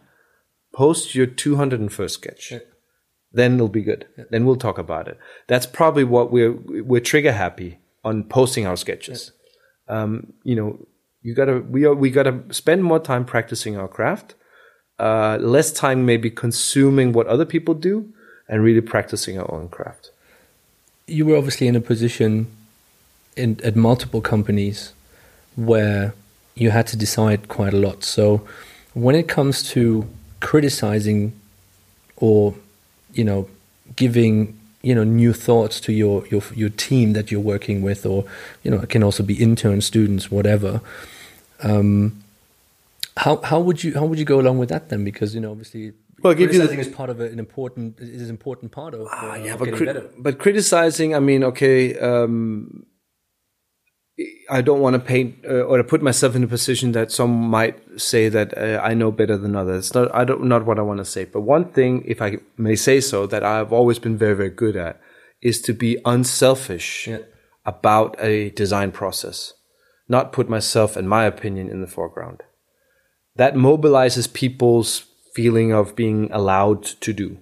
Post 0.75 1.15
your 1.15 1.27
201st 1.27 2.11
sketch. 2.11 2.53
Then 3.33 3.55
it'll 3.55 3.69
be 3.69 3.83
good. 3.83 4.07
Then 4.31 4.45
we'll 4.45 4.57
talk 4.57 4.77
about 4.77 5.09
it. 5.09 5.19
That's 5.47 5.65
probably 5.65 6.05
what 6.05 6.31
we're 6.31 6.53
we're 6.53 7.01
trigger 7.01 7.33
happy 7.33 7.79
on 8.05 8.25
posting 8.25 8.67
our 8.67 8.77
sketches. 8.77 9.33
Um, 9.89 10.35
you 10.45 10.55
know 10.55 10.87
you 11.23 11.35
gotta 11.35 11.61
we 11.61 11.85
are 11.87 11.95
we 11.95 12.11
gotta 12.11 12.43
spend 12.51 12.85
more 12.85 12.99
time 12.99 13.25
practicing 13.25 13.77
our 13.77 13.89
craft 13.89 14.35
uh, 14.99 15.37
less 15.41 15.73
time 15.73 16.07
maybe 16.07 16.31
consuming 16.31 17.13
what 17.13 17.27
other 17.27 17.45
people 17.45 17.75
do 17.75 18.13
and 18.49 18.63
really 18.63 18.81
practicing 18.81 19.39
our 19.39 19.51
own 19.53 19.69
craft. 19.69 20.11
You 21.07 21.27
were 21.27 21.37
obviously 21.37 21.69
in 21.69 21.77
a 21.77 21.81
position 21.81 22.56
in 23.37 23.61
at 23.63 23.77
multiple 23.77 24.21
companies 24.21 24.93
where 25.57 26.15
you 26.55 26.71
had 26.71 26.87
to 26.89 26.97
decide 26.97 27.49
quite 27.49 27.75
a 27.75 27.77
lot. 27.77 28.03
So 28.05 28.43
when 28.95 29.15
it 29.15 29.29
comes 29.29 29.63
to 29.71 30.07
criticizing 30.41 31.33
or 32.17 32.55
you 33.13 33.25
know 33.25 33.49
giving 33.97 34.59
you 34.83 34.95
know 34.95 35.05
new 35.05 35.33
thoughts 35.33 35.81
to 35.81 35.93
your 35.93 36.27
your 36.29 36.43
your 36.55 36.71
team 36.71 37.13
that 37.13 37.31
you're 37.31 37.41
working 37.55 37.83
with, 37.83 38.07
or 38.07 38.25
you 38.63 38.71
know 38.71 38.79
it 38.81 38.89
can 38.89 39.03
also 39.03 39.23
be 39.23 39.35
intern 39.35 39.81
students, 39.81 40.31
whatever. 40.31 40.81
Um, 41.63 42.23
how 43.19 43.41
how 43.43 43.61
would 43.61 43.83
you 43.85 43.95
how 43.95 44.05
would 44.07 44.19
you 44.19 44.25
go 44.25 44.39
along 44.41 44.59
with 44.59 44.69
that 44.69 44.89
then? 44.89 45.05
Because 45.05 45.35
you 45.35 45.41
know 45.41 45.51
obviously. 45.51 45.93
Well, 46.23 46.33
I'll 46.33 46.39
give 46.39 46.53
you 46.55 46.59
the- 46.61 46.67
criticizing 46.69 46.81
is 46.81 46.97
part 46.97 47.11
of 47.11 47.21
an 47.21 47.39
important 47.39 48.01
is 48.01 48.23
an 48.23 48.31
important 48.31 48.73
part 48.73 48.95
of 48.95 49.03
uh, 49.03 49.09
Ah, 49.11 49.35
yeah, 49.37 49.57
but, 49.57 49.75
cri- 49.75 49.93
but 50.19 50.39
criticizing, 50.39 51.15
I 51.15 51.21
mean, 51.21 51.45
okay, 51.45 51.99
um, 51.99 52.87
I 54.49 54.63
don't 54.63 54.81
want 54.81 54.95
to 54.95 54.99
paint 55.01 55.45
uh, 55.45 55.63
or 55.63 55.77
to 55.77 55.85
put 55.85 56.01
myself 56.03 56.35
in 56.35 56.43
a 56.43 56.49
position 56.49 56.93
that 56.93 57.13
some 57.13 57.31
might 57.31 57.79
say 58.01 58.29
that 58.31 58.57
uh, 58.57 58.81
I 58.83 58.95
know 58.95 59.11
better 59.13 59.37
than 59.37 59.55
others. 59.55 59.95
Not, 59.95 60.15
I 60.15 60.25
don't, 60.25 60.45
not 60.45 60.65
what 60.65 60.79
I 60.79 60.83
want 60.83 60.99
to 60.99 61.05
say. 61.05 61.25
But 61.27 61.43
one 61.43 61.71
thing, 61.73 62.03
if 62.07 62.23
I 62.23 62.39
may 62.57 62.77
say 62.77 63.01
so, 63.01 63.27
that 63.27 63.45
I've 63.45 63.73
always 63.73 63.99
been 63.99 64.17
very, 64.17 64.35
very 64.35 64.51
good 64.51 64.77
at 64.77 65.01
is 65.43 65.61
to 65.63 65.75
be 65.75 65.99
unselfish 66.05 67.09
Yeah. 67.09 67.19
about 67.67 68.17
a 68.21 68.51
design 68.51 68.91
process, 68.93 69.53
not 70.09 70.33
put 70.33 70.49
myself 70.49 70.97
and 70.97 71.09
my 71.09 71.25
opinion 71.25 71.69
in 71.69 71.81
the 71.83 71.87
foreground. 71.87 72.43
That 73.35 73.55
mobilizes 73.55 74.33
people's 74.33 75.05
feeling 75.35 75.73
of 75.73 75.95
being 75.95 76.31
allowed 76.33 76.85
to 76.85 77.13
do 77.13 77.39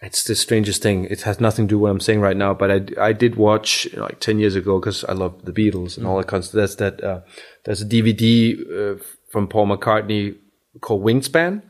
it's 0.00 0.24
the 0.24 0.34
strangest 0.34 0.82
thing. 0.82 1.06
It 1.06 1.22
has 1.22 1.40
nothing 1.40 1.66
to 1.66 1.70
do 1.70 1.78
with 1.78 1.82
what 1.82 1.90
I'm 1.90 2.00
saying 2.00 2.20
right 2.20 2.36
now, 2.36 2.54
but 2.54 2.70
I, 2.70 3.08
I 3.08 3.12
did 3.12 3.34
watch 3.36 3.88
like 3.94 4.20
10 4.20 4.38
years 4.38 4.54
ago 4.54 4.78
because 4.78 5.04
I 5.04 5.12
love 5.12 5.44
the 5.44 5.52
Beatles 5.52 5.96
and 5.96 6.06
all 6.06 6.18
that 6.18 6.28
kind 6.28 6.40
of 6.40 6.44
stuff. 6.46 6.58
That's 6.58 6.74
that, 6.76 7.02
uh, 7.02 7.20
there's 7.64 7.82
a 7.82 7.86
DVD 7.86 8.96
uh, 8.98 9.02
from 9.30 9.48
Paul 9.48 9.66
McCartney 9.66 10.36
called 10.80 11.02
Wingspan 11.02 11.62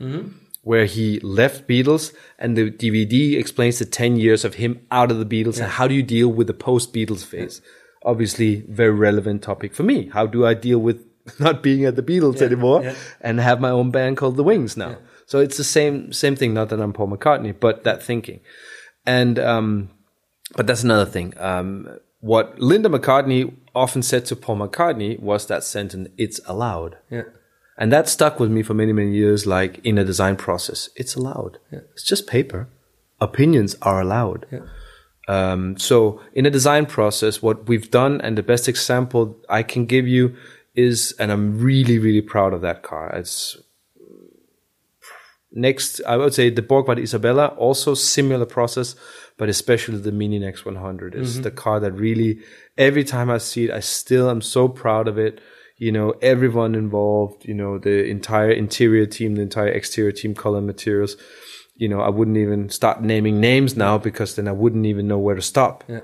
where 0.63 0.85
he 0.85 1.19
left 1.21 1.67
Beatles 1.67 2.13
and 2.39 2.55
the 2.55 2.71
DVD 2.71 3.39
explains 3.39 3.79
the 3.79 3.87
10 3.87 4.17
years 4.17 4.45
of 4.45 4.55
him 4.55 4.81
out 4.91 5.11
of 5.11 5.19
the 5.19 5.25
Beatles 5.25 5.59
and 5.59 5.71
how 5.73 5.89
do 5.89 5.95
you 5.95 6.03
deal 6.03 6.29
with 6.29 6.47
the 6.47 6.55
post 6.55 6.93
Beatles 6.93 7.25
phase? 7.25 7.63
Obviously, 8.05 8.61
very 8.69 8.91
relevant 8.91 9.43
topic 9.43 9.75
for 9.75 9.83
me. 9.83 10.09
How 10.09 10.27
do 10.27 10.45
I 10.45 10.53
deal 10.53 10.79
with 10.79 11.03
not 11.41 11.63
being 11.63 11.87
at 11.87 11.97
the 11.97 12.03
Beatles 12.03 12.43
anymore 12.43 12.83
yeah. 12.83 12.95
and 13.23 13.41
have 13.41 13.61
my 13.61 13.71
own 13.71 13.91
band 13.91 14.19
called 14.19 14.37
The 14.37 14.45
Wings 14.45 14.77
now? 14.77 14.99
So 15.29 15.39
it's 15.41 15.59
the 15.59 15.65
same 15.65 16.13
same 16.13 16.37
thing. 16.37 16.55
Not 16.55 16.71
that 16.71 16.81
I'm 16.81 16.95
Paul 16.95 17.09
McCartney, 17.09 17.55
but 17.59 17.85
that 17.85 18.03
thinking. 18.03 18.41
And 19.07 19.39
um, 19.39 19.91
but 20.57 20.67
that's 20.67 20.83
another 20.83 21.05
thing. 21.05 21.35
Um, 21.39 21.99
what 22.21 22.59
Linda 22.59 22.89
McCartney 22.89 23.55
often 23.75 24.03
said 24.03 24.25
to 24.27 24.35
Paul 24.37 24.57
McCartney 24.57 25.21
was 25.21 25.47
that 25.47 25.65
sentence, 25.65 26.09
"It's 26.17 26.41
allowed," 26.47 26.97
Yeah. 27.11 27.25
and 27.77 27.93
that 27.93 28.09
stuck 28.09 28.41
with 28.41 28.51
me 28.51 28.63
for 28.63 28.73
many 28.75 28.95
many 28.95 29.13
years. 29.13 29.47
Like 29.47 29.81
in 29.85 29.99
a 29.99 30.05
design 30.05 30.37
process, 30.37 30.89
it's 30.97 31.15
allowed. 31.15 31.59
Yeah. 31.71 31.81
It's 31.93 32.05
just 32.05 32.27
paper. 32.27 32.69
Opinions 33.21 33.77
are 33.83 34.01
allowed. 34.01 34.47
Yeah. 34.51 34.67
Um, 35.29 35.77
so 35.77 36.23
in 36.33 36.47
a 36.47 36.51
design 36.51 36.87
process, 36.87 37.43
what 37.43 37.69
we've 37.69 37.91
done, 37.91 38.19
and 38.23 38.39
the 38.39 38.43
best 38.43 38.67
example 38.67 39.37
I 39.51 39.63
can 39.63 39.85
give 39.85 40.09
you 40.09 40.35
is, 40.75 41.13
and 41.19 41.31
I'm 41.31 41.61
really, 41.61 41.99
really 41.99 42.23
proud 42.23 42.55
of 42.55 42.63
that 42.63 42.83
car. 42.83 43.11
It's 43.15 43.59
next, 45.53 46.01
I 46.07 46.17
would 46.17 46.35
say 46.35 46.51
the 46.51 46.63
Borgward 46.63 46.99
Isabella, 46.99 47.49
also 47.57 47.95
similar 47.95 48.47
process, 48.47 48.95
but 49.37 49.49
especially 49.49 49.99
the 49.99 50.13
Mini 50.13 50.39
Next 50.39 50.65
100 50.65 51.15
is 51.15 51.43
the 51.43 51.51
car 51.51 51.81
that 51.81 51.93
really, 51.93 52.41
every 52.77 53.05
time 53.05 53.31
I 53.31 53.39
see 53.39 53.67
it, 53.67 53.71
I 53.71 53.81
still 53.81 54.29
am 54.29 54.43
so 54.43 54.69
proud 54.69 55.09
of 55.09 55.19
it. 55.19 55.41
You 55.77 55.93
know, 55.93 56.11
everyone 56.21 56.75
involved, 56.75 57.45
you 57.45 57.55
know, 57.55 57.79
the 57.79 58.05
entire 58.05 58.51
interior 58.51 59.07
team, 59.07 59.37
the 59.37 59.43
entire 59.43 59.69
exterior 59.69 60.11
team, 60.11 60.35
color 60.35 60.61
materials. 60.61 61.17
You 61.77 61.89
know, 61.89 62.01
I 62.01 62.09
wouldn't 62.09 62.37
even 62.37 62.69
start 62.69 63.03
naming 63.03 63.39
names 63.39 63.77
now 63.77 63.97
because 63.97 64.35
then 64.35 64.49
I 64.49 64.53
wouldn't 64.53 64.87
even 64.87 65.07
know 65.07 65.19
where 65.19 65.37
to 65.37 65.43
stop. 65.43 65.85
Yeah. 65.87 66.01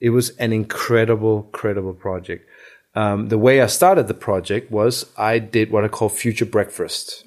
It 0.00 0.10
was 0.10 0.30
an 0.38 0.54
incredible, 0.54 1.44
incredible 1.52 1.92
project. 1.92 2.48
Um, 2.94 3.28
the 3.28 3.36
way 3.36 3.60
I 3.60 3.66
started 3.66 4.08
the 4.08 4.14
project 4.14 4.70
was 4.70 5.06
I 5.18 5.38
did 5.38 5.70
what 5.70 5.84
I 5.84 5.88
call 5.88 6.08
future 6.08 6.46
breakfast. 6.46 7.24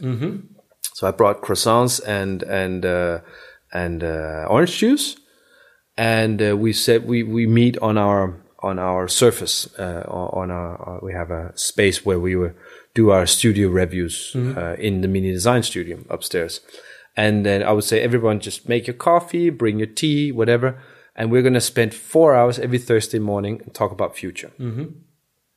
So 1.01 1.07
I 1.07 1.11
brought 1.11 1.41
croissants 1.41 1.99
and 2.05 2.43
and 2.43 2.85
uh, 2.85 3.21
and 3.73 4.03
uh, 4.03 4.45
orange 4.47 4.77
juice, 4.77 5.17
and 5.97 6.39
uh, 6.39 6.55
we 6.55 6.73
said 6.73 7.07
we 7.07 7.23
we 7.23 7.47
meet 7.47 7.75
on 7.79 7.97
our 7.97 8.39
on 8.59 8.77
our 8.77 9.07
surface 9.07 9.67
uh, 9.79 10.03
on 10.07 10.51
our 10.51 10.99
we 11.01 11.11
have 11.13 11.31
a 11.31 11.57
space 11.57 12.05
where 12.05 12.19
we 12.19 12.35
will 12.35 12.53
do 12.93 13.09
our 13.09 13.25
studio 13.25 13.69
reviews 13.69 14.35
uh, 14.35 14.75
in 14.77 15.01
the 15.01 15.07
mini 15.07 15.31
design 15.31 15.63
studio 15.63 15.97
upstairs, 16.07 16.61
and 17.17 17.47
then 17.47 17.63
I 17.63 17.71
would 17.71 17.83
say 17.83 18.01
everyone 18.01 18.39
just 18.39 18.69
make 18.69 18.85
your 18.85 18.93
coffee, 18.93 19.49
bring 19.49 19.79
your 19.79 19.87
tea, 19.87 20.31
whatever, 20.31 20.79
and 21.15 21.31
we're 21.31 21.41
gonna 21.41 21.61
spend 21.61 21.95
four 21.95 22.35
hours 22.35 22.59
every 22.59 22.77
Thursday 22.77 23.17
morning 23.17 23.59
and 23.63 23.73
talk 23.73 23.91
about 23.91 24.15
future 24.15 24.51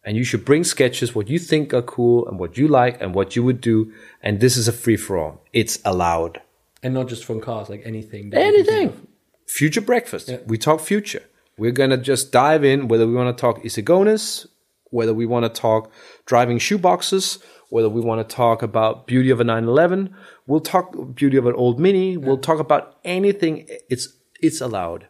and 0.05 0.17
you 0.17 0.25
should 0.25 0.45
bring 0.45 0.65
sketches 0.65 1.15
what 1.15 1.29
you 1.29 1.39
think 1.39 1.73
are 1.73 1.83
cool 1.83 2.27
and 2.29 2.39
what 2.39 2.57
you 2.59 2.69
like 2.69 3.01
and 3.01 3.15
what 3.15 3.35
you 3.35 3.43
would 3.43 3.61
do. 3.61 3.93
And 4.23 4.41
this 4.41 4.57
is 4.57 4.69
a 4.69 4.73
free 4.73 4.97
for 4.97 5.19
all 5.19 5.43
it's 5.53 5.79
allowed. 5.85 6.41
And 6.83 6.93
not 6.93 7.09
just 7.09 7.25
from 7.25 7.41
cars, 7.41 7.69
like 7.71 7.83
anything. 7.85 8.31
that 8.31 8.45
you 8.45 8.53
can 8.53 8.65
think 8.65 8.69
of. 8.69 8.75
anything 8.75 9.09
future 9.47 9.81
breakfast. 9.81 10.31
We 10.47 10.59
talk 10.59 10.81
future. 10.81 11.23
We're 11.57 11.73
gonna 11.73 11.97
just 11.97 12.33
dive 12.33 12.65
in 12.65 12.89
whether 12.89 13.07
we 13.07 13.15
want 13.15 13.37
to 13.37 13.41
talk 13.41 13.63
Issigonis 13.63 14.47
whether 14.91 15.13
we 15.13 15.27
want 15.27 15.45
to 15.45 15.61
talk 15.61 15.91
driving 16.25 16.59
shoeboxes 16.59 17.43
whether 17.69 17.89
we 17.89 18.01
want 18.01 18.27
to 18.27 18.37
talk 18.37 18.63
about 18.63 19.09
beauty 19.09 19.31
of 19.31 19.41
a 19.41 19.45
911 19.45 20.15
we'll 20.47 20.61
talk 20.61 20.95
beauty 21.15 21.37
of 21.37 21.47
an 21.47 21.55
old 21.55 21.81
mini. 21.81 22.17
We'll 22.17 22.39
talk 22.39 22.59
about 22.59 22.97
anything. 23.05 23.67
It's 23.89 24.09
it's 24.41 24.61
allowed 24.61 25.07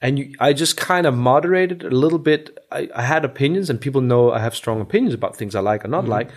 and 0.00 0.18
you, 0.18 0.34
I 0.40 0.52
just 0.52 0.76
kind 0.76 1.06
of 1.06 1.14
moderated 1.14 1.84
a 1.84 1.90
little 1.90 2.18
bit. 2.18 2.58
I, 2.72 2.88
I 2.94 3.02
had 3.02 3.24
opinions, 3.24 3.68
and 3.70 3.80
people 3.80 4.00
know 4.00 4.32
I 4.32 4.40
have 4.40 4.54
strong 4.54 4.80
opinions 4.80 5.14
about 5.14 5.36
things 5.36 5.54
I 5.54 5.60
like 5.60 5.84
or 5.84 5.88
not 5.88 6.02
mm-hmm. 6.02 6.12
like. 6.12 6.30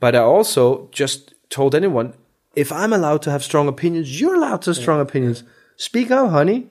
But 0.00 0.14
I 0.14 0.20
also 0.20 0.88
just 0.92 1.34
told 1.48 1.74
anyone, 1.74 2.14
if 2.54 2.70
I'm 2.70 2.92
allowed 2.92 3.22
to 3.22 3.30
have 3.30 3.42
strong 3.42 3.68
opinions, 3.68 4.20
you're 4.20 4.34
allowed 4.34 4.62
to 4.62 4.70
have 4.70 4.76
strong 4.76 5.00
opinions. 5.00 5.44
Speak 5.76 6.10
out, 6.10 6.30
honey. 6.30 6.68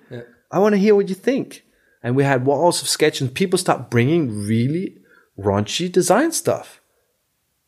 I 0.51 0.60
want 0.60 0.73
to 0.73 0.79
hear 0.79 0.95
what 0.95 1.10
you 1.10 1.15
think. 1.15 1.63
And 2.03 2.15
we 2.15 2.23
had 2.23 2.45
walls 2.45 2.81
of 2.81 2.88
sketches, 2.88 3.21
and 3.21 3.34
people 3.34 3.58
start 3.58 3.89
bringing 3.89 4.45
really 4.45 4.97
raunchy 5.38 5.91
design 5.91 6.31
stuff 6.31 6.79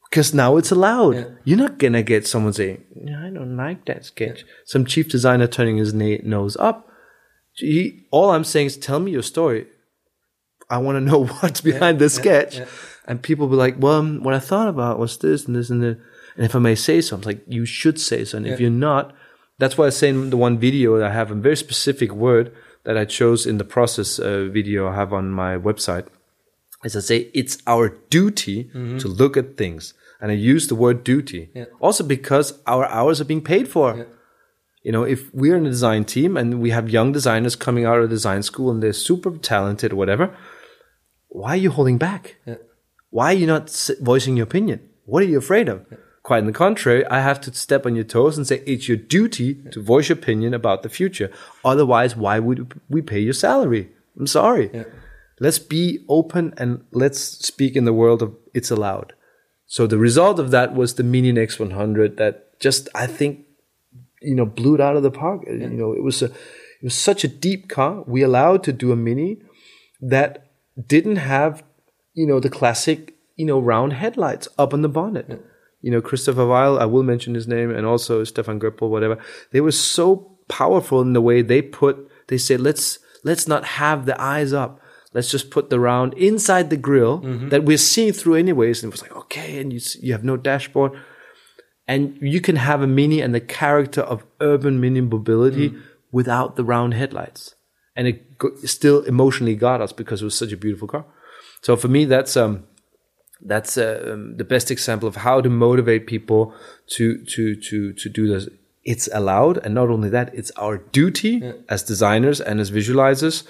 because 0.10 0.34
now 0.34 0.58
it's 0.58 0.72
allowed. 0.72 1.38
You're 1.44 1.58
not 1.58 1.78
gonna 1.80 2.04
get 2.04 2.28
someone 2.28 2.54
saying, 2.54 2.84
"I 3.08 3.30
don't 3.30 3.58
like 3.58 3.86
that 3.86 4.06
sketch." 4.06 4.46
Some 4.66 4.86
chief 4.86 5.10
designer 5.10 5.48
turning 5.48 5.78
his 5.78 5.94
na- 5.94 6.24
nose 6.24 6.56
up. 6.58 6.88
He, 7.58 8.06
all 8.12 8.32
I'm 8.32 8.44
saying 8.44 8.68
is, 8.68 8.78
tell 8.78 9.00
me 9.00 9.12
your 9.12 9.24
story. 9.24 9.68
I 10.70 10.78
want 10.80 10.96
to 10.98 11.02
know 11.02 11.26
what's 11.40 11.62
behind 11.62 12.00
this 12.00 12.16
sketch. 12.16 12.60
And 13.08 13.22
people 13.22 13.48
be 13.48 13.56
like, 13.56 13.76
well, 13.80 13.94
um, 14.00 14.24
what 14.24 14.34
I 14.34 14.40
thought 14.40 14.68
about 14.68 15.00
was 15.00 15.18
this 15.18 15.46
and 15.46 15.56
this 15.56 15.70
and 15.70 15.82
that. 15.82 15.98
And 16.36 16.46
if 16.46 16.56
I 16.56 16.60
may 16.60 16.76
say 16.76 17.02
so, 17.02 17.16
I'm 17.16 17.22
like, 17.22 17.42
you 17.48 17.66
should 17.66 18.00
say 18.00 18.24
so. 18.26 18.38
And 18.38 18.46
if 18.46 18.60
you're 18.60 18.70
not, 18.70 19.16
that's 19.58 19.78
why 19.78 19.88
I 19.88 19.90
say 19.90 20.10
in 20.10 20.30
the 20.30 20.38
one 20.38 20.60
video 20.60 20.98
that 20.98 21.10
I 21.10 21.14
have 21.14 21.32
a 21.32 21.36
very 21.36 21.58
specific 21.58 22.12
word 22.12 22.54
that 22.84 22.96
I 22.98 23.06
chose 23.06 23.48
in 23.48 23.58
the 23.58 23.64
process 23.64 24.20
uh, 24.20 24.46
video 24.52 24.88
I 24.90 24.96
have 24.96 25.14
on 25.14 25.32
my 25.32 25.58
website. 25.58 26.08
As 26.84 26.96
I 26.96 27.00
say, 27.00 27.32
it's 27.34 27.58
our 27.66 27.90
duty 28.10 28.66
to 29.00 29.08
look 29.08 29.36
at 29.36 29.58
things. 29.58 29.94
And 30.22 30.32
I 30.32 30.36
use 30.36 30.68
the 30.68 30.76
word 30.76 31.04
duty. 31.04 31.50
Also 31.80 32.04
because 32.04 32.60
our 32.68 32.86
hours 32.86 33.20
are 33.20 33.26
being 33.26 33.42
paid 33.44 33.68
for. 33.68 34.06
You 34.88 34.94
know, 34.94 35.04
if 35.04 35.34
we're 35.34 35.58
in 35.58 35.66
a 35.66 35.70
design 35.70 36.06
team 36.06 36.38
and 36.38 36.62
we 36.62 36.70
have 36.70 36.90
young 36.90 37.12
designers 37.12 37.58
coming 37.58 37.84
out 37.84 38.00
of 38.00 38.10
design 38.10 38.42
school 38.42 38.72
and 38.72 38.82
they're 38.82 38.94
super 38.94 39.32
talented 39.32 39.92
or 39.92 39.98
whatever, 39.98 40.34
why 41.28 41.50
are 41.50 41.58
you 41.58 41.72
holding 41.72 41.98
back? 41.98 42.38
Why 43.10 43.34
are 43.34 43.38
you 43.38 43.48
not 43.48 43.68
voicing 44.00 44.38
your 44.38 44.46
opinion? 44.46 44.80
What 45.04 45.24
are 45.24 45.26
you 45.26 45.40
afraid 45.40 45.68
of? 45.68 45.86
Quite 46.24 46.38
on 46.38 46.46
the 46.46 46.54
contrary, 46.54 47.06
I 47.08 47.20
have 47.20 47.42
to 47.42 47.54
step 47.54 47.86
on 47.86 47.96
your 47.96 48.06
toes 48.06 48.38
and 48.38 48.48
say 48.48 48.64
it's 48.66 48.88
your 48.88 48.96
duty 48.96 49.56
to 49.74 49.84
voice 49.84 50.08
your 50.08 50.18
opinion 50.18 50.54
about 50.54 50.84
the 50.84 50.90
future. 50.90 51.34
Otherwise, 51.66 52.16
why 52.16 52.40
would 52.40 52.80
we 52.88 53.02
pay 53.02 53.20
your 53.20 53.34
salary? 53.34 53.92
I'm 54.18 54.26
sorry. 54.26 54.86
Let's 55.42 55.60
be 55.60 56.06
open 56.08 56.54
and 56.56 56.86
let's 56.94 57.20
speak 57.20 57.76
in 57.76 57.84
the 57.84 57.92
world 57.92 58.22
of 58.22 58.38
it's 58.54 58.72
allowed. 58.72 59.12
So 59.66 59.86
the 59.86 59.98
result 59.98 60.40
of 60.40 60.52
that 60.52 60.74
was 60.74 60.94
the 60.94 61.04
Mini 61.04 61.34
Next 61.34 61.60
100 61.60 62.16
that 62.16 62.58
just, 62.62 62.88
I 62.96 63.06
think, 63.06 63.44
you 64.22 64.36
know, 64.36 64.46
blew 64.46 64.76
it 64.76 64.82
out 64.82 64.96
of 64.96 65.04
the 65.04 65.12
park. 65.12 65.44
You 65.48 65.70
know, 65.70 65.94
it 65.94 66.04
was 66.04 66.22
a, 66.22 66.26
it 66.26 66.84
was 66.84 66.96
such 66.96 67.24
a 67.24 67.28
deep 67.28 67.70
car. 67.70 68.04
We 68.08 68.22
allowed 68.22 68.64
to 68.64 68.74
do 68.74 68.92
a 68.92 68.96
Mini 68.96 69.38
that 70.02 70.48
didn't 70.88 71.18
have, 71.18 71.64
you 72.14 72.28
know, 72.28 72.40
the 72.40 72.50
classic, 72.50 73.16
you 73.36 73.46
know, 73.46 73.60
round 73.60 73.94
headlights 73.94 74.48
up 74.58 74.74
on 74.74 74.82
the 74.82 74.90
bonnet. 74.90 75.42
You 75.82 75.92
know, 75.92 76.02
Christopher 76.02 76.46
Weil, 76.46 76.80
I 76.80 76.86
will 76.86 77.04
mention 77.04 77.36
his 77.36 77.48
name, 77.48 77.70
and 77.72 77.86
also 77.86 78.24
Stefan 78.24 78.60
Goeppel, 78.60 78.90
whatever. 78.90 79.18
They 79.52 79.62
were 79.62 79.72
so 79.72 80.38
powerful 80.48 81.02
in 81.02 81.14
the 81.14 81.22
way 81.22 81.42
they 81.42 81.62
put. 81.62 82.10
They 82.28 82.38
said, 82.38 82.62
let's 82.62 83.00
let's 83.24 83.48
not 83.48 83.64
have 83.66 84.06
the 84.06 84.20
eyes 84.22 84.54
up. 84.54 84.82
Let's 85.14 85.32
just 85.32 85.50
put 85.50 85.70
the 85.70 85.80
round 85.80 86.14
inside 86.16 86.70
the 86.70 86.78
grill 86.78 87.22
mm-hmm. 87.22 87.50
that 87.50 87.64
we're 87.64 87.78
seeing 87.78 88.14
through 88.14 88.36
anyways. 88.36 88.84
And 88.84 88.92
it 88.92 88.94
was 88.94 89.02
like, 89.02 89.16
okay, 89.16 89.60
and 89.60 89.72
you 89.72 89.80
you 90.02 90.12
have 90.14 90.24
no 90.24 90.38
dashboard, 90.38 90.92
and 91.88 92.18
you 92.22 92.42
can 92.42 92.58
have 92.58 92.82
a 92.82 92.88
mini 92.88 93.22
and 93.22 93.34
the 93.34 93.40
character 93.40 94.02
of 94.02 94.24
urban 94.42 94.80
mini 94.80 95.02
mobility 95.02 95.74
without 96.12 96.56
the 96.56 96.64
round 96.64 96.94
headlights, 96.94 97.56
and 97.96 98.08
it 98.08 98.38
go- 98.38 98.56
still 98.66 99.02
emotionally 99.04 99.56
got 99.56 99.82
us 99.82 99.94
because 99.94 100.22
it 100.22 100.26
was 100.26 100.36
such 100.36 100.52
a 100.52 100.58
beautiful 100.58 100.88
car. 100.88 101.06
So 101.62 101.76
for 101.76 101.88
me, 101.88 102.06
that's 102.06 102.36
um 102.38 102.64
that's 103.42 103.78
uh, 103.78 104.14
um, 104.14 104.38
the 104.38 104.44
best 104.44 104.72
example 104.72 105.08
of 105.08 105.18
how 105.18 105.42
to 105.42 105.50
motivate 105.50 106.08
people 106.08 106.54
to 106.96 107.24
to 107.26 107.56
to 107.56 107.94
to 107.94 108.10
do 108.10 108.28
this. 108.28 108.50
It's 108.84 109.10
allowed, 109.14 109.58
and 109.58 109.74
not 109.76 109.90
only 109.90 110.10
that, 110.10 110.34
it's 110.34 110.52
our 110.52 110.78
duty 110.78 111.42
as 111.68 111.84
designers 111.84 112.40
and 112.40 112.60
as 112.60 112.72
visualizers 112.72 113.44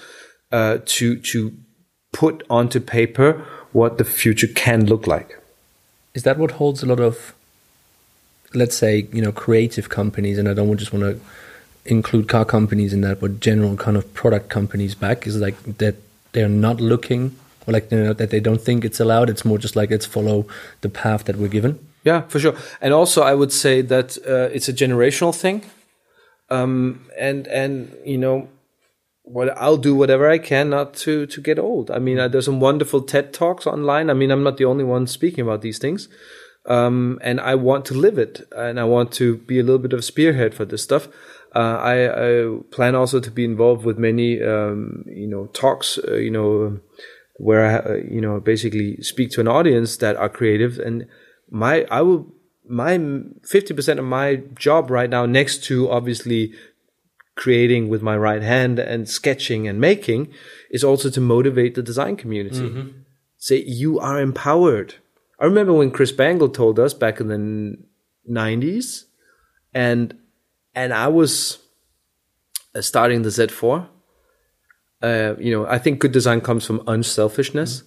uh, 0.52 0.80
to 0.86 1.20
to 1.32 1.54
put 2.12 2.44
onto 2.50 2.80
paper 2.80 3.46
what 3.72 3.98
the 3.98 4.04
future 4.04 4.48
can 4.48 4.86
look 4.86 5.06
like. 5.06 5.40
Is 6.16 6.24
that 6.24 6.40
what 6.40 6.52
holds 6.52 6.82
a 6.82 6.88
lot 6.88 7.00
of, 7.00 7.36
let's 8.54 8.76
say, 8.76 9.08
you 9.12 9.22
know, 9.22 9.32
creative 9.32 9.90
companies, 9.90 10.38
and 10.38 10.48
I 10.48 10.54
don't 10.54 10.78
just 10.78 10.94
want 10.94 11.04
to 11.04 11.22
include 11.86 12.28
car 12.28 12.46
companies 12.46 12.94
in 12.94 13.02
that, 13.02 13.20
but 13.20 13.40
general 13.40 13.76
kind 13.78 13.98
of 13.98 14.14
product 14.14 14.50
companies 14.50 14.96
back? 14.96 15.26
Is 15.28 15.38
like 15.38 15.62
that 15.78 15.96
they're 16.34 16.50
not 16.50 16.80
looking, 16.80 17.36
or 17.66 17.74
like 17.74 17.92
you 17.92 18.04
know, 18.04 18.14
that 18.14 18.30
they 18.30 18.40
don't 18.40 18.62
think 18.62 18.86
it's 18.86 19.00
allowed. 19.00 19.30
It's 19.30 19.46
more 19.46 19.58
just 19.58 19.76
like 19.76 19.90
let's 19.90 20.06
follow 20.06 20.46
the 20.82 20.90
path 20.90 21.26
that 21.26 21.38
we're 21.38 21.48
given. 21.48 21.80
Yeah, 22.04 22.22
for 22.22 22.40
sure. 22.40 22.56
And 22.80 22.94
also, 22.94 23.22
I 23.22 23.34
would 23.34 23.52
say 23.52 23.82
that 23.82 24.18
uh, 24.26 24.50
it's 24.54 24.70
a 24.70 24.74
generational 24.74 25.36
thing. 25.36 25.64
Um, 26.50 27.06
and 27.18 27.48
and 27.48 27.94
you 28.06 28.18
know, 28.18 28.48
what 29.24 29.50
I'll 29.58 29.78
do 29.78 29.94
whatever 29.94 30.30
I 30.30 30.38
can 30.38 30.70
not 30.70 30.94
to 31.04 31.26
to 31.26 31.42
get 31.42 31.60
old. 31.60 31.92
I 31.92 32.00
mean, 32.00 32.20
uh, 32.20 32.28
there's 32.30 32.46
some 32.46 32.62
wonderful 32.62 33.02
TED 33.02 33.34
talks 33.34 33.68
online. 33.68 34.10
I 34.10 34.14
mean, 34.14 34.32
I'm 34.32 34.44
not 34.44 34.58
the 34.58 34.66
only 34.66 34.86
one 34.86 35.08
speaking 35.08 35.42
about 35.42 35.62
these 35.62 35.80
things. 35.80 36.08
Um, 36.68 37.18
and 37.22 37.40
I 37.40 37.56
want 37.56 37.86
to 37.86 37.94
live 37.94 38.18
it, 38.18 38.46
and 38.52 38.78
I 38.78 38.84
want 38.84 39.14
to 39.14 39.38
be 39.38 39.58
a 39.58 39.64
little 39.64 39.80
bit 39.80 39.94
of 39.94 40.04
spearhead 40.04 40.54
for 40.54 40.66
this 40.66 40.84
stuff. 40.84 41.08
Uh, 41.56 41.78
I, 41.80 41.96
I 42.28 42.58
plan 42.72 42.94
also 42.94 43.22
to 43.22 43.32
be 43.32 43.46
involved 43.46 43.86
with 43.86 43.98
many, 43.98 44.44
um, 44.44 45.06
you 45.08 45.28
know, 45.28 45.48
talks, 45.54 45.98
uh, 45.98 46.16
you 46.16 46.30
know, 46.30 46.80
where 47.38 47.66
I, 47.66 47.76
uh, 47.78 47.96
you 48.12 48.20
know, 48.20 48.42
basically 48.42 49.02
speak 49.02 49.32
to 49.32 49.42
an 49.42 49.48
audience 49.48 49.96
that 49.98 50.18
are 50.18 50.28
creative, 50.30 50.78
and 50.78 51.08
my, 51.50 51.86
I 51.90 52.02
will, 52.02 52.34
my 52.68 53.00
fifty 53.46 53.74
percent 53.74 54.00
of 54.00 54.06
my 54.06 54.42
job 54.60 54.92
right 54.92 55.10
now, 55.10 55.26
next 55.26 55.64
to 55.66 55.90
obviously 55.90 56.52
creating 57.36 57.88
with 57.88 58.02
my 58.02 58.18
right 58.18 58.42
hand 58.42 58.78
and 58.78 59.08
sketching 59.08 59.70
and 59.70 59.80
making, 59.80 60.28
is 60.70 60.84
also 60.84 61.10
to 61.10 61.22
motivate 61.22 61.76
the 61.76 61.82
design 61.82 62.18
community. 62.18 62.60
Say 63.38 63.64
you 63.64 64.00
are 64.00 64.20
empowered. 64.20 64.96
I 65.40 65.46
remember 65.46 65.74
when 65.74 65.92
Chris 65.92 66.12
Bangle 66.12 66.50
told 66.50 66.80
us 66.80 66.94
back 66.94 67.20
in 67.20 67.28
the 67.28 67.78
nineties, 68.26 69.06
and 69.74 70.18
and 70.74 70.94
I 70.94 71.08
was 71.08 71.60
uh, 72.76 72.82
starting 72.82 73.22
the 73.22 73.30
Z4. 73.30 73.88
Uh, 75.02 75.36
you 75.38 75.52
know, 75.52 75.68
I 75.68 75.78
think 75.78 76.00
good 76.00 76.12
design 76.12 76.42
comes 76.42 76.66
from 76.66 76.82
unselfishness, 76.88 77.84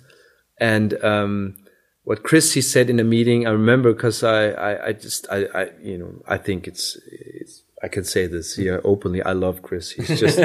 and 0.59 1.03
um, 1.03 1.57
what 2.05 2.23
Chris 2.23 2.53
he 2.53 2.61
said 2.61 2.89
in 2.89 3.01
a 3.01 3.05
meeting. 3.05 3.47
I 3.47 3.51
remember 3.51 3.93
because 3.93 4.23
I, 4.23 4.51
I 4.51 4.87
I 4.87 4.93
just 4.93 5.27
I 5.31 5.47
I 5.55 5.71
you 5.83 5.99
know 5.99 6.23
I 6.29 6.39
think 6.39 6.69
it's 6.69 6.97
it's 7.07 7.63
I 7.83 7.89
can 7.89 8.05
say 8.05 8.26
this 8.26 8.57
here 8.57 8.81
openly. 8.85 9.22
I 9.22 9.33
love 9.33 9.62
Chris. 9.62 9.93
He's 9.93 10.20
just 10.20 10.39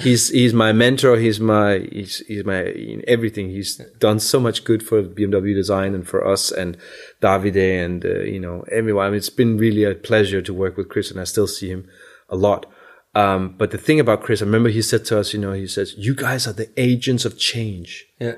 he's 0.00 0.28
he's 0.30 0.52
my 0.52 0.72
mentor. 0.72 1.16
He's 1.16 1.38
my 1.38 1.86
he's 1.92 2.18
he's 2.26 2.44
my 2.44 2.64
everything. 3.06 3.50
He's 3.50 3.76
done 3.98 4.18
so 4.18 4.40
much 4.40 4.64
good 4.64 4.82
for 4.82 5.02
BMW 5.02 5.54
design 5.54 5.94
and 5.94 6.06
for 6.06 6.26
us 6.26 6.50
and 6.50 6.76
Davide 7.22 7.84
and 7.84 8.04
uh, 8.04 8.20
you 8.20 8.40
know 8.40 8.64
everyone. 8.70 9.06
I 9.06 9.10
mean, 9.10 9.18
it's 9.18 9.30
been 9.30 9.56
really 9.56 9.84
a 9.84 9.94
pleasure 9.94 10.42
to 10.42 10.54
work 10.54 10.76
with 10.76 10.88
Chris, 10.88 11.10
and 11.10 11.20
I 11.20 11.24
still 11.24 11.46
see 11.46 11.68
him 11.70 11.88
a 12.28 12.36
lot. 12.36 12.66
Um, 13.14 13.56
but 13.58 13.72
the 13.72 13.78
thing 13.78 13.98
about 13.98 14.22
Chris, 14.22 14.40
I 14.40 14.44
remember 14.44 14.68
he 14.68 14.82
said 14.82 15.04
to 15.06 15.18
us, 15.18 15.32
you 15.32 15.40
know, 15.40 15.52
he 15.52 15.66
says, 15.66 15.94
"You 15.96 16.14
guys 16.14 16.46
are 16.46 16.52
the 16.52 16.70
agents 16.76 17.24
of 17.24 17.38
change." 17.38 18.06
Yeah. 18.18 18.36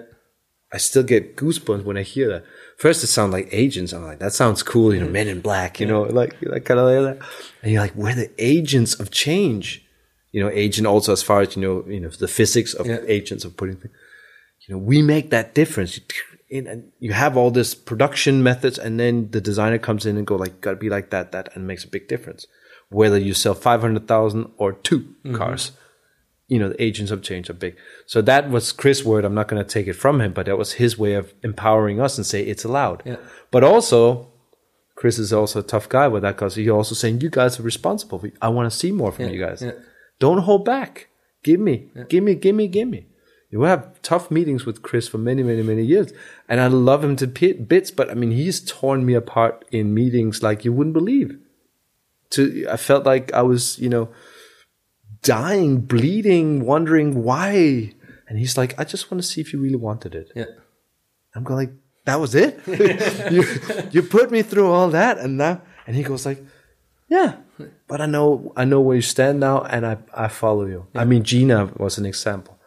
I 0.74 0.78
still 0.78 1.02
get 1.02 1.36
goosebumps 1.36 1.84
when 1.84 1.98
I 1.98 2.02
hear 2.02 2.28
that. 2.28 2.44
First, 2.82 3.04
it 3.04 3.06
sounds 3.06 3.32
like 3.32 3.46
agents. 3.52 3.92
I'm 3.92 4.02
like, 4.02 4.18
that 4.18 4.32
sounds 4.32 4.64
cool, 4.64 4.92
you 4.92 4.98
know, 4.98 5.08
Men 5.08 5.28
in 5.28 5.40
Black, 5.40 5.78
you 5.78 5.86
know, 5.86 6.02
like, 6.02 6.34
like 6.42 6.64
kind 6.64 6.80
of 6.80 6.86
like 6.86 7.16
that. 7.16 7.28
And 7.62 7.70
you're 7.70 7.80
like, 7.80 7.94
we're 7.94 8.16
the 8.16 8.32
agents 8.38 8.94
of 8.98 9.12
change. 9.12 9.86
You 10.32 10.42
know, 10.42 10.50
agent 10.50 10.88
also 10.88 11.12
as 11.12 11.22
far 11.22 11.42
as 11.42 11.54
you 11.54 11.62
know, 11.62 11.84
you 11.86 12.00
know, 12.00 12.08
the 12.08 12.26
physics 12.26 12.74
of 12.74 12.88
Yeah. 12.88 12.98
agents 13.06 13.44
of 13.44 13.56
putting 13.56 13.76
things. 13.76 13.94
You 14.66 14.74
know, 14.74 14.80
we 14.80 15.00
make 15.00 15.30
that 15.30 15.54
difference. 15.54 16.00
And 16.50 16.90
you 16.98 17.12
have 17.12 17.36
all 17.36 17.52
this 17.52 17.72
production 17.72 18.42
methods, 18.42 18.80
and 18.80 18.98
then 18.98 19.30
the 19.30 19.40
designer 19.40 19.78
comes 19.78 20.04
in 20.04 20.16
and 20.16 20.26
go 20.26 20.34
like, 20.34 20.60
gotta 20.60 20.76
be 20.76 20.90
like 20.90 21.10
that, 21.10 21.30
that, 21.30 21.54
and 21.54 21.68
makes 21.68 21.84
a 21.84 21.88
big 21.88 22.08
difference. 22.08 22.48
Whether 22.88 23.18
you 23.18 23.32
sell 23.32 23.54
five 23.54 23.80
hundred 23.82 24.08
thousand 24.08 24.50
or 24.56 24.72
2 24.72 24.98
mm-hmm. 24.98 25.36
cars 25.36 25.70
you 26.52 26.58
know, 26.60 26.68
the 26.72 26.82
agents 26.88 27.10
of 27.12 27.22
change 27.22 27.48
are 27.50 27.54
big. 27.66 27.74
So 28.06 28.20
that 28.30 28.50
was 28.54 28.72
Chris' 28.72 29.04
word. 29.10 29.24
I'm 29.24 29.34
not 29.40 29.48
going 29.48 29.62
to 29.64 29.68
take 29.76 29.86
it 29.92 29.94
from 30.04 30.20
him, 30.20 30.32
but 30.32 30.44
that 30.46 30.58
was 30.58 30.72
his 30.82 30.92
way 30.98 31.14
of 31.14 31.32
empowering 31.42 31.98
us 32.06 32.18
and 32.18 32.26
say 32.26 32.42
it's 32.42 32.64
allowed. 32.70 33.02
Yeah. 33.06 33.16
But 33.50 33.62
also, 33.64 34.28
Chris 34.94 35.18
is 35.18 35.32
also 35.32 35.60
a 35.60 35.62
tough 35.74 35.88
guy 35.88 36.06
with 36.08 36.22
that 36.22 36.36
because 36.36 36.54
he's 36.56 36.68
also 36.68 36.94
saying 36.94 37.20
you 37.22 37.30
guys 37.30 37.58
are 37.58 37.62
responsible. 37.62 38.22
I 38.40 38.48
want 38.56 38.70
to 38.70 38.76
see 38.82 38.92
more 38.92 39.12
from 39.12 39.24
Yeah, 39.26 39.30
you 39.32 39.40
guys. 39.46 39.62
yeah. 39.62 39.72
Don't 40.18 40.42
hold 40.48 40.64
back. 40.64 41.08
Give 41.42 41.58
me, 41.58 41.76
give 42.08 42.22
me, 42.22 42.34
give 42.34 42.54
me, 42.54 42.68
give 42.68 42.88
me. 42.88 43.06
You 43.50 43.58
will 43.60 43.66
have 43.68 44.00
tough 44.02 44.30
meetings 44.30 44.64
with 44.66 44.82
Chris 44.82 45.08
for 45.08 45.18
many, 45.18 45.42
many, 45.42 45.62
many 45.62 45.82
years, 45.84 46.12
and 46.48 46.60
I 46.60 46.68
love 46.68 47.02
him 47.04 47.16
to 47.16 47.26
bits. 47.26 47.90
But 47.90 48.10
I 48.10 48.14
mean, 48.14 48.30
he's 48.30 48.60
torn 48.64 49.04
me 49.04 49.14
apart 49.14 49.64
in 49.70 49.92
meetings 49.92 50.42
like 50.42 50.64
you 50.64 50.72
wouldn't 50.72 50.94
believe. 50.94 51.30
To 52.30 52.66
I 52.70 52.76
felt 52.78 53.04
like 53.04 53.32
I 53.32 53.42
was, 53.42 53.78
you 53.78 53.90
know, 53.90 54.08
dying, 55.22 55.80
bleeding, 55.80 56.64
wondering 56.64 57.22
why. 57.22 57.92
And 58.28 58.38
he's 58.38 58.56
like, 58.56 58.78
I 58.78 58.84
just 58.84 59.10
want 59.10 59.22
to 59.22 59.26
see 59.28 59.40
if 59.40 59.52
you 59.52 59.60
really 59.60 59.76
wanted 59.76 60.14
it. 60.14 60.30
Yeah. 60.34 60.46
I'm 61.34 61.44
going 61.44 61.56
like, 61.56 61.72
that 62.04 62.20
was 62.20 62.34
it? 62.34 62.60
you, 63.32 63.44
you 63.90 64.02
put 64.02 64.30
me 64.30 64.42
through 64.42 64.70
all 64.70 64.90
that 64.90 65.18
and 65.18 65.38
now, 65.38 65.62
and 65.86 65.96
he 65.96 66.02
goes 66.02 66.26
like, 66.26 66.42
yeah, 67.08 67.36
but 67.88 68.00
I 68.00 68.06
know, 68.06 68.52
I 68.56 68.64
know 68.64 68.80
where 68.80 68.96
you 68.96 69.02
stand 69.02 69.40
now 69.40 69.62
and 69.62 69.86
I, 69.86 69.98
I 70.14 70.28
follow 70.28 70.66
you. 70.66 70.86
I 70.94 71.04
mean, 71.04 71.22
Gina 71.24 71.70
was 71.76 71.98
an 71.98 72.06
example, 72.06 72.58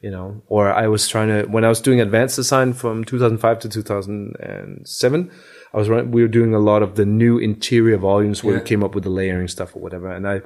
you 0.00 0.10
know, 0.10 0.42
or 0.48 0.72
I 0.72 0.88
was 0.88 1.06
trying 1.08 1.28
to, 1.28 1.46
when 1.48 1.64
I 1.64 1.68
was 1.68 1.80
doing 1.80 2.00
advanced 2.00 2.36
design 2.36 2.72
from 2.72 3.04
2005 3.04 3.60
to 3.60 3.68
2007, 3.68 5.30
I 5.72 5.76
was 5.76 5.88
we 5.88 6.22
were 6.22 6.28
doing 6.28 6.52
a 6.54 6.58
lot 6.58 6.82
of 6.82 6.96
the 6.96 7.06
new 7.06 7.38
interior 7.38 7.96
volumes 7.96 8.42
where 8.42 8.56
Yeah. 8.56 8.60
we 8.62 8.66
came 8.66 8.82
up 8.84 8.94
with 8.94 9.04
the 9.04 9.10
layering 9.10 9.48
stuff 9.48 9.74
or 9.76 9.80
whatever. 9.80 10.10
And 10.12 10.26
I, 10.28 10.42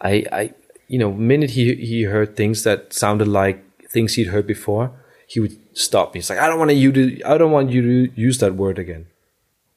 I, 0.00 0.24
I, 0.32 0.54
you 0.88 0.98
know, 0.98 1.12
minute 1.12 1.50
he 1.50 1.74
he 1.74 2.04
heard 2.04 2.36
things 2.36 2.62
that 2.64 2.92
sounded 2.92 3.28
like 3.28 3.62
things 3.88 4.14
he'd 4.14 4.28
heard 4.28 4.46
before, 4.46 4.92
he 5.26 5.40
would 5.40 5.56
stop 5.76 6.14
me. 6.14 6.18
He's 6.18 6.30
like, 6.30 6.38
I 6.38 6.48
don't 6.48 6.58
want 6.58 6.74
you 6.74 6.92
to, 6.92 7.22
I 7.24 7.38
don't 7.38 7.52
want 7.52 7.70
you 7.70 7.82
to 7.82 8.20
use 8.20 8.38
that 8.38 8.54
word 8.54 8.78
again. 8.78 9.06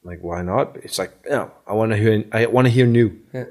I'm 0.02 0.10
like, 0.10 0.20
why 0.20 0.42
not? 0.42 0.76
It's 0.76 0.98
like, 0.98 1.12
no, 1.28 1.50
I 1.66 1.74
want 1.74 1.92
to 1.92 1.96
hear, 1.96 2.24
I 2.32 2.46
want 2.46 2.66
to 2.66 2.70
hear 2.70 2.86
new. 2.86 3.18
Yeah. 3.32 3.44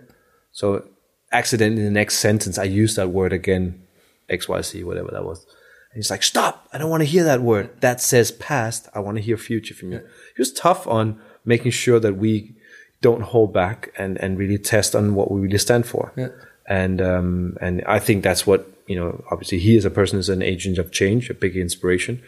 So, 0.51 0.87
accidentally, 1.31 1.81
in 1.81 1.85
the 1.85 1.99
next 1.99 2.17
sentence, 2.17 2.57
I 2.57 2.63
used 2.63 2.95
that 2.95 3.09
word 3.09 3.33
again, 3.33 3.83
X, 4.29 4.47
Y, 4.47 4.61
Z, 4.61 4.83
whatever 4.83 5.09
that 5.11 5.25
was. 5.25 5.45
And 5.91 5.97
he's 5.97 6.09
like, 6.09 6.23
stop! 6.23 6.67
I 6.71 6.77
don't 6.77 6.89
want 6.89 7.01
to 7.01 7.05
hear 7.05 7.23
that 7.23 7.41
word. 7.41 7.81
That 7.81 8.01
says 8.01 8.31
past. 8.31 8.87
I 8.93 8.99
want 8.99 9.17
to 9.17 9.23
hear 9.23 9.37
future 9.37 9.73
from 9.73 9.91
you. 9.91 9.99
He 10.35 10.41
was 10.41 10.53
tough 10.53 10.87
on 10.87 11.19
making 11.45 11.71
sure 11.71 11.99
that 11.99 12.15
we 12.15 12.55
don't 13.01 13.21
hold 13.21 13.53
back 13.53 13.91
and, 13.97 14.17
and 14.17 14.37
really 14.37 14.57
test 14.57 14.95
on 14.95 15.15
what 15.15 15.31
we 15.31 15.41
really 15.41 15.57
stand 15.57 15.87
for. 15.87 16.13
Yeah. 16.15 16.29
And 16.69 17.01
um, 17.01 17.57
and 17.59 17.83
I 17.87 17.99
think 17.99 18.23
that's 18.23 18.45
what 18.47 18.71
you 18.87 18.95
know. 18.95 19.23
Obviously, 19.31 19.57
he 19.59 19.75
as 19.75 19.85
a 19.85 19.89
person 19.89 20.19
is 20.19 20.29
an 20.29 20.43
agent 20.43 20.77
of 20.77 20.91
change, 20.91 21.29
a 21.29 21.33
big 21.33 21.57
inspiration. 21.57 22.21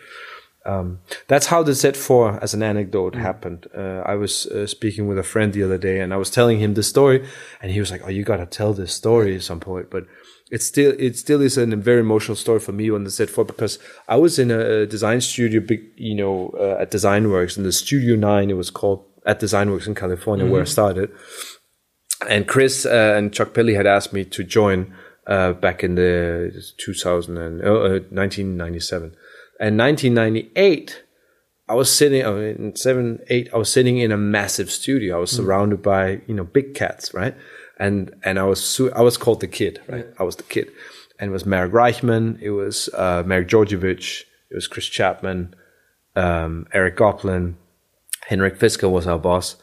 Um, 0.66 1.00
that's 1.28 1.48
how 1.48 1.64
the 1.64 1.72
Z4, 1.72 2.42
as 2.42 2.54
an 2.54 2.62
anecdote, 2.62 3.16
happened. 3.16 3.68
Uh, 3.76 4.04
I 4.06 4.14
was 4.16 4.46
uh, 4.48 4.68
speaking 4.68 5.08
with 5.08 5.18
a 5.18 5.24
friend 5.24 5.54
the 5.54 5.64
other 5.64 5.78
day, 5.78 6.00
and 6.00 6.14
I 6.14 6.18
was 6.18 6.30
telling 6.30 6.60
him 6.60 6.74
the 6.74 6.84
story, 6.84 7.28
and 7.62 7.72
he 7.72 7.80
was 7.80 7.92
like, 7.92 8.02
"Oh, 8.04 8.10
you 8.10 8.24
gotta 8.24 8.46
tell 8.46 8.74
this 8.74 8.94
story 8.94 9.36
at 9.36 9.44
some 9.44 9.60
point." 9.60 9.90
But 9.92 10.06
it 10.52 10.62
still, 10.62 10.94
it 11.00 11.18
still 11.18 11.42
is 11.42 11.58
a 11.58 11.66
very 11.66 12.02
emotional 12.02 12.36
story 12.36 12.60
for 12.60 12.74
me 12.74 12.92
on 12.92 13.06
the 13.06 13.10
Z4 13.10 13.48
because 13.48 13.80
I 14.08 14.18
was 14.18 14.38
in 14.38 14.52
a 14.52 14.86
design 14.86 15.22
studio, 15.22 15.62
big, 15.62 15.82
you 15.96 16.16
know, 16.16 16.54
uh, 16.60 16.82
at 16.82 16.92
DesignWorks, 16.92 17.58
in 17.58 17.64
the 17.64 17.72
Studio 17.72 18.16
Nine, 18.16 18.50
it 18.50 18.58
was 18.58 18.70
called 18.70 19.06
at 19.26 19.40
DesignWorks 19.40 19.88
in 19.88 19.96
California, 19.96 20.46
where 20.46 20.62
I 20.62 20.66
started. 20.66 21.12
And 22.30 22.48
Chris 22.48 22.86
uh, 22.86 23.14
and 23.18 23.34
Chuck 23.34 23.54
Pelly 23.54 23.74
had 23.74 23.88
asked 23.88 24.14
me 24.14 24.26
to 24.26 24.44
join 24.44 24.94
uh, 25.28 25.54
back 25.54 25.84
in 25.84 25.96
the 25.96 26.64
2000 26.78 27.38
and, 27.38 27.62
uh, 27.62 27.66
uh, 27.66 28.00
1997. 28.10 29.16
And 29.60 29.78
1998, 29.78 31.04
I 31.68 31.74
was 31.74 31.94
sitting 31.94 32.26
uh, 32.26 32.34
in 32.36 32.76
seven, 32.76 33.20
eight. 33.30 33.50
I 33.54 33.58
was 33.58 33.72
sitting 33.72 33.98
in 33.98 34.12
a 34.12 34.18
massive 34.18 34.70
studio. 34.70 35.18
I 35.18 35.20
was 35.20 35.32
surrounded 35.32 35.82
by 35.82 36.22
you 36.28 36.34
know 36.34 36.44
big 36.44 36.76
cats, 36.76 37.14
right? 37.14 37.36
and 37.82 38.14
and 38.24 38.38
I 38.38 38.44
was 38.44 38.64
su- 38.64 38.92
I 38.94 39.02
was 39.02 39.18
called 39.18 39.42
the 39.42 39.48
kid, 39.48 39.82
right? 39.88 40.06
I 40.20 40.24
was 40.24 40.36
the 40.36 40.44
kid, 40.44 40.70
and 41.20 41.30
it 41.30 41.34
was 41.34 41.46
Marek 41.46 41.74
Reichman, 41.74 42.40
it 42.40 42.52
was 42.52 42.90
uh, 42.94 43.24
Marek 43.26 43.48
Djordjevic, 43.48 44.22
it 44.52 44.56
was 44.56 44.68
Chris 44.68 44.86
Chapman, 44.86 45.56
um, 46.16 46.68
Eric 46.74 46.98
Goplin, 46.98 47.56
Henrik 48.28 48.60
Fisker 48.60 48.90
was 48.90 49.08
our 49.08 49.18
boss. 49.18 49.56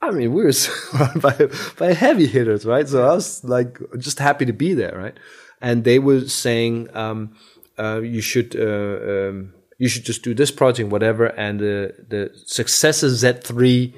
I 0.00 0.10
mean, 0.10 0.32
we 0.32 0.44
were 0.44 0.52
surrounded 0.52 1.22
by, 1.22 1.48
by 1.78 1.92
heavy 1.92 2.26
hitters, 2.26 2.64
right? 2.64 2.88
So 2.88 3.04
I 3.04 3.14
was 3.14 3.42
like 3.44 3.78
just 3.98 4.18
happy 4.18 4.46
to 4.46 4.52
be 4.52 4.74
there, 4.74 4.96
right? 4.96 5.16
And 5.60 5.84
they 5.84 5.98
were 5.98 6.28
saying, 6.28 6.88
um, 6.94 7.34
uh, 7.78 8.00
you 8.00 8.20
should, 8.20 8.56
uh, 8.56 9.28
um, 9.28 9.54
you 9.76 9.88
should 9.88 10.04
just 10.04 10.22
do 10.22 10.34
this 10.34 10.50
project, 10.50 10.90
whatever. 10.90 11.26
And 11.26 11.60
the, 11.60 11.94
the 12.08 12.30
successor 12.46 13.08
Z3, 13.08 13.94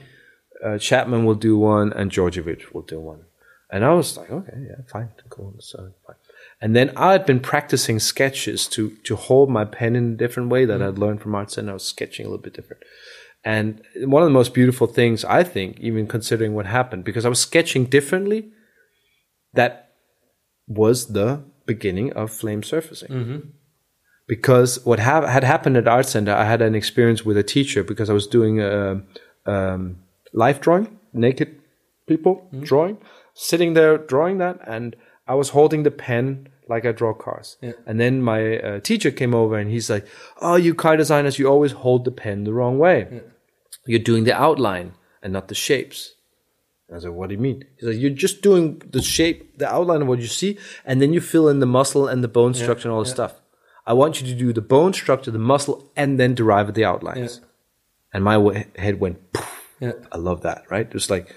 uh, 0.64 0.78
Chapman 0.78 1.24
will 1.24 1.34
do 1.34 1.58
one 1.58 1.92
and 1.92 2.10
Djordjevic 2.10 2.72
will 2.72 2.82
do 2.82 3.00
one. 3.00 3.24
And 3.70 3.84
I 3.84 3.92
was 3.92 4.16
like, 4.16 4.30
okay, 4.30 4.56
yeah, 4.68 4.84
fine, 4.86 5.10
cool. 5.28 5.54
So 5.58 5.92
fine. 6.06 6.16
And 6.60 6.76
then 6.76 6.92
I 6.96 7.12
had 7.12 7.24
been 7.24 7.40
practicing 7.40 7.98
sketches 7.98 8.66
to, 8.68 8.90
to 9.04 9.16
hold 9.16 9.48
my 9.48 9.64
pen 9.64 9.96
in 9.96 10.12
a 10.12 10.16
different 10.16 10.50
way 10.50 10.66
that 10.66 10.82
I'd 10.82 10.98
learned 10.98 11.22
from 11.22 11.34
Art 11.34 11.50
Center. 11.50 11.70
I 11.70 11.74
was 11.74 11.84
sketching 11.84 12.26
a 12.26 12.28
little 12.28 12.42
bit 12.42 12.52
different. 12.52 12.82
And 13.44 13.80
one 13.96 14.22
of 14.22 14.26
the 14.26 14.32
most 14.32 14.52
beautiful 14.52 14.86
things, 14.86 15.24
I 15.24 15.42
think, 15.44 15.80
even 15.80 16.06
considering 16.06 16.54
what 16.54 16.66
happened, 16.66 17.04
because 17.04 17.24
I 17.24 17.30
was 17.30 17.40
sketching 17.40 17.86
differently, 17.86 18.50
that 19.54 19.92
was 20.68 21.12
the 21.14 21.42
beginning 21.66 22.12
of 22.12 22.30
flame 22.30 22.62
surfacing. 22.62 23.10
Because 24.28 24.84
what 24.84 25.00
ha- 25.00 25.26
had 25.26 25.42
happened 25.42 25.76
at 25.76 25.88
Art 25.88 26.06
Center, 26.06 26.32
I 26.32 26.44
had 26.44 26.62
an 26.62 26.74
experience 26.74 27.24
with 27.24 27.36
a 27.36 27.42
teacher 27.42 27.82
because 27.82 28.10
I 28.10 28.12
was 28.12 28.26
doing 28.26 28.60
a 28.60 29.02
um, 29.46 29.96
life 30.32 30.60
drawing, 30.60 30.98
naked 31.12 31.58
people 32.06 32.46
drawing, 32.60 32.98
sitting 33.34 33.74
there 33.74 33.96
drawing 33.98 34.38
that, 34.38 34.60
and 34.66 34.94
I 35.26 35.34
was 35.34 35.50
holding 35.50 35.82
the 35.82 35.90
pen 35.90 36.48
like 36.70 36.84
I 36.86 36.92
draw 36.92 37.12
cars. 37.12 37.48
And 37.88 38.00
then 38.00 38.22
my 38.22 38.58
uh, 38.58 38.80
teacher 38.80 39.10
came 39.10 39.34
over 39.34 39.58
and 39.58 39.70
he's 39.70 39.90
like, 39.90 40.06
"Oh, 40.40 40.56
you 40.56 40.72
car 40.74 40.96
designers, 40.96 41.38
you 41.38 41.46
always 41.48 41.72
hold 41.72 42.04
the 42.04 42.10
pen 42.22 42.44
the 42.44 42.54
wrong 42.58 42.78
way. 42.78 42.98
You're 43.86 44.08
doing 44.10 44.24
the 44.24 44.36
outline 44.46 44.94
and 45.22 45.32
not 45.32 45.48
the 45.48 45.54
shapes." 45.54 46.14
I 46.94 46.98
said, 47.00 47.10
"What 47.10 47.28
do 47.28 47.34
you 47.36 47.42
mean?" 47.48 47.64
He's 47.76 47.88
like, 47.90 48.00
"You're 48.02 48.10
just 48.26 48.42
doing 48.42 48.80
the 48.96 49.02
shape, 49.02 49.58
the 49.58 49.68
outline 49.76 50.02
of 50.02 50.08
what 50.08 50.20
you 50.20 50.26
see, 50.26 50.58
and 50.84 51.00
then 51.00 51.12
you 51.12 51.20
fill 51.20 51.48
in 51.52 51.60
the 51.60 51.72
muscle 51.78 52.08
and 52.08 52.24
the 52.24 52.34
bone 52.38 52.54
structure 52.54 52.88
and 52.88 52.94
all 52.94 53.04
the 53.04 53.16
stuff. 53.18 53.34
I 53.86 53.92
want 53.92 54.20
you 54.20 54.26
to 54.32 54.38
do 54.44 54.52
the 54.52 54.68
bone 54.74 54.92
structure, 54.92 55.30
the 55.30 55.38
muscle, 55.54 55.90
and 55.96 56.18
then 56.18 56.34
derive 56.34 56.74
the 56.74 56.84
outlines." 56.84 57.40
And 58.12 58.24
my 58.24 58.36
head 58.76 58.98
went. 59.00 59.18
Yeah. 59.80 59.92
I 60.12 60.18
love 60.18 60.42
that, 60.42 60.64
right? 60.70 60.90
Just 60.90 61.10
like, 61.10 61.34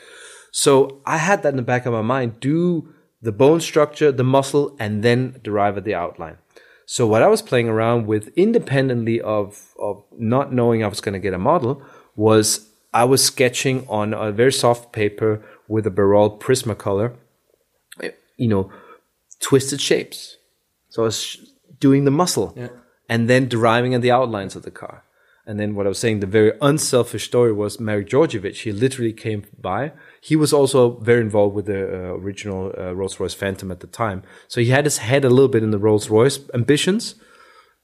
so 0.52 1.02
I 1.06 1.18
had 1.18 1.44
that 1.44 1.50
in 1.50 1.56
the 1.56 1.62
back 1.62 1.86
of 1.86 1.94
my 1.94 2.02
mind. 2.02 2.40
Do 2.40 2.93
the 3.24 3.32
bone 3.32 3.62
structure, 3.62 4.12
the 4.12 4.30
muscle, 4.38 4.66
and 4.80 5.04
then 5.04 5.40
derive 5.48 5.78
at 5.78 5.86
the 5.86 5.96
outline. 5.96 6.38
So 6.86 7.08
what 7.08 7.24
I 7.24 7.28
was 7.28 7.42
playing 7.42 7.70
around 7.70 8.06
with, 8.12 8.24
independently 8.36 9.18
of 9.22 9.74
of 9.80 10.04
not 10.36 10.54
knowing 10.54 10.84
I 10.84 10.88
was 10.88 11.02
going 11.02 11.14
to 11.20 11.26
get 11.28 11.34
a 11.34 11.46
model, 11.52 11.82
was 12.16 12.70
I 12.94 13.06
was 13.06 13.24
sketching 13.24 13.78
on 13.88 14.14
a 14.14 14.32
very 14.32 14.52
soft 14.64 14.92
paper 14.92 15.32
with 15.68 15.88
a 15.88 15.92
Berol 15.98 16.30
Prismacolor, 16.40 17.10
you 18.38 18.48
know, 18.54 18.70
twisted 19.40 19.80
shapes. 19.82 20.38
So 20.90 21.04
I 21.04 21.06
was 21.06 21.20
sh- 21.24 21.38
doing 21.80 22.04
the 22.06 22.12
muscle 22.12 22.54
Yeah. 22.56 22.70
and 23.10 23.30
then 23.30 23.48
deriving 23.48 23.94
at 23.96 24.02
the 24.02 24.12
outlines 24.12 24.56
of 24.56 24.64
the 24.64 24.72
car. 24.72 25.04
And 25.46 25.60
then 25.60 25.76
what 25.76 25.86
I 25.86 25.90
was 25.90 26.00
saying, 26.00 26.20
the 26.20 26.28
very 26.40 26.54
unselfish 26.62 27.26
story 27.26 27.52
was 27.52 27.80
Marek 27.80 28.08
Djordjevic. 28.10 28.56
He 28.64 28.72
literally 28.72 29.14
came 29.14 29.44
by. 29.60 29.92
He 30.24 30.38
was 30.38 30.54
also 30.54 30.92
very 31.02 31.20
involved 31.20 31.54
with 31.54 31.66
the 31.66 31.84
uh, 31.84 32.14
original 32.16 32.74
uh, 32.78 32.94
Rolls 32.94 33.20
Royce 33.20 33.34
Phantom 33.34 33.70
at 33.72 33.82
the 33.82 33.88
time. 33.88 34.24
So 34.48 34.62
he 34.62 34.68
had 34.68 34.86
his 34.86 35.00
head 35.00 35.26
a 35.26 35.30
little 35.30 35.50
bit 35.50 35.64
in 35.64 35.72
the 35.72 35.78
Rolls 35.78 36.10
Royce 36.10 36.40
ambitions, 36.54 37.16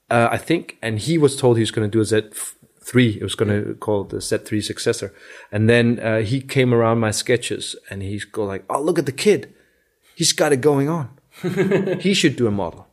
uh, 0.08 0.28
I 0.30 0.38
think. 0.38 0.78
And 0.80 0.98
he 0.98 1.18
was 1.18 1.36
told 1.36 1.58
he 1.58 1.62
was 1.62 1.70
going 1.70 1.90
to 1.90 1.92
do 1.94 2.00
a 2.00 2.04
Z3. 2.04 3.16
It 3.16 3.22
was 3.22 3.34
going 3.34 3.50
to 3.50 3.74
call 3.74 4.04
the 4.04 4.16
Z3 4.16 4.64
successor. 4.64 5.12
And 5.52 5.68
then 5.68 6.00
uh, 6.00 6.20
he 6.22 6.40
came 6.40 6.72
around 6.72 6.98
my 6.98 7.10
sketches 7.10 7.76
and 7.90 8.02
he's 8.02 8.24
go 8.24 8.46
like, 8.46 8.64
"Oh, 8.70 8.80
look 8.80 8.98
at 8.98 9.04
the 9.04 9.20
kid. 9.26 9.52
He's 10.14 10.32
got 10.32 10.50
it 10.50 10.62
going 10.62 10.88
on. 10.88 11.10
he 12.00 12.14
should 12.14 12.36
do 12.36 12.46
a 12.46 12.50
model." 12.50 12.86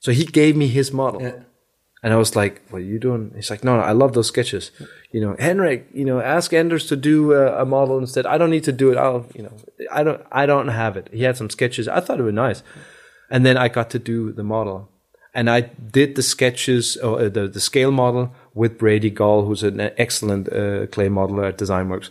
So 0.00 0.10
he 0.12 0.24
gave 0.24 0.56
me 0.56 0.68
his 0.68 0.90
model. 0.90 1.20
Yeah. 1.20 1.40
And 2.02 2.14
I 2.14 2.16
was 2.16 2.34
like, 2.34 2.62
"What 2.70 2.78
are 2.78 2.90
you 2.92 2.98
doing?" 2.98 3.32
He's 3.36 3.50
like, 3.50 3.62
"No, 3.62 3.76
no, 3.76 3.82
I 3.82 3.92
love 3.92 4.14
those 4.14 4.28
sketches. 4.28 4.70
You 5.14 5.20
know, 5.20 5.36
Henrik, 5.38 5.86
you 5.94 6.04
know, 6.04 6.18
ask 6.18 6.52
Anders 6.52 6.88
to 6.88 6.96
do 6.96 7.34
uh, 7.34 7.54
a 7.56 7.64
model 7.64 7.98
instead. 7.98 8.26
I 8.26 8.36
don't 8.36 8.50
need 8.50 8.64
to 8.64 8.72
do 8.72 8.90
it. 8.90 8.96
I'll, 8.98 9.24
you 9.32 9.44
know, 9.44 9.52
I 9.92 10.02
don't, 10.02 10.20
I 10.32 10.44
don't 10.44 10.66
have 10.66 10.96
it." 10.96 11.08
He 11.12 11.22
had 11.22 11.36
some 11.36 11.48
sketches. 11.50 11.86
I 11.86 12.00
thought 12.00 12.18
it 12.18 12.24
was 12.24 12.34
nice, 12.34 12.64
and 13.30 13.46
then 13.46 13.56
I 13.56 13.68
got 13.68 13.90
to 13.90 14.00
do 14.00 14.32
the 14.32 14.42
model, 14.42 14.88
and 15.32 15.48
I 15.48 15.60
did 15.98 16.16
the 16.16 16.22
sketches 16.22 16.96
or 16.96 17.20
uh, 17.20 17.28
the 17.28 17.46
the 17.46 17.60
scale 17.60 17.92
model 17.92 18.34
with 18.54 18.76
Brady 18.76 19.08
Gall, 19.08 19.44
who's 19.44 19.62
an 19.62 19.78
excellent 19.96 20.48
uh, 20.48 20.88
clay 20.88 21.08
modeler 21.08 21.46
at 21.46 21.58
DesignWorks, 21.58 22.10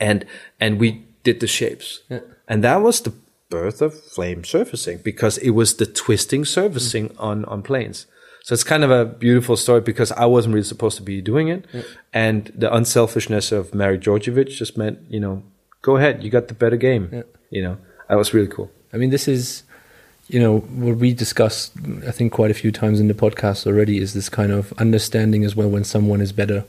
and 0.00 0.26
and 0.58 0.80
we 0.80 1.06
did 1.22 1.38
the 1.38 1.46
shapes, 1.46 2.00
and 2.48 2.64
that 2.64 2.82
was 2.82 3.02
the 3.02 3.12
birth 3.50 3.80
of 3.80 3.94
flame 3.94 4.42
surfacing 4.42 4.98
because 5.04 5.38
it 5.38 5.50
was 5.50 5.76
the 5.76 5.86
twisting 5.86 6.44
surfacing 6.44 7.16
on 7.18 7.44
on 7.44 7.62
planes. 7.62 8.06
So 8.44 8.52
it's 8.52 8.62
kind 8.62 8.84
of 8.84 8.90
a 8.90 9.06
beautiful 9.06 9.56
story 9.56 9.80
because 9.80 10.12
I 10.12 10.26
wasn't 10.26 10.54
really 10.54 10.70
supposed 10.74 10.96
to 10.98 11.02
be 11.02 11.22
doing 11.22 11.48
it, 11.48 11.64
and 12.12 12.52
the 12.54 12.68
unselfishness 12.78 13.52
of 13.52 13.74
Marek 13.74 14.02
Djordjevic 14.02 14.48
just 14.48 14.76
meant 14.76 14.98
you 15.08 15.18
know 15.18 15.42
go 15.84 15.96
ahead, 15.98 16.24
you 16.24 16.30
got 16.30 16.48
the 16.48 16.54
better 16.54 16.76
game. 16.76 17.22
You 17.50 17.62
know, 17.62 17.76
that 18.08 18.16
was 18.16 18.34
really 18.34 18.48
cool. 18.48 18.70
I 18.92 18.96
mean, 18.96 19.10
this 19.10 19.28
is, 19.28 19.62
you 20.28 20.40
know, 20.40 20.60
what 20.60 20.96
we 20.96 21.12
discussed, 21.12 21.72
I 22.06 22.10
think, 22.10 22.32
quite 22.32 22.50
a 22.50 22.54
few 22.54 22.72
times 22.72 22.98
in 23.00 23.08
the 23.08 23.14
podcast 23.14 23.66
already 23.66 23.98
is 23.98 24.14
this 24.14 24.28
kind 24.28 24.50
of 24.50 24.72
understanding 24.78 25.44
as 25.44 25.54
well 25.54 25.68
when 25.68 25.84
someone 25.84 26.20
is 26.20 26.32
better. 26.32 26.64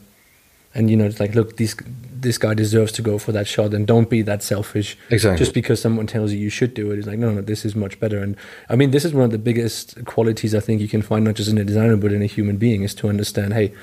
And, 0.75 0.91
you 0.91 0.97
know, 0.97 1.05
it's 1.05 1.19
like, 1.19 1.33
look, 1.33 1.57
this, 1.57 1.75
this 2.11 2.37
guy 2.37 2.53
deserves 2.53 2.91
to 2.91 3.01
go 3.01 3.17
for 3.17 3.31
that 3.31 3.47
shot 3.47 3.73
and 3.73 3.87
don't 3.87 4.09
be 4.09 4.21
that 4.23 4.43
selfish. 4.43 4.97
Exactly. 5.09 5.37
Just 5.37 5.53
because 5.53 5.81
someone 5.81 6.05
tells 6.05 6.33
you 6.33 6.37
you 6.37 6.49
should 6.49 6.73
do 6.73 6.91
it. 6.91 6.99
It's 6.99 7.07
like, 7.07 7.17
no, 7.17 7.31
no, 7.31 7.41
this 7.41 7.63
is 7.63 7.75
much 7.75 7.97
better. 7.99 8.19
And 8.19 8.35
I 8.69 8.75
mean, 8.75 8.91
this 8.91 9.05
is 9.05 9.13
one 9.13 9.23
of 9.23 9.31
the 9.31 9.37
biggest 9.37 10.05
qualities 10.05 10.53
I 10.53 10.59
think 10.59 10.81
you 10.81 10.89
can 10.89 11.01
find, 11.01 11.23
not 11.23 11.35
just 11.35 11.49
in 11.49 11.57
a 11.57 11.63
designer, 11.63 11.95
but 11.95 12.11
in 12.11 12.21
a 12.21 12.27
human 12.27 12.57
being, 12.57 12.83
is 12.83 12.93
to 12.95 13.07
understand, 13.07 13.53
hey, 13.53 13.73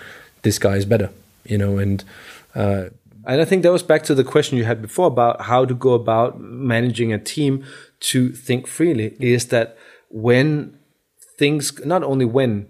this 0.42 0.58
guy 0.58 0.76
is 0.76 0.84
better, 0.84 1.10
you 1.44 1.56
know, 1.56 1.78
and, 1.78 2.04
uh, 2.54 2.90
And 3.24 3.40
I 3.40 3.44
think 3.44 3.62
that 3.62 3.72
was 3.72 3.84
back 3.84 4.02
to 4.04 4.14
the 4.14 4.24
question 4.24 4.58
you 4.58 4.64
had 4.64 4.82
before 4.82 5.06
about 5.06 5.42
how 5.42 5.64
to 5.64 5.74
go 5.74 5.94
about 5.94 6.40
managing 6.40 7.12
a 7.12 7.18
team 7.18 7.64
to 8.10 8.32
think 8.32 8.66
freely 8.66 9.16
is 9.20 9.46
that 9.48 9.76
when 10.10 10.78
things, 11.38 11.72
not 11.84 12.02
only 12.02 12.24
when, 12.24 12.66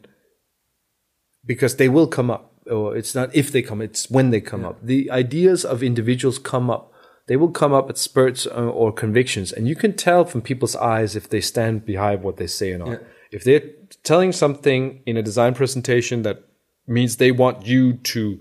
because 1.45 1.77
they 1.77 1.89
will 1.89 2.07
come 2.07 2.31
up, 2.31 2.52
or 2.71 2.97
it's 2.97 3.15
not 3.15 3.35
if 3.35 3.51
they 3.51 3.63
come, 3.63 3.81
it's 3.81 4.11
when 4.11 4.31
they 4.31 4.41
come 4.41 4.65
up. 4.65 4.79
The 4.83 5.11
ideas 5.11 5.65
of 5.65 5.83
individuals 5.83 6.39
come 6.39 6.71
up. 6.71 6.93
They 7.29 7.37
will 7.37 7.51
come 7.51 7.73
up 7.73 7.89
at 7.89 7.99
spurts 7.99 8.47
or, 8.47 8.65
or 8.69 8.93
convictions, 8.93 9.53
and 9.53 9.69
you 9.69 9.77
can 9.77 9.95
tell 9.95 10.25
from 10.25 10.43
people's 10.43 10.75
eyes 10.77 11.15
if 11.15 11.29
they 11.29 11.41
stand 11.41 11.85
behind 11.87 12.23
what 12.23 12.37
they 12.37 12.49
say 12.49 12.73
or 12.73 12.79
not. 12.79 13.01
If 13.31 13.45
they're 13.45 13.63
telling 14.03 14.33
something 14.33 15.03
in 15.07 15.17
a 15.17 15.23
design 15.23 15.55
presentation 15.55 16.23
that 16.23 16.45
means 16.87 17.17
they 17.17 17.31
want 17.33 17.67
you 17.67 17.95
to 17.95 18.41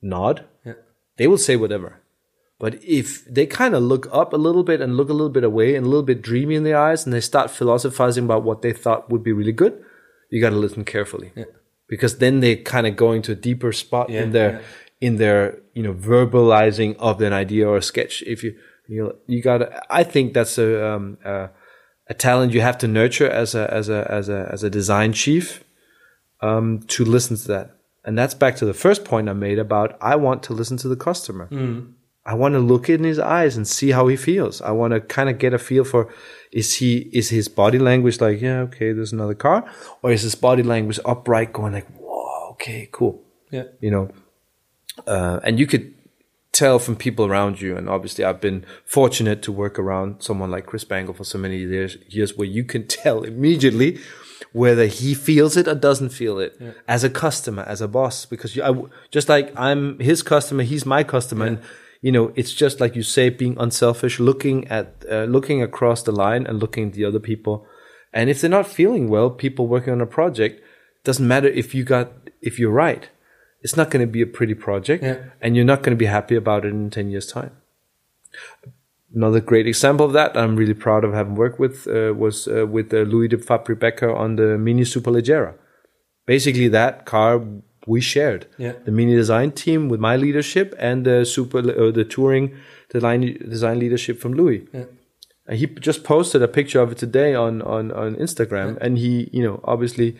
nod, 0.00 0.44
they 1.16 1.26
will 1.26 1.38
say 1.38 1.56
whatever. 1.56 1.96
But 2.58 2.82
if 2.84 3.24
they 3.24 3.46
kind 3.46 3.74
of 3.74 3.82
look 3.82 4.06
up 4.12 4.32
a 4.32 4.36
little 4.36 4.62
bit 4.62 4.80
and 4.80 4.96
look 4.96 5.08
a 5.08 5.14
little 5.14 5.30
bit 5.30 5.44
away 5.44 5.74
and 5.74 5.84
a 5.86 5.88
little 5.88 6.04
bit 6.04 6.22
dreamy 6.22 6.54
in 6.54 6.62
their 6.62 6.78
eyes 6.78 7.04
and 7.04 7.12
they 7.12 7.20
start 7.20 7.50
philosophizing 7.50 8.24
about 8.24 8.42
what 8.42 8.62
they 8.62 8.72
thought 8.72 9.10
would 9.10 9.22
be 9.22 9.32
really 9.32 9.52
good, 9.52 9.82
you 10.30 10.40
got 10.40 10.50
to 10.50 10.56
listen 10.56 10.84
carefully. 10.84 11.32
Because 11.90 12.18
then 12.18 12.40
they 12.40 12.56
kind 12.56 12.86
of 12.86 12.96
go 12.96 13.12
into 13.12 13.32
a 13.32 13.34
deeper 13.34 13.72
spot 13.72 14.08
in 14.22 14.30
their 14.32 14.62
in 15.00 15.16
their 15.16 15.58
you 15.74 15.82
know 15.82 15.94
verbalizing 15.94 16.96
of 16.98 17.20
an 17.20 17.32
idea 17.32 17.68
or 17.68 17.76
a 17.76 17.82
sketch. 17.82 18.22
If 18.22 18.42
you 18.44 18.56
you 18.88 19.12
you 19.26 19.42
got 19.42 19.60
I 19.90 20.04
think 20.04 20.32
that's 20.32 20.56
a 20.58 20.68
um, 20.90 21.18
a, 21.24 21.50
a 22.08 22.14
talent 22.14 22.52
you 22.52 22.60
have 22.60 22.78
to 22.78 22.88
nurture 22.88 23.28
as 23.28 23.54
a 23.54 23.64
as 23.72 23.88
a 23.88 24.06
as 24.10 24.28
a 24.28 24.48
as 24.52 24.62
a 24.62 24.70
design 24.70 25.12
chief 25.12 25.64
um, 26.40 26.80
to 26.88 27.04
listen 27.04 27.36
to 27.36 27.48
that. 27.48 27.76
And 28.04 28.16
that's 28.18 28.34
back 28.34 28.56
to 28.56 28.64
the 28.64 28.74
first 28.74 29.04
point 29.04 29.28
I 29.28 29.34
made 29.34 29.58
about 29.58 29.98
I 30.00 30.16
want 30.16 30.42
to 30.44 30.54
listen 30.54 30.76
to 30.78 30.88
the 30.88 30.96
customer. 30.96 31.48
I 32.24 32.34
want 32.34 32.54
to 32.54 32.60
look 32.60 32.88
in 32.88 33.04
his 33.04 33.18
eyes 33.18 33.56
and 33.56 33.66
see 33.66 33.90
how 33.90 34.06
he 34.06 34.16
feels. 34.16 34.60
I 34.60 34.70
want 34.72 34.92
to 34.92 35.00
kind 35.00 35.28
of 35.28 35.38
get 35.38 35.54
a 35.54 35.58
feel 35.58 35.84
for 35.84 36.12
is 36.52 36.76
he 36.76 37.08
is 37.12 37.30
his 37.30 37.48
body 37.48 37.78
language 37.78 38.20
like 38.20 38.40
yeah 38.40 38.60
okay 38.60 38.92
there's 38.92 39.12
another 39.12 39.34
car? 39.34 39.64
Or 40.02 40.10
is 40.10 40.22
his 40.22 40.34
body 40.34 40.62
language 40.62 40.98
upright 41.04 41.52
going 41.52 41.72
like 41.72 41.88
whoa 41.96 42.50
okay 42.52 42.88
cool. 42.92 43.22
Yeah. 43.50 43.64
you 43.80 43.90
know? 43.90 44.10
Uh, 45.06 45.40
and 45.42 45.58
you 45.58 45.66
could 45.66 45.94
tell 46.52 46.78
from 46.78 46.96
people 46.96 47.26
around 47.26 47.60
you 47.60 47.76
and 47.76 47.88
obviously 47.88 48.24
I've 48.24 48.40
been 48.40 48.66
fortunate 48.84 49.42
to 49.42 49.52
work 49.52 49.78
around 49.78 50.22
someone 50.22 50.50
like 50.50 50.66
Chris 50.66 50.84
Bangle 50.84 51.14
for 51.14 51.24
so 51.24 51.38
many 51.38 51.58
years 51.58 51.96
years 52.08 52.36
where 52.36 52.48
you 52.48 52.64
can 52.64 52.86
tell 53.00 53.22
immediately 53.22 53.98
whether 54.52 54.86
he 54.86 55.14
feels 55.14 55.56
it 55.56 55.68
or 55.68 55.74
doesn't 55.74 56.10
feel 56.10 56.38
it 56.38 56.60
as 56.88 57.04
a 57.04 57.10
customer 57.10 57.62
as 57.62 57.80
a 57.80 57.88
boss. 57.88 58.24
Because 58.24 58.56
you, 58.56 58.62
I 58.62 58.72
just 59.10 59.28
like 59.28 59.52
I'm 59.56 59.98
his 59.98 60.22
customer 60.22 60.62
he's 60.62 60.84
my 60.84 61.04
customer 61.04 61.46
and 61.46 61.60
you 62.02 62.12
know, 62.12 62.32
it's 62.34 62.52
just 62.52 62.80
like 62.80 62.96
you 62.96 63.02
say, 63.02 63.28
being 63.28 63.56
unselfish, 63.58 64.18
looking 64.20 64.66
at, 64.68 65.04
uh, 65.10 65.24
looking 65.24 65.62
across 65.62 66.02
the 66.02 66.12
line 66.12 66.46
and 66.46 66.58
looking 66.58 66.88
at 66.88 66.92
the 66.94 67.04
other 67.04 67.18
people. 67.20 67.66
And 68.12 68.30
if 68.30 68.40
they're 68.40 68.50
not 68.50 68.66
feeling 68.66 69.08
well, 69.08 69.30
people 69.30 69.66
working 69.68 69.92
on 69.92 70.00
a 70.00 70.06
project, 70.06 70.62
doesn't 71.04 71.26
matter 71.26 71.48
if 71.48 71.74
you 71.74 71.84
got, 71.84 72.12
if 72.40 72.58
you're 72.58 72.70
right. 72.72 73.08
It's 73.62 73.76
not 73.76 73.90
going 73.90 74.00
to 74.06 74.10
be 74.10 74.22
a 74.22 74.26
pretty 74.26 74.54
project 74.54 75.02
Yeah. 75.02 75.18
and 75.42 75.54
you're 75.54 75.66
not 75.66 75.82
going 75.82 75.90
to 75.90 75.96
be 75.96 76.06
happy 76.06 76.34
about 76.34 76.64
it 76.64 76.68
in 76.68 76.88
10 76.90 77.10
years 77.10 77.30
time. 77.30 77.52
Another 79.14 79.40
great 79.40 79.66
example 79.66 80.06
of 80.06 80.12
that 80.12 80.36
I'm 80.36 80.56
really 80.56 80.74
proud 80.74 81.04
of 81.04 81.12
having 81.12 81.34
worked 81.34 81.58
with 81.58 81.86
uh, 81.88 82.14
was 82.14 82.46
uh, 82.46 82.64
with 82.66 82.94
uh, 82.94 82.98
Louis 82.98 83.28
de 83.28 83.36
Fabri 83.36 83.78
Becker 83.78 84.14
on 84.14 84.36
the 84.36 84.56
Mini 84.56 84.82
Superleggera. 84.82 85.54
Basically, 86.26 86.68
that 86.68 87.06
car 87.06 87.42
we 87.86 88.00
shared. 88.00 88.46
Yeah. 88.58 88.72
The 88.84 88.90
Mini 88.92 89.14
design 89.14 89.52
team 89.52 89.88
with 89.88 90.00
my 90.00 90.16
leadership 90.16 90.74
and 90.78 91.04
the 91.04 91.24
super 91.24 91.58
uh, 91.58 91.90
the 91.90 92.04
touring 92.04 92.54
design 92.90 93.20
design 93.48 93.78
leadership 93.78 94.20
from 94.20 94.34
Louis. 94.34 94.66
Yeah. 94.72 94.84
And 95.46 95.58
he 95.58 95.66
just 95.66 96.04
posted 96.04 96.42
a 96.42 96.48
picture 96.48 96.80
of 96.80 96.92
it 96.92 96.98
today 96.98 97.34
on 97.34 97.62
on 97.62 97.90
on 97.92 98.14
Instagram, 98.16 98.76
and 98.80 98.98
he 98.98 99.28
you 99.32 99.42
know 99.42 99.60
obviously 99.64 100.16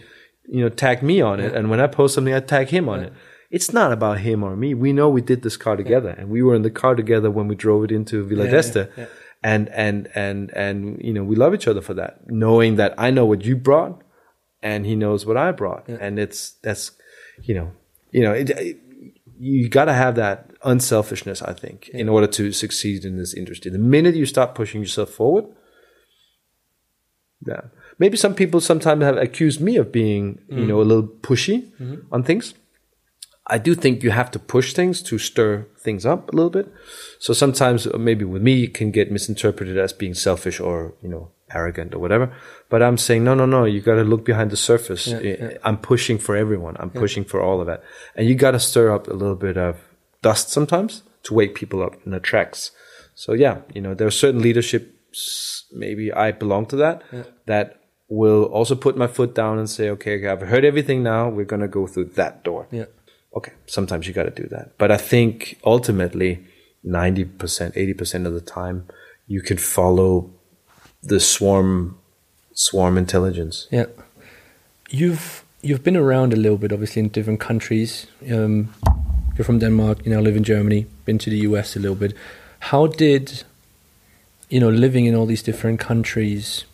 you 0.48 0.60
know 0.62 0.68
tagged 0.68 1.02
me 1.02 1.20
on 1.20 1.38
it. 1.40 1.54
And 1.54 1.70
when 1.70 1.80
I 1.80 1.86
post 1.86 2.14
something, 2.14 2.34
I 2.34 2.40
tag 2.40 2.68
him 2.68 2.88
on 2.88 3.00
it. 3.04 3.12
It's 3.50 3.72
not 3.72 3.92
about 3.92 4.18
him 4.20 4.42
or 4.44 4.54
me. 4.56 4.74
We 4.74 4.92
know 4.92 5.08
we 5.08 5.20
did 5.22 5.42
this 5.42 5.56
car 5.56 5.76
together, 5.76 6.10
and 6.10 6.30
we 6.30 6.42
were 6.42 6.54
in 6.54 6.62
the 6.62 6.70
car 6.70 6.94
together 6.94 7.30
when 7.30 7.46
we 7.48 7.54
drove 7.56 7.84
it 7.84 7.92
into 7.92 8.24
Villa 8.24 8.44
Yeah, 8.44 8.50
d'Este. 8.50 8.76
yeah, 8.76 8.86
yeah. 8.96 9.06
And 9.42 9.68
and 9.70 10.08
and 10.14 10.50
and 10.54 11.00
you 11.02 11.12
know 11.12 11.24
we 11.24 11.36
love 11.36 11.54
each 11.54 11.68
other 11.68 11.80
for 11.80 11.94
that, 11.94 12.30
knowing 12.30 12.76
that 12.76 12.94
I 12.98 13.10
know 13.10 13.24
what 13.26 13.44
you 13.44 13.56
brought, 13.56 14.02
and 14.62 14.84
he 14.86 14.94
knows 14.96 15.24
what 15.26 15.36
I 15.36 15.52
brought, 15.52 15.88
and 15.88 16.18
it's 16.18 16.52
that's 16.62 16.92
you 17.42 17.54
know 17.54 17.72
you 18.10 18.22
know 18.22 18.32
it, 18.32 18.50
it- 18.50 18.78
you 19.42 19.70
got 19.70 19.86
to 19.86 19.94
have 19.94 20.16
that 20.16 20.50
unselfishness, 20.64 21.40
I 21.40 21.54
think, 21.54 21.88
in 21.94 22.10
order 22.10 22.26
to 22.26 22.52
succeed 22.52 23.06
in 23.06 23.16
this 23.16 23.32
industry. 23.32 23.70
The 23.70 23.78
minute 23.78 24.14
you 24.14 24.26
start 24.26 24.54
pushing 24.54 24.82
yourself 24.82 25.08
forward, 25.08 25.46
yeah. 27.46 27.62
Maybe 27.98 28.16
some 28.16 28.34
people 28.34 28.60
sometimes 28.60 29.02
have 29.02 29.16
accused 29.16 29.60
me 29.60 29.76
of 29.76 29.90
being, 29.92 30.40
you 30.48 30.66
know, 30.66 30.80
a 30.80 30.84
little 30.90 31.08
pushy 31.08 31.70
on 32.12 32.22
things. 32.22 32.52
I 33.46 33.58
do 33.58 33.74
think 33.74 34.02
you 34.02 34.10
have 34.10 34.30
to 34.32 34.38
push 34.38 34.74
things 34.74 35.02
to 35.02 35.18
stir 35.18 35.66
things 35.78 36.04
up 36.06 36.32
a 36.32 36.36
little 36.36 36.50
bit. 36.50 36.68
So 37.18 37.32
sometimes 37.32 37.86
uh, 37.86 37.96
maybe 37.98 38.24
with 38.24 38.42
me 38.42 38.64
it 38.64 38.74
can 38.74 38.90
get 38.90 39.10
misinterpreted 39.10 39.76
as 39.78 39.92
being 39.92 40.14
selfish 40.14 40.60
or, 40.60 40.94
you 41.02 41.08
know, 41.08 41.30
arrogant 41.54 41.94
or 41.94 41.98
whatever. 41.98 42.32
But 42.68 42.82
I'm 42.82 42.96
saying, 42.98 43.24
no, 43.24 43.34
no, 43.34 43.46
no, 43.46 43.64
you 43.64 43.80
got 43.80 43.94
to 43.96 44.04
look 44.04 44.24
behind 44.24 44.50
the 44.50 44.56
surface. 44.56 45.08
I- 45.12 45.58
I'm 45.64 45.78
pushing 45.78 46.18
for 46.18 46.36
everyone. 46.36 46.76
I'm 46.78 46.90
pushing 46.90 47.24
for 47.24 47.40
all 47.42 47.60
of 47.60 47.66
that. 47.66 47.82
And 48.14 48.28
you 48.28 48.34
got 48.34 48.52
to 48.52 48.60
stir 48.60 48.92
up 48.92 49.08
a 49.08 49.12
little 49.14 49.36
bit 49.36 49.56
of 49.56 49.76
dust 50.22 50.50
sometimes 50.50 51.02
to 51.24 51.34
wake 51.34 51.54
people 51.54 51.82
up 51.82 51.94
in 52.04 52.12
the 52.12 52.20
tracks. 52.20 52.70
So 53.14 53.32
yeah, 53.34 53.58
you 53.74 53.80
know, 53.80 53.94
there 53.94 54.06
are 54.06 54.10
certain 54.10 54.40
leaderships, 54.42 55.64
maybe 55.72 56.12
I 56.12 56.32
belong 56.32 56.66
to 56.66 56.76
that, 56.76 57.02
that 57.46 57.76
will 58.08 58.44
also 58.44 58.74
put 58.74 58.96
my 58.96 59.06
foot 59.06 59.34
down 59.34 59.58
and 59.58 59.68
say, 59.68 59.88
okay, 59.90 60.16
okay, 60.18 60.28
I've 60.28 60.48
heard 60.48 60.64
everything 60.64 61.02
now. 61.02 61.28
We're 61.28 61.44
going 61.44 61.60
to 61.62 61.68
go 61.68 61.86
through 61.86 62.06
that 62.16 62.42
door. 62.44 62.66
Yeah. 62.70 62.86
Okay, 63.36 63.52
sometimes 63.66 64.08
you 64.08 64.12
got 64.14 64.24
to 64.24 64.30
do 64.42 64.48
that. 64.48 64.76
But 64.78 64.90
I 64.90 64.96
think 64.96 65.58
ultimately, 65.64 66.44
90%, 66.84 67.36
80% 67.76 68.26
of 68.26 68.32
the 68.34 68.40
time, 68.40 68.86
you 69.26 69.40
can 69.42 69.58
follow 69.58 70.30
the 71.02 71.20
swarm, 71.20 71.98
swarm 72.52 72.98
intelligence. 72.98 73.66
Yeah. 73.70 73.86
You've 74.90 75.44
you've 75.62 75.84
been 75.84 75.96
around 75.96 76.32
a 76.32 76.36
little 76.36 76.58
bit, 76.58 76.72
obviously, 76.72 77.00
in 77.00 77.08
different 77.08 77.40
countries. 77.40 78.06
Um, 78.30 78.72
you're 79.36 79.44
from 79.44 79.58
Denmark. 79.58 80.04
You 80.04 80.12
now 80.12 80.20
live 80.20 80.36
in 80.36 80.44
Germany. 80.44 80.86
Been 81.04 81.18
to 81.18 81.30
the 81.30 81.38
US 81.38 81.76
a 81.76 81.80
little 81.80 81.96
bit. 81.96 82.14
How 82.60 82.86
did 82.86 83.44
you 84.48 84.60
know 84.60 84.68
living 84.68 85.06
in 85.06 85.14
all 85.14 85.26
these 85.26 85.42
different 85.42 85.80
countries, 85.80 86.64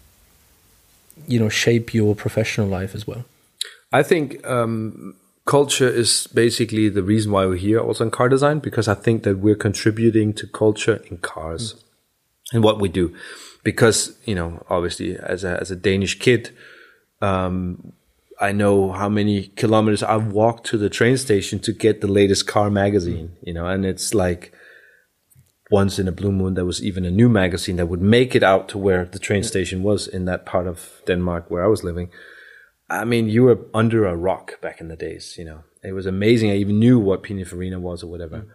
you 1.28 1.38
know, 1.38 1.48
shape 1.48 1.94
your 1.94 2.14
professional 2.14 2.66
life 2.66 2.94
as 2.94 3.06
well? 3.06 3.24
I 3.92 4.02
think 4.02 4.44
um, 4.46 5.14
culture 5.44 5.88
is 5.88 6.26
basically 6.34 6.88
the 6.88 7.02
reason 7.02 7.32
why 7.32 7.46
we're 7.46 7.56
here 7.56 7.78
also 7.78 8.04
in 8.04 8.10
car 8.10 8.28
design 8.28 8.58
because 8.58 8.88
I 8.88 8.94
think 8.94 9.22
that 9.22 9.38
we're 9.38 9.54
contributing 9.54 10.32
to 10.34 10.46
culture 10.46 11.02
in 11.10 11.18
cars 11.18 11.76
and 12.52 12.64
what 12.64 12.80
we 12.80 12.88
do. 12.88 13.14
Because, 13.66 14.16
you 14.24 14.36
know, 14.36 14.64
obviously 14.70 15.16
as 15.18 15.42
a, 15.42 15.58
as 15.60 15.72
a 15.72 15.76
Danish 15.88 16.20
kid, 16.20 16.56
um, 17.20 17.92
I 18.40 18.52
know 18.52 18.92
how 18.92 19.08
many 19.08 19.48
kilometers 19.56 20.04
I've 20.04 20.28
walked 20.28 20.66
to 20.66 20.78
the 20.78 20.88
train 20.88 21.16
station 21.16 21.58
to 21.66 21.72
get 21.72 22.00
the 22.00 22.06
latest 22.06 22.46
car 22.46 22.70
magazine, 22.70 23.32
you 23.42 23.52
know, 23.52 23.66
and 23.66 23.84
it's 23.84 24.14
like 24.14 24.52
once 25.68 25.98
in 25.98 26.06
a 26.06 26.12
blue 26.12 26.30
moon 26.30 26.54
there 26.54 26.64
was 26.64 26.80
even 26.80 27.04
a 27.04 27.10
new 27.10 27.28
magazine 27.28 27.74
that 27.74 27.88
would 27.88 28.00
make 28.00 28.36
it 28.36 28.44
out 28.44 28.68
to 28.68 28.78
where 28.78 29.04
the 29.04 29.18
train 29.18 29.42
station 29.42 29.82
was 29.82 30.06
in 30.06 30.26
that 30.26 30.46
part 30.46 30.68
of 30.68 31.02
Denmark 31.04 31.50
where 31.50 31.64
I 31.64 31.66
was 31.66 31.82
living. 31.82 32.08
I 32.88 33.04
mean, 33.04 33.28
you 33.28 33.42
were 33.42 33.58
under 33.74 34.06
a 34.06 34.14
rock 34.14 34.60
back 34.60 34.80
in 34.80 34.86
the 34.86 34.96
days, 34.96 35.34
you 35.36 35.44
know. 35.44 35.64
It 35.82 35.92
was 35.92 36.06
amazing. 36.06 36.52
I 36.52 36.56
even 36.56 36.78
knew 36.78 37.00
what 37.00 37.24
Pininfarina 37.24 37.80
was 37.80 38.04
or 38.04 38.10
whatever. 38.12 38.46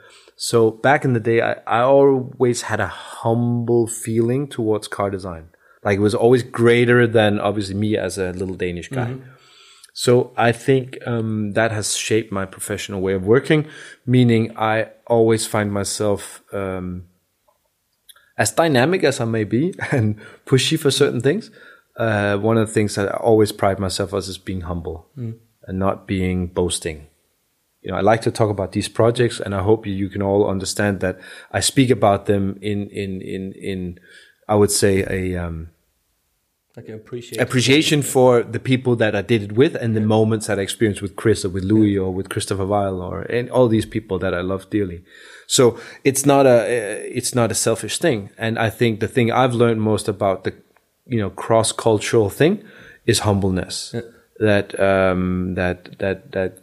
So 0.43 0.71
back 0.71 1.05
in 1.05 1.13
the 1.13 1.19
day, 1.19 1.39
I, 1.39 1.53
I 1.67 1.81
always 1.81 2.63
had 2.63 2.79
a 2.79 2.87
humble 2.87 3.85
feeling 3.85 4.47
towards 4.47 4.87
car 4.87 5.11
design. 5.11 5.49
Like 5.83 5.97
it 5.97 6.01
was 6.01 6.15
always 6.15 6.41
greater 6.41 7.05
than 7.05 7.39
obviously 7.39 7.75
me 7.75 7.95
as 7.95 8.17
a 8.17 8.31
little 8.31 8.55
Danish 8.55 8.89
guy. 8.89 9.17
So 9.93 10.33
I 10.35 10.51
think 10.51 10.97
um, 11.05 11.51
that 11.51 11.71
has 11.71 11.95
shaped 11.95 12.31
my 12.31 12.47
professional 12.47 13.01
way 13.01 13.13
of 13.13 13.23
working, 13.23 13.67
meaning 14.07 14.57
I 14.57 14.87
always 15.05 15.45
find 15.45 15.71
myself 15.71 16.41
um, 16.51 17.05
as 18.35 18.51
dynamic 18.51 19.03
as 19.03 19.21
I 19.21 19.25
may 19.25 19.43
be 19.43 19.75
and 19.91 20.19
pushy 20.47 20.77
for 20.77 20.89
certain 20.89 21.21
things. 21.21 21.51
Uh, 21.95 22.37
one 22.37 22.57
of 22.57 22.67
the 22.67 22.73
things 22.73 22.95
that 22.95 23.13
I 23.13 23.17
always 23.17 23.51
pride 23.51 23.77
myself 23.77 24.11
as 24.11 24.27
is 24.27 24.39
being 24.39 24.61
humble 24.61 25.07
and 25.67 25.77
not 25.77 26.07
being 26.07 26.47
boasting. 26.47 27.10
You 27.81 27.91
know, 27.91 27.97
I 27.97 28.01
like 28.01 28.21
to 28.21 28.31
talk 28.31 28.49
about 28.49 28.73
these 28.73 28.87
projects, 28.87 29.39
and 29.39 29.55
I 29.55 29.63
hope 29.63 29.87
you, 29.87 30.09
can 30.09 30.21
all 30.21 30.47
understand 30.47 30.99
that 30.99 31.19
I 31.51 31.61
speak 31.61 31.89
about 31.89 32.25
them 32.25 32.57
in 32.61 32.89
in 32.89 33.21
in 33.21 33.53
in 33.53 33.99
I 34.47 34.55
would 34.55 34.71
say 34.71 35.03
a 35.09 35.37
um, 35.43 35.69
Like 36.77 36.89
I 36.89 36.93
appreciate. 36.93 37.41
appreciation 37.41 38.01
for 38.01 38.43
the 38.43 38.59
people 38.59 38.95
that 38.97 39.15
I 39.15 39.21
did 39.21 39.41
it 39.43 39.51
with 39.53 39.75
and 39.75 39.95
the 39.95 40.01
moments 40.01 40.47
that 40.47 40.59
I 40.59 40.61
experienced 40.61 41.01
with 41.01 41.15
Chris 41.15 41.43
or 41.43 41.49
with 41.49 41.63
Louis 41.63 41.97
or 41.97 42.13
with 42.13 42.29
Christopher 42.29 42.65
Weil 42.65 43.01
or 43.01 43.21
and 43.23 43.49
all 43.49 43.67
these 43.67 43.85
people 43.85 44.19
that 44.19 44.33
I 44.33 44.41
love 44.41 44.69
dearly. 44.69 45.03
So 45.47 45.77
it's 46.03 46.25
not 46.25 46.45
a 46.45 46.57
it's 47.17 47.33
not 47.35 47.51
a 47.51 47.55
selfish 47.55 47.97
thing. 47.97 48.29
And 48.37 48.57
I 48.59 48.69
think 48.69 48.99
the 48.99 49.07
thing 49.07 49.31
I've 49.31 49.53
learned 49.53 49.81
most 49.81 50.07
about 50.07 50.43
the 50.43 50.53
you 51.05 51.19
know 51.19 51.29
cross 51.31 51.71
cultural 51.71 52.29
thing 52.29 52.63
is 53.05 53.19
humbleness. 53.19 53.95
That 54.39 54.79
um, 54.79 55.55
that 55.55 55.99
that 55.99 56.31
that 56.31 56.60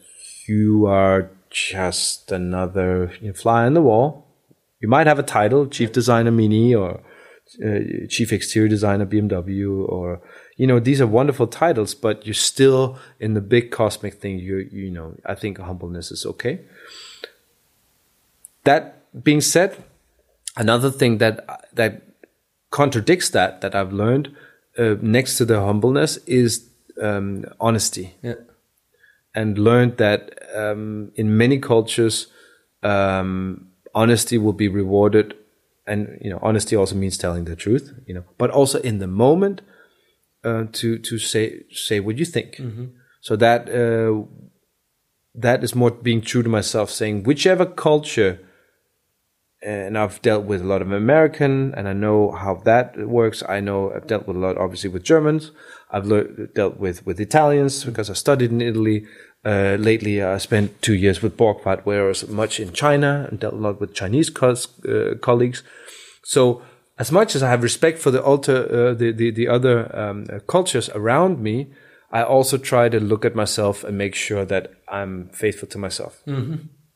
you 0.48 0.86
are 0.86 1.30
just 1.50 2.30
another 2.32 3.12
fly 3.34 3.64
on 3.66 3.74
the 3.74 3.82
wall. 3.82 4.26
You 4.80 4.88
might 4.88 5.06
have 5.06 5.18
a 5.18 5.22
title, 5.22 5.66
chief 5.66 5.92
designer 5.92 6.30
Mini 6.30 6.74
or 6.74 7.00
uh, 7.64 8.06
chief 8.08 8.32
exterior 8.32 8.68
designer 8.68 9.06
BMW 9.06 9.88
or 9.88 10.20
you 10.56 10.66
know 10.66 10.78
these 10.78 11.00
are 11.00 11.06
wonderful 11.06 11.46
titles 11.46 11.94
but 11.94 12.26
you're 12.26 12.34
still 12.34 12.98
in 13.18 13.32
the 13.32 13.40
big 13.40 13.70
cosmic 13.70 14.14
thing 14.20 14.38
you 14.38 14.68
you 14.70 14.90
know 14.90 15.14
I 15.24 15.34
think 15.34 15.56
humbleness 15.58 16.10
is 16.10 16.26
okay 16.26 16.60
that 18.64 19.00
being 19.24 19.40
said 19.40 19.82
another 20.58 20.90
thing 20.90 21.18
that 21.18 21.70
that 21.72 22.02
contradicts 22.70 23.30
that 23.30 23.62
that 23.62 23.74
I've 23.74 23.94
learned 23.94 24.36
uh, 24.78 24.96
next 25.00 25.38
to 25.38 25.46
the 25.46 25.60
humbleness 25.60 26.18
is 26.26 26.68
um, 27.00 27.46
honesty 27.58 28.14
Yeah. 28.22 28.34
And 29.38 29.56
learned 29.56 29.98
that 29.98 30.20
um, 30.62 31.12
in 31.14 31.36
many 31.36 31.58
cultures, 31.72 32.26
um, 32.82 33.68
honesty 33.94 34.36
will 34.36 34.58
be 34.64 34.68
rewarded, 34.80 35.34
and 35.86 36.00
you 36.20 36.30
know, 36.30 36.40
honesty 36.42 36.74
also 36.74 36.96
means 36.96 37.16
telling 37.16 37.44
the 37.44 37.54
truth. 37.54 37.86
You 38.08 38.14
know, 38.14 38.24
but 38.36 38.50
also 38.50 38.80
in 38.80 38.98
the 38.98 39.06
moment, 39.06 39.62
uh, 40.48 40.64
to 40.78 40.98
to 41.08 41.18
say 41.18 41.44
say 41.70 42.00
what 42.00 42.18
you 42.18 42.24
think. 42.24 42.50
So 43.20 43.36
that 43.36 43.60
uh, 43.68 44.26
that 45.46 45.62
is 45.62 45.74
more 45.74 45.92
being 45.92 46.22
true 46.30 46.42
to 46.42 46.48
myself, 46.48 46.90
saying 46.90 47.22
whichever 47.22 47.66
culture. 47.66 48.40
And 49.60 49.98
I've 49.98 50.22
dealt 50.22 50.44
with 50.50 50.60
a 50.62 50.68
lot 50.72 50.82
of 50.82 50.92
American, 50.92 51.74
and 51.76 51.88
I 51.88 51.92
know 51.92 52.30
how 52.30 52.54
that 52.64 52.86
works. 53.18 53.42
I 53.56 53.58
know 53.58 53.92
I've 53.92 54.06
dealt 54.06 54.28
with 54.28 54.36
a 54.36 54.40
lot, 54.46 54.56
obviously, 54.56 54.90
with 54.90 55.02
Germans. 55.02 55.50
I've 55.90 56.06
lear- 56.06 56.30
dealt 56.54 56.76
with 56.78 57.04
with 57.06 57.18
Italians 57.18 57.84
because 57.84 58.08
I 58.08 58.14
studied 58.14 58.52
in 58.52 58.60
Italy. 58.60 58.98
Uh, 59.44 59.76
lately, 59.78 60.22
I 60.22 60.38
spent 60.38 60.82
two 60.82 60.94
years 60.94 61.22
with 61.22 61.36
Borgward, 61.36 61.84
where 61.84 62.04
I 62.04 62.08
was 62.08 62.28
much 62.28 62.58
in 62.60 62.72
China 62.72 63.26
and 63.30 63.38
dealt 63.38 63.54
a 63.54 63.56
lot 63.56 63.80
with 63.80 63.94
Chinese 63.94 64.30
cos- 64.30 64.84
uh, 64.84 65.14
colleagues. 65.20 65.62
So, 66.24 66.62
as 66.98 67.12
much 67.12 67.36
as 67.36 67.42
I 67.42 67.48
have 67.50 67.62
respect 67.62 67.98
for 67.98 68.10
the 68.10 68.22
alter, 68.22 68.56
uh, 68.90 68.94
the, 68.94 69.12
the 69.12 69.30
the 69.30 69.48
other 69.48 69.96
um, 69.96 70.26
uh, 70.32 70.40
cultures 70.40 70.88
around 70.90 71.40
me, 71.40 71.72
I 72.10 72.22
also 72.24 72.58
try 72.58 72.88
to 72.88 72.98
look 72.98 73.24
at 73.24 73.36
myself 73.36 73.84
and 73.84 73.96
make 73.96 74.14
sure 74.16 74.44
that 74.44 74.72
I'm 74.88 75.28
faithful 75.28 75.68
to 75.68 75.78
myself. 75.78 76.22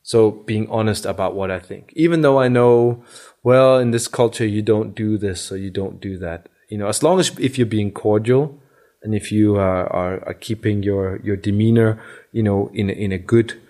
So 0.01 0.31
being 0.31 0.69
honest 0.69 1.05
about 1.05 1.33
what 1.35 1.49
I 1.49 1.59
think, 1.59 1.93
even 1.95 2.21
though 2.21 2.37
I 2.37 2.49
know, 2.49 3.05
well, 3.41 3.77
in 3.77 3.91
this 3.91 4.09
culture 4.09 4.45
you 4.45 4.61
don't 4.61 4.93
do 4.93 5.17
this 5.17 5.49
or 5.49 5.57
you 5.57 5.71
don't 5.71 6.01
do 6.01 6.17
that. 6.17 6.49
You 6.67 6.77
know, 6.77 6.87
as 6.87 7.01
long 7.01 7.19
as 7.21 7.31
if 7.39 7.57
you're 7.57 7.65
being 7.67 7.91
cordial 7.91 8.59
and 9.03 9.13
if 9.13 9.31
you 9.31 9.57
are, 9.57 9.85
are, 9.91 10.27
are 10.27 10.33
keeping 10.33 10.83
your 10.83 11.19
your 11.23 11.35
demeanor, 11.35 12.01
you 12.31 12.43
know, 12.43 12.71
in 12.73 12.89
a, 12.89 12.93
in 12.93 13.11
a 13.11 13.17
good, 13.17 13.61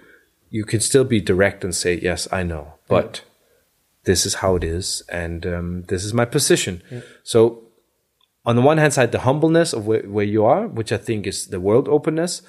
you 0.49 0.63
can 0.63 0.79
still 0.79 1.03
be 1.03 1.19
direct 1.19 1.63
and 1.63 1.75
say, 1.75 1.99
yes, 1.99 2.27
I 2.31 2.43
know, 2.43 2.73
but. 2.87 3.21
Yeah. 3.23 3.29
This 4.05 4.25
is 4.25 4.33
how 4.33 4.57
it 4.57 4.65
is, 4.65 5.01
and 5.07 5.45
um, 5.45 5.83
this 5.87 6.03
is 6.03 6.13
my 6.13 6.25
position. 6.25 6.83
Yeah. 6.91 7.03
So 7.23 7.63
on 8.45 8.55
the 8.55 8.61
one 8.61 8.77
hand 8.77 8.93
side, 8.93 9.11
the 9.11 9.19
humbleness 9.19 9.73
of 9.73 9.87
where, 9.87 10.01
where 10.03 10.25
you 10.25 10.45
are, 10.45 10.67
which 10.67 10.91
I 10.91 10.97
think 10.97 11.25
is 11.25 11.47
the 11.47 11.59
world 11.59 11.87
openness. 11.87 12.41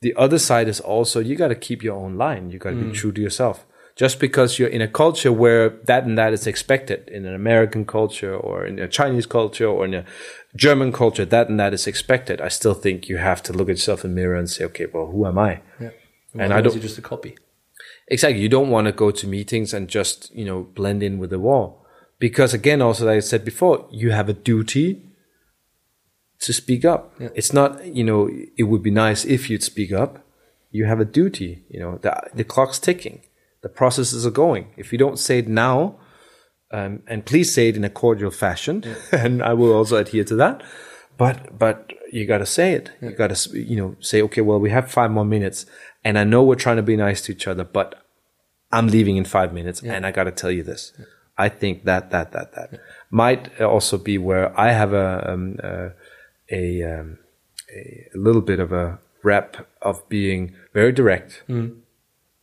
The 0.00 0.14
other 0.16 0.38
side 0.38 0.68
is 0.68 0.80
also 0.80 1.20
you 1.20 1.36
got 1.36 1.48
to 1.48 1.54
keep 1.54 1.82
your 1.82 1.96
own 1.96 2.16
line. 2.16 2.50
You 2.50 2.58
got 2.58 2.70
to 2.70 2.76
mm. 2.76 2.92
be 2.92 2.98
true 2.98 3.12
to 3.12 3.20
yourself. 3.20 3.66
Just 3.94 4.18
because 4.18 4.58
you're 4.58 4.68
in 4.68 4.80
a 4.80 4.88
culture 4.88 5.32
where 5.32 5.68
that 5.84 6.04
and 6.04 6.16
that 6.16 6.32
is 6.32 6.46
expected, 6.46 7.08
in 7.08 7.26
an 7.26 7.34
American 7.34 7.84
culture 7.84 8.34
or 8.34 8.64
in 8.64 8.78
a 8.78 8.88
Chinese 8.88 9.26
culture 9.26 9.66
or 9.66 9.84
in 9.84 9.94
a 9.94 10.04
German 10.56 10.92
culture, 10.92 11.26
that 11.26 11.48
and 11.48 11.60
that 11.60 11.74
is 11.74 11.86
expected. 11.86 12.40
I 12.40 12.48
still 12.48 12.74
think 12.74 13.08
you 13.08 13.18
have 13.18 13.42
to 13.44 13.52
look 13.52 13.68
at 13.68 13.76
yourself 13.76 14.04
in 14.04 14.14
the 14.14 14.20
mirror 14.20 14.36
and 14.36 14.48
say, 14.48 14.64
okay, 14.64 14.86
well, 14.86 15.06
who 15.06 15.26
am 15.26 15.38
I? 15.38 15.60
Yeah. 15.78 15.90
Well, 16.34 16.44
and 16.44 16.54
I 16.54 16.62
don't 16.62 16.80
just 16.80 16.96
a 16.96 17.02
copy. 17.02 17.36
Exactly. 18.08 18.40
You 18.40 18.48
don't 18.48 18.70
want 18.70 18.86
to 18.86 18.92
go 18.92 19.10
to 19.10 19.26
meetings 19.26 19.74
and 19.74 19.88
just 19.88 20.34
you 20.34 20.44
know 20.44 20.62
blend 20.62 21.02
in 21.02 21.18
with 21.18 21.30
the 21.30 21.38
wall, 21.38 21.84
because 22.18 22.54
again, 22.54 22.80
also 22.80 23.06
like 23.06 23.18
I 23.18 23.20
said 23.20 23.44
before, 23.44 23.86
you 23.90 24.10
have 24.12 24.28
a 24.28 24.32
duty 24.32 25.02
to 26.40 26.52
speak 26.52 26.84
up. 26.84 27.14
Yeah. 27.18 27.28
It's 27.34 27.52
not, 27.52 27.84
you 27.86 28.04
know, 28.04 28.28
it 28.56 28.64
would 28.64 28.82
be 28.82 28.90
nice 28.90 29.24
if 29.24 29.48
you'd 29.48 29.62
speak 29.62 29.92
up. 29.92 30.26
You 30.70 30.86
have 30.86 31.00
a 31.00 31.04
duty, 31.04 31.64
you 31.68 31.80
know, 31.80 31.98
the, 31.98 32.12
the 32.34 32.44
clock's 32.44 32.78
ticking. 32.78 33.22
The 33.62 33.68
processes 33.68 34.26
are 34.26 34.30
going. 34.30 34.72
If 34.76 34.92
you 34.92 34.98
don't 34.98 35.18
say 35.18 35.38
it 35.38 35.48
now, 35.48 35.96
um, 36.70 37.02
and 37.06 37.24
please 37.24 37.52
say 37.52 37.68
it 37.68 37.76
in 37.76 37.84
a 37.84 37.90
cordial 37.90 38.30
fashion, 38.30 38.82
yeah. 38.84 38.94
and 39.24 39.42
I 39.42 39.52
will 39.54 39.72
also 39.72 39.96
adhere 39.96 40.24
to 40.24 40.36
that. 40.36 40.62
But 41.16 41.58
but 41.58 41.92
you 42.10 42.26
got 42.26 42.38
to 42.38 42.46
say 42.46 42.72
it. 42.72 42.90
Yeah. 43.00 43.10
You 43.10 43.16
got 43.16 43.34
to 43.34 43.58
you 43.58 43.76
know 43.76 43.96
say 44.00 44.22
okay. 44.22 44.40
Well, 44.40 44.58
we 44.58 44.70
have 44.70 44.90
five 44.90 45.10
more 45.10 45.24
minutes, 45.24 45.66
and 46.02 46.18
I 46.18 46.24
know 46.24 46.42
we're 46.42 46.54
trying 46.54 46.76
to 46.76 46.82
be 46.82 46.96
nice 46.96 47.20
to 47.22 47.32
each 47.32 47.46
other, 47.46 47.64
but 47.64 48.02
I'm 48.72 48.88
leaving 48.88 49.16
in 49.16 49.24
five 49.24 49.52
minutes, 49.52 49.82
and 49.82 50.06
I 50.06 50.10
got 50.10 50.24
to 50.24 50.30
tell 50.30 50.50
you 50.50 50.62
this. 50.62 50.92
I 51.36 51.48
think 51.48 51.84
that 51.84 52.10
that 52.10 52.32
that 52.32 52.54
that 52.54 52.80
might 53.10 53.60
also 53.60 53.98
be 53.98 54.16
where 54.18 54.58
I 54.58 54.72
have 54.72 54.92
a, 54.92 55.30
um, 55.30 55.56
uh, 55.62 55.90
a, 56.50 56.82
um, 56.82 57.18
a, 57.74 58.08
a 58.14 58.18
little 58.18 58.40
bit 58.40 58.60
of 58.60 58.72
a 58.72 58.98
rep 59.22 59.68
of 59.82 60.08
being 60.08 60.54
very 60.72 60.92
direct. 60.92 61.42
Mm. 61.48 61.81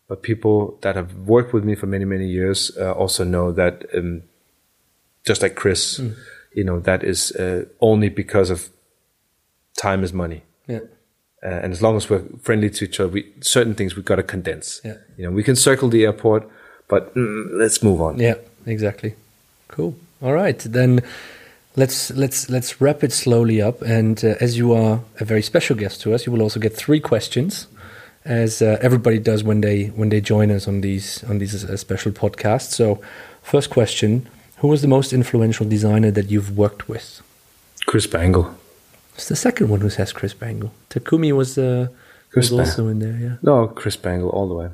But 0.09 0.23
people 0.23 0.77
that 0.81 0.95
have 0.95 1.13
worked 1.27 1.53
with 1.53 1.63
me 1.63 1.75
for 1.75 1.87
many 1.87 2.03
many 2.03 2.27
years 2.27 2.75
uh, 2.77 2.91
also 2.91 3.23
know 3.23 3.53
that 3.53 3.85
um, 3.93 4.23
just 5.25 5.41
like 5.41 5.55
Chris, 5.55 5.99
mm. 5.99 6.15
you 6.53 6.63
know 6.65 6.79
that 6.81 7.03
is 7.03 7.31
uh, 7.33 7.65
only 7.79 8.09
because 8.09 8.49
of 8.49 8.69
time 9.77 10.03
is 10.03 10.11
money. 10.11 10.41
Yeah. 10.67 10.79
Uh, 11.41 11.61
and 11.63 11.71
as 11.71 11.81
long 11.81 11.95
as 11.95 12.09
we're 12.09 12.23
friendly 12.41 12.69
to 12.69 12.85
each 12.85 12.99
other, 12.99 13.09
we, 13.09 13.31
certain 13.39 13.73
things 13.73 13.95
we've 13.95 14.03
got 14.03 14.17
to 14.17 14.23
condense. 14.23 14.81
Yeah. 14.83 14.97
You 15.17 15.23
know, 15.25 15.31
we 15.31 15.43
can 15.43 15.55
circle 15.55 15.87
the 15.87 16.03
airport, 16.03 16.49
but 16.89 17.15
mm, 17.15 17.47
let's 17.53 17.81
move 17.81 18.01
on. 18.01 18.19
Yeah, 18.19 18.35
exactly. 18.65 19.15
Cool. 19.69 19.95
All 20.21 20.33
right, 20.33 20.59
then 20.59 21.01
let's 21.75 22.11
let's 22.11 22.49
let's 22.49 22.81
wrap 22.81 23.03
it 23.03 23.13
slowly 23.13 23.61
up. 23.61 23.81
And 23.81 24.23
uh, 24.23 24.35
as 24.41 24.57
you 24.57 24.73
are 24.73 24.99
a 25.19 25.25
very 25.25 25.41
special 25.41 25.77
guest 25.77 26.01
to 26.01 26.13
us, 26.13 26.25
you 26.25 26.33
will 26.33 26.41
also 26.41 26.59
get 26.59 26.75
three 26.75 26.99
questions, 26.99 27.67
as 28.29 28.61
uh, 28.61 28.77
everybody 28.79 29.19
does 29.19 29.43
when 29.43 29.61
they 29.61 29.87
when 29.87 30.09
they 30.09 30.21
join 30.21 30.51
us 30.51 30.67
on 30.67 30.81
these 30.81 31.23
on 31.25 31.39
these 31.39 31.65
uh, 31.65 31.75
special 31.75 32.11
podcasts. 32.11 32.71
So, 32.71 33.01
first 33.41 33.69
question: 33.71 34.29
Who 34.57 34.67
was 34.67 34.81
the 34.81 34.87
most 34.87 35.11
influential 35.11 35.67
designer 35.67 36.11
that 36.11 36.29
you've 36.29 36.55
worked 36.57 36.87
with? 36.87 37.21
Chris 37.87 38.07
Bangle. 38.07 38.55
It's 39.15 39.27
the 39.27 39.35
second 39.35 39.67
one 39.69 39.81
who 39.81 39.89
says 39.89 40.13
Chris 40.13 40.33
Bangle. 40.33 40.71
Takumi 40.89 41.35
was, 41.35 41.57
uh, 41.57 41.87
was 42.35 42.51
also 42.53 42.87
in 42.87 42.99
there. 42.99 43.17
Yeah. 43.19 43.35
No, 43.41 43.67
Chris 43.67 43.97
Bangle 43.97 44.29
all 44.29 44.47
the 44.47 44.53
way. 44.53 44.69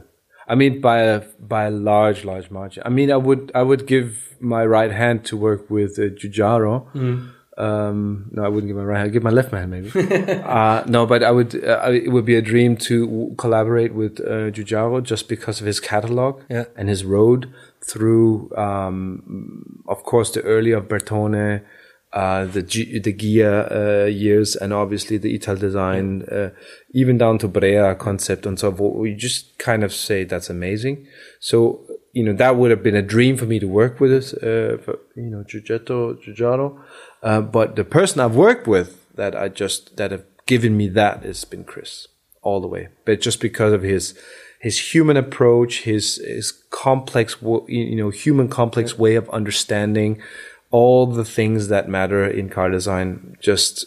I 0.48 0.54
mean, 0.54 0.82
by 0.82 1.00
a 1.00 1.22
by 1.40 1.64
a 1.64 1.72
large, 1.72 2.26
large 2.26 2.52
margin. 2.52 2.84
I 2.86 2.90
mean, 2.90 3.10
I 3.10 3.18
would 3.18 3.52
I 3.56 3.64
would 3.64 3.88
give 3.88 4.36
my 4.40 4.66
right 4.66 4.92
hand 4.92 5.26
to 5.26 5.38
work 5.38 5.70
with 5.70 5.98
uh, 5.98 6.10
Giugiaro. 6.20 6.92
Mm. 6.94 7.32
Um, 7.58 8.30
no, 8.32 8.44
I 8.44 8.50
wouldn't 8.50 8.68
give 8.68 8.76
my 8.76 8.84
right 8.84 8.98
hand. 8.98 9.08
I'd 9.08 9.14
give 9.14 9.24
my 9.24 9.30
left 9.30 9.52
hand 9.52 9.72
maybe. 9.72 9.90
uh, 10.44 10.84
no, 10.88 11.06
but 11.06 11.24
I 11.24 11.32
would. 11.32 11.64
Uh, 11.64 11.90
it 11.92 12.12
would 12.12 12.26
be 12.26 12.36
a 12.36 12.42
dream 12.42 12.76
to 12.78 13.34
collaborate 13.38 13.94
with 13.94 14.20
uh, 14.20 14.52
Giugiaro 14.52 15.02
just 15.02 15.30
because 15.30 15.62
of 15.62 15.66
his 15.66 15.80
catalog 15.80 16.42
yeah. 16.50 16.66
and 16.76 16.90
his 16.90 17.06
road 17.06 17.54
through, 17.82 18.52
um, 18.58 19.84
of 19.88 20.04
course, 20.04 20.32
the 20.32 20.42
earlier 20.42 20.82
Bertone, 20.82 21.64
uh, 22.12 22.46
the 22.46 22.64
G- 22.64 23.00
the 23.00 23.14
Ghia 23.14 23.72
uh, 23.72 24.06
years, 24.06 24.56
and 24.56 24.74
obviously 24.74 25.18
the 25.18 25.38
Italdesign, 25.38 26.32
uh, 26.32 26.50
even 26.92 27.18
down 27.18 27.38
to 27.40 27.48
Brera 27.48 27.96
concept 27.96 28.46
and 28.46 28.60
so 28.60 28.74
forth. 28.74 28.98
We 28.98 29.14
just 29.14 29.58
kind 29.60 29.84
of 29.84 29.94
say 29.94 30.24
that's 30.24 30.50
amazing. 30.50 31.08
So 31.40 31.86
you 32.14 32.24
know 32.24 32.34
that 32.34 32.56
would 32.56 32.72
have 32.72 32.82
been 32.82 32.96
a 32.96 33.02
dream 33.02 33.36
for 33.38 33.46
me 33.46 33.60
to 33.60 33.68
work 33.68 34.00
with 34.00 34.14
us, 34.14 34.34
uh, 34.34 34.78
for, 34.84 35.00
you 35.16 35.30
know, 35.30 35.44
Giugiaro, 35.44 36.18
Giugiaro. 36.24 36.82
Uh, 37.26 37.42
but 37.42 37.76
the 37.76 37.84
person 37.84 38.22
I've 38.22 38.36
worked 38.36 38.68
with 38.68 39.14
that 39.16 39.36
I 39.36 39.50
just 39.50 39.98
that 39.98 40.12
have 40.12 40.24
given 40.46 40.78
me 40.78 40.88
that 40.90 41.24
has 41.24 41.44
been 41.44 41.64
Chris 41.64 42.08
all 42.44 42.62
the 42.62 42.68
way. 42.68 42.90
But 43.04 43.20
just 43.20 43.42
because 43.42 43.74
of 43.74 43.82
his 43.82 44.14
his 44.60 44.94
human 44.94 45.18
approach, 45.18 45.82
his 45.82 46.18
his 46.18 46.52
complex, 46.70 47.36
you 47.68 47.96
know, 47.96 48.12
human 48.12 48.48
complex 48.48 48.98
way 48.98 49.16
of 49.16 49.28
understanding 49.32 50.22
all 50.70 51.08
the 51.08 51.26
things 51.26 51.68
that 51.70 51.90
matter 51.90 52.26
in 52.28 52.50
car 52.50 52.70
design 52.70 53.38
just 53.42 53.86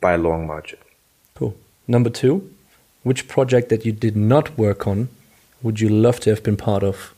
by 0.00 0.14
a 0.14 0.18
long 0.18 0.46
margin. 0.46 0.78
Cool. 1.34 1.54
Number 1.86 2.10
two, 2.10 2.50
which 3.04 3.28
project 3.28 3.68
that 3.68 3.86
you 3.86 3.92
did 3.92 4.16
not 4.16 4.58
work 4.58 4.86
on 4.88 5.08
would 5.62 5.78
you 5.78 5.88
love 5.88 6.18
to 6.20 6.30
have 6.30 6.42
been 6.42 6.56
part 6.56 6.82
of? 6.82 7.14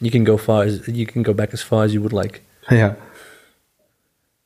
You 0.00 0.10
can 0.10 0.24
go 0.24 0.36
far 0.36 0.64
as 0.64 0.88
you 0.88 1.06
can 1.06 1.22
go 1.22 1.32
back 1.32 1.52
as 1.52 1.62
far 1.62 1.84
as 1.84 1.94
you 1.94 2.02
would 2.02 2.12
like. 2.12 2.42
Yeah. 2.70 2.94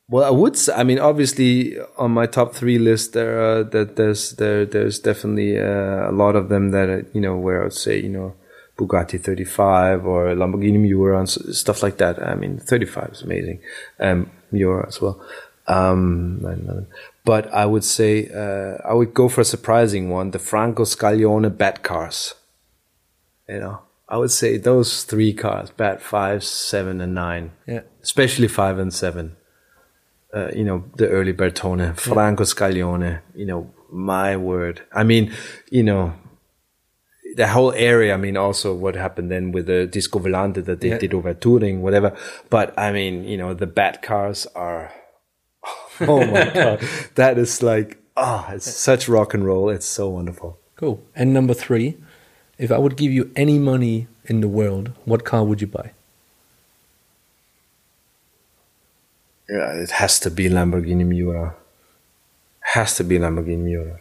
Well, 0.09 0.23
I 0.23 0.29
would. 0.29 0.57
Say, 0.57 0.73
I 0.73 0.83
mean, 0.83 0.99
obviously, 0.99 1.77
on 1.97 2.11
my 2.11 2.27
top 2.27 2.55
three 2.55 2.79
list, 2.79 3.13
there 3.13 3.41
are 3.41 3.63
that 3.63 3.97
there's 3.97 4.31
there 4.33 4.65
there's 4.65 4.99
definitely 4.99 5.59
uh, 5.59 6.09
a 6.09 6.13
lot 6.13 6.35
of 6.35 6.47
them 6.47 6.71
that 6.71 7.07
you 7.13 7.19
know 7.19 7.35
where 7.35 7.61
I 7.61 7.63
would 7.65 7.73
say 7.73 7.99
you 7.99 8.09
know 8.09 8.33
Bugatti 8.77 9.21
35 9.21 10.05
or 10.05 10.27
Lamborghini 10.35 10.79
Miura 10.79 11.19
and 11.19 11.29
stuff 11.29 11.83
like 11.83 11.97
that. 11.97 12.21
I 12.21 12.35
mean, 12.35 12.59
35 12.59 13.09
is 13.11 13.21
amazing. 13.21 13.59
Um, 13.99 14.31
Miura 14.51 14.87
as 14.87 15.01
well. 15.01 15.21
Um, 15.67 16.87
but 17.25 17.53
I 17.53 17.65
would 17.65 17.83
say, 17.83 18.29
uh, 18.29 18.77
I 18.87 18.93
would 18.93 19.13
go 19.13 19.27
for 19.27 19.41
a 19.41 19.45
surprising 19.45 20.09
one, 20.09 20.31
the 20.31 20.39
Franco 20.39 20.83
Scaglione 20.83 21.57
Bat 21.57 21.83
cars. 21.83 22.35
You 23.49 23.59
know, 23.59 23.81
I 24.07 24.17
would 24.17 24.31
say 24.31 24.57
those 24.57 25.03
three 25.03 25.33
cars, 25.33 25.71
Bat 25.71 26.01
5, 26.01 26.43
7 26.43 27.01
and 27.01 27.13
9. 27.13 27.51
Yeah. 27.65 27.81
Especially 28.01 28.47
5 28.47 28.79
and 28.79 28.93
7. 28.93 29.35
Uh, 30.37 30.51
you 30.55 30.63
know, 30.63 30.83
the 30.97 31.07
early 31.09 31.33
Bertone, 31.33 31.97
Franco. 31.97 32.43
Scaglione, 32.43 33.21
you 33.33 33.45
know, 33.45 33.73
my 33.89 34.37
word. 34.37 34.81
I 34.93 35.03
mean, 35.03 35.33
you 35.71 35.81
know, 35.81 36.13
the 37.35 37.47
whole 37.47 37.71
area. 37.73 38.13
I 38.13 38.17
mean, 38.17 38.37
also 38.37 38.75
what 38.75 38.95
happened 38.95 39.31
then 39.31 39.51
with 39.51 39.65
the 39.65 39.87
Disco 39.87 40.19
Volante 40.19 40.63
that 40.65 40.81
they 40.81 40.89
yeah. 40.89 40.99
did 40.99 41.13
over 41.15 41.33
touring, 41.33 41.81
whatever. 41.81 42.15
But 42.51 42.77
I 42.77 42.91
mean, 42.91 43.23
you 43.23 43.37
know, 43.37 43.55
the 43.55 43.65
Bat 43.65 44.03
cars 44.03 44.45
are, 44.53 44.91
oh 46.01 46.23
my 46.25 46.51
God, 46.53 46.79
that 47.15 47.39
is 47.39 47.63
like, 47.63 47.97
ah, 48.15 48.47
oh, 48.47 48.53
it's 48.53 48.71
such 48.71 49.09
rock 49.09 49.33
and 49.33 49.43
roll. 49.43 49.69
It's 49.69 49.87
so 49.87 50.09
wonderful. 50.09 50.59
Cool. 50.75 51.03
And 51.15 51.33
number 51.33 51.55
three, 51.55 51.97
if 52.59 52.71
I 52.71 52.77
would 52.77 52.95
give 52.95 53.11
you 53.11 53.31
any 53.35 53.57
money 53.57 54.07
in 54.25 54.41
the 54.41 54.47
world, 54.47 54.91
what 55.05 55.25
car 55.25 55.43
would 55.43 55.61
you 55.61 55.67
buy? 55.67 55.93
Yeah, 59.49 59.73
it 59.73 59.91
has 59.91 60.19
to 60.21 60.31
be 60.31 60.49
Lamborghini 60.49 61.05
Miura. 61.05 61.55
Has 62.59 62.95
to 62.97 63.03
be 63.03 63.17
Lamborghini 63.17 63.59
Miura 63.59 63.99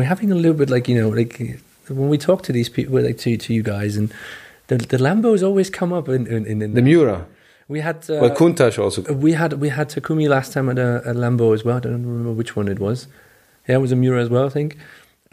we're 0.00 0.04
having 0.04 0.30
a 0.30 0.34
little 0.34 0.54
bit 0.54 0.70
like 0.70 0.88
you 0.88 1.00
know 1.00 1.08
like 1.08 1.60
when 1.88 2.08
we 2.08 2.18
talk 2.18 2.42
to 2.42 2.52
these 2.52 2.68
people 2.68 3.00
like 3.00 3.18
to 3.18 3.36
to 3.36 3.52
you 3.52 3.62
guys 3.62 3.96
and 3.96 4.12
the 4.68 4.76
the 4.76 4.96
Lambos 4.96 5.42
always 5.42 5.68
come 5.70 5.92
up 5.92 6.08
in 6.08 6.26
in, 6.26 6.46
in, 6.46 6.62
in 6.62 6.74
the 6.74 6.82
Miura. 6.82 7.26
We 7.68 7.80
had 7.80 7.98
uh, 8.10 8.18
well 8.22 8.34
Countach 8.34 8.78
also. 8.78 9.02
We 9.12 9.32
had 9.32 9.54
we 9.54 9.68
had 9.68 9.90
Takumi 9.90 10.28
last 10.28 10.52
time 10.52 10.68
at 10.68 10.78
a, 10.78 11.10
a 11.10 11.14
Lambo 11.14 11.54
as 11.54 11.64
well. 11.64 11.76
I 11.76 11.80
don't 11.80 12.04
remember 12.04 12.32
which 12.32 12.56
one 12.56 12.68
it 12.68 12.78
was. 12.78 13.06
Yeah, 13.68 13.76
it 13.76 13.78
was 13.78 13.92
a 13.92 13.96
Miura 13.96 14.22
as 14.22 14.28
well, 14.28 14.46
I 14.46 14.48
think. 14.48 14.76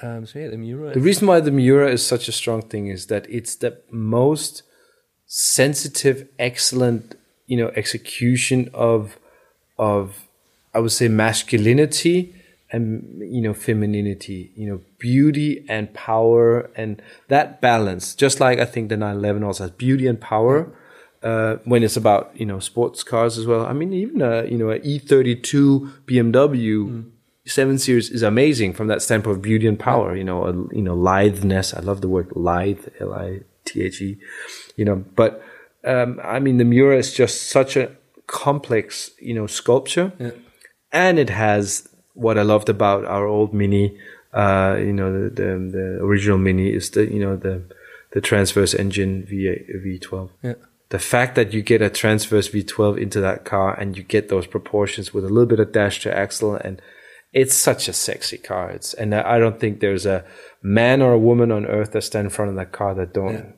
Um, 0.02 0.28
so 0.28 0.40
yeah, 0.40 0.50
the 0.50 0.58
Miura. 0.58 0.94
The 0.94 1.00
reason 1.00 1.28
why 1.28 1.40
the 1.40 1.52
Miura 1.52 1.90
is 1.92 2.06
such 2.06 2.28
a 2.28 2.32
strong 2.32 2.62
thing 2.62 2.88
is 2.88 3.08
that 3.08 3.26
it's 3.30 3.56
the 3.56 3.80
most 3.90 4.64
sensitive, 5.26 6.28
excellent, 6.38 7.16
you 7.48 7.58
know, 7.58 7.72
execution 7.76 8.70
of 8.74 9.18
of 9.80 10.28
I 10.74 10.80
would 10.80 10.92
say 10.92 11.08
masculinity 11.08 12.36
and 12.72 13.22
you 13.22 13.42
know 13.42 13.54
femininity 13.54 14.52
you 14.56 14.68
know 14.68 14.82
beauty 15.00 15.66
and 15.70 15.94
power 15.94 16.70
and 16.76 17.02
that 17.30 17.62
balance. 17.62 18.14
Just 18.16 18.40
like 18.40 18.60
i 18.60 18.66
think 18.66 18.90
the 18.90 18.98
911 18.98 19.44
also 19.44 19.64
has 19.66 19.72
beauty 19.72 20.08
and 20.08 20.20
power 20.20 20.72
uh, 21.24 21.56
when 21.66 21.84
it's 21.84 21.98
about 21.98 22.32
you 22.36 22.46
know 22.46 22.60
sports 22.60 23.04
cars 23.04 23.38
as 23.38 23.48
well. 23.48 23.66
I 23.66 23.74
mean 23.74 23.94
even 23.94 24.22
a 24.22 24.46
you 24.46 24.58
know 24.58 24.70
a 24.70 24.80
e32 24.80 26.06
bmw 26.06 27.06
7 27.46 27.78
series 27.80 28.10
is 28.10 28.24
amazing 28.24 28.74
from 28.74 28.88
that 28.88 29.02
standpoint 29.02 29.38
of 29.38 29.42
beauty 29.42 29.68
and 29.68 29.80
power 29.80 30.16
you 30.16 30.24
know 30.24 30.46
a, 30.46 30.52
you 30.76 30.82
know 30.82 30.96
litheness. 30.96 31.74
I 31.74 31.80
love 31.80 32.02
the 32.02 32.10
word 32.10 32.32
lithe 32.36 32.88
l-i-t-h-e 33.00 34.18
you 34.76 34.86
know 34.86 35.06
but 35.16 35.42
um, 35.88 36.20
i 36.36 36.38
mean 36.40 36.58
the 36.58 36.66
miura 36.74 36.98
is 36.98 37.10
just 37.14 37.36
such 37.58 37.76
a 37.78 37.86
complex 38.28 39.12
you 39.20 39.34
know 39.34 39.48
sculpture 39.48 40.12
Yeah. 40.20 40.32
and 40.92 41.18
it 41.20 41.30
has 41.30 41.88
what 42.14 42.38
I 42.38 42.42
loved 42.42 42.68
about 42.70 43.06
our 43.06 43.26
old 43.28 43.54
Mini. 43.54 43.96
Uh, 44.34 44.76
you 44.88 44.92
know, 45.00 45.10
the, 45.14 45.30
the 45.30 45.50
the 45.78 45.88
original 46.08 46.38
Mini 46.48 46.68
is 46.80 46.90
the 46.96 47.04
you 47.16 47.20
know 47.26 47.36
the 47.38 47.56
the 48.14 48.22
transverse 48.22 48.74
engine 48.74 49.24
V 49.30 49.36
V12. 49.84 50.30
Yeah. 50.44 50.54
The 50.90 51.00
fact 51.00 51.36
that 51.36 51.54
you 51.54 51.62
get 51.62 51.82
a 51.82 51.90
transverse 51.92 52.50
V12 52.50 52.98
into 53.06 53.20
that 53.22 53.46
car 53.46 53.70
and 53.80 53.96
you 53.98 54.04
get 54.04 54.30
those 54.30 54.48
proportions 54.48 55.14
with 55.14 55.26
a 55.26 55.30
little 55.30 55.46
bit 55.54 55.60
of 55.60 55.72
dash 55.72 56.00
to 56.04 56.10
axle 56.24 56.56
and 56.56 56.82
it's 57.34 57.54
such 57.56 57.88
a 57.88 57.94
sexy 57.94 58.38
car. 58.40 58.72
It's 58.72 58.94
and 58.96 59.14
I 59.14 59.38
don't 59.38 59.60
think 59.60 59.80
there's 59.80 60.06
a 60.08 60.24
man 60.64 61.02
or 61.02 61.12
a 61.14 61.20
woman 61.30 61.52
on 61.52 61.66
earth 61.66 61.92
that 61.92 62.02
stand 62.04 62.26
in 62.26 62.32
front 62.32 62.50
of 62.50 62.58
that 62.58 62.72
car 62.72 62.96
that 62.96 63.14
don't 63.14 63.54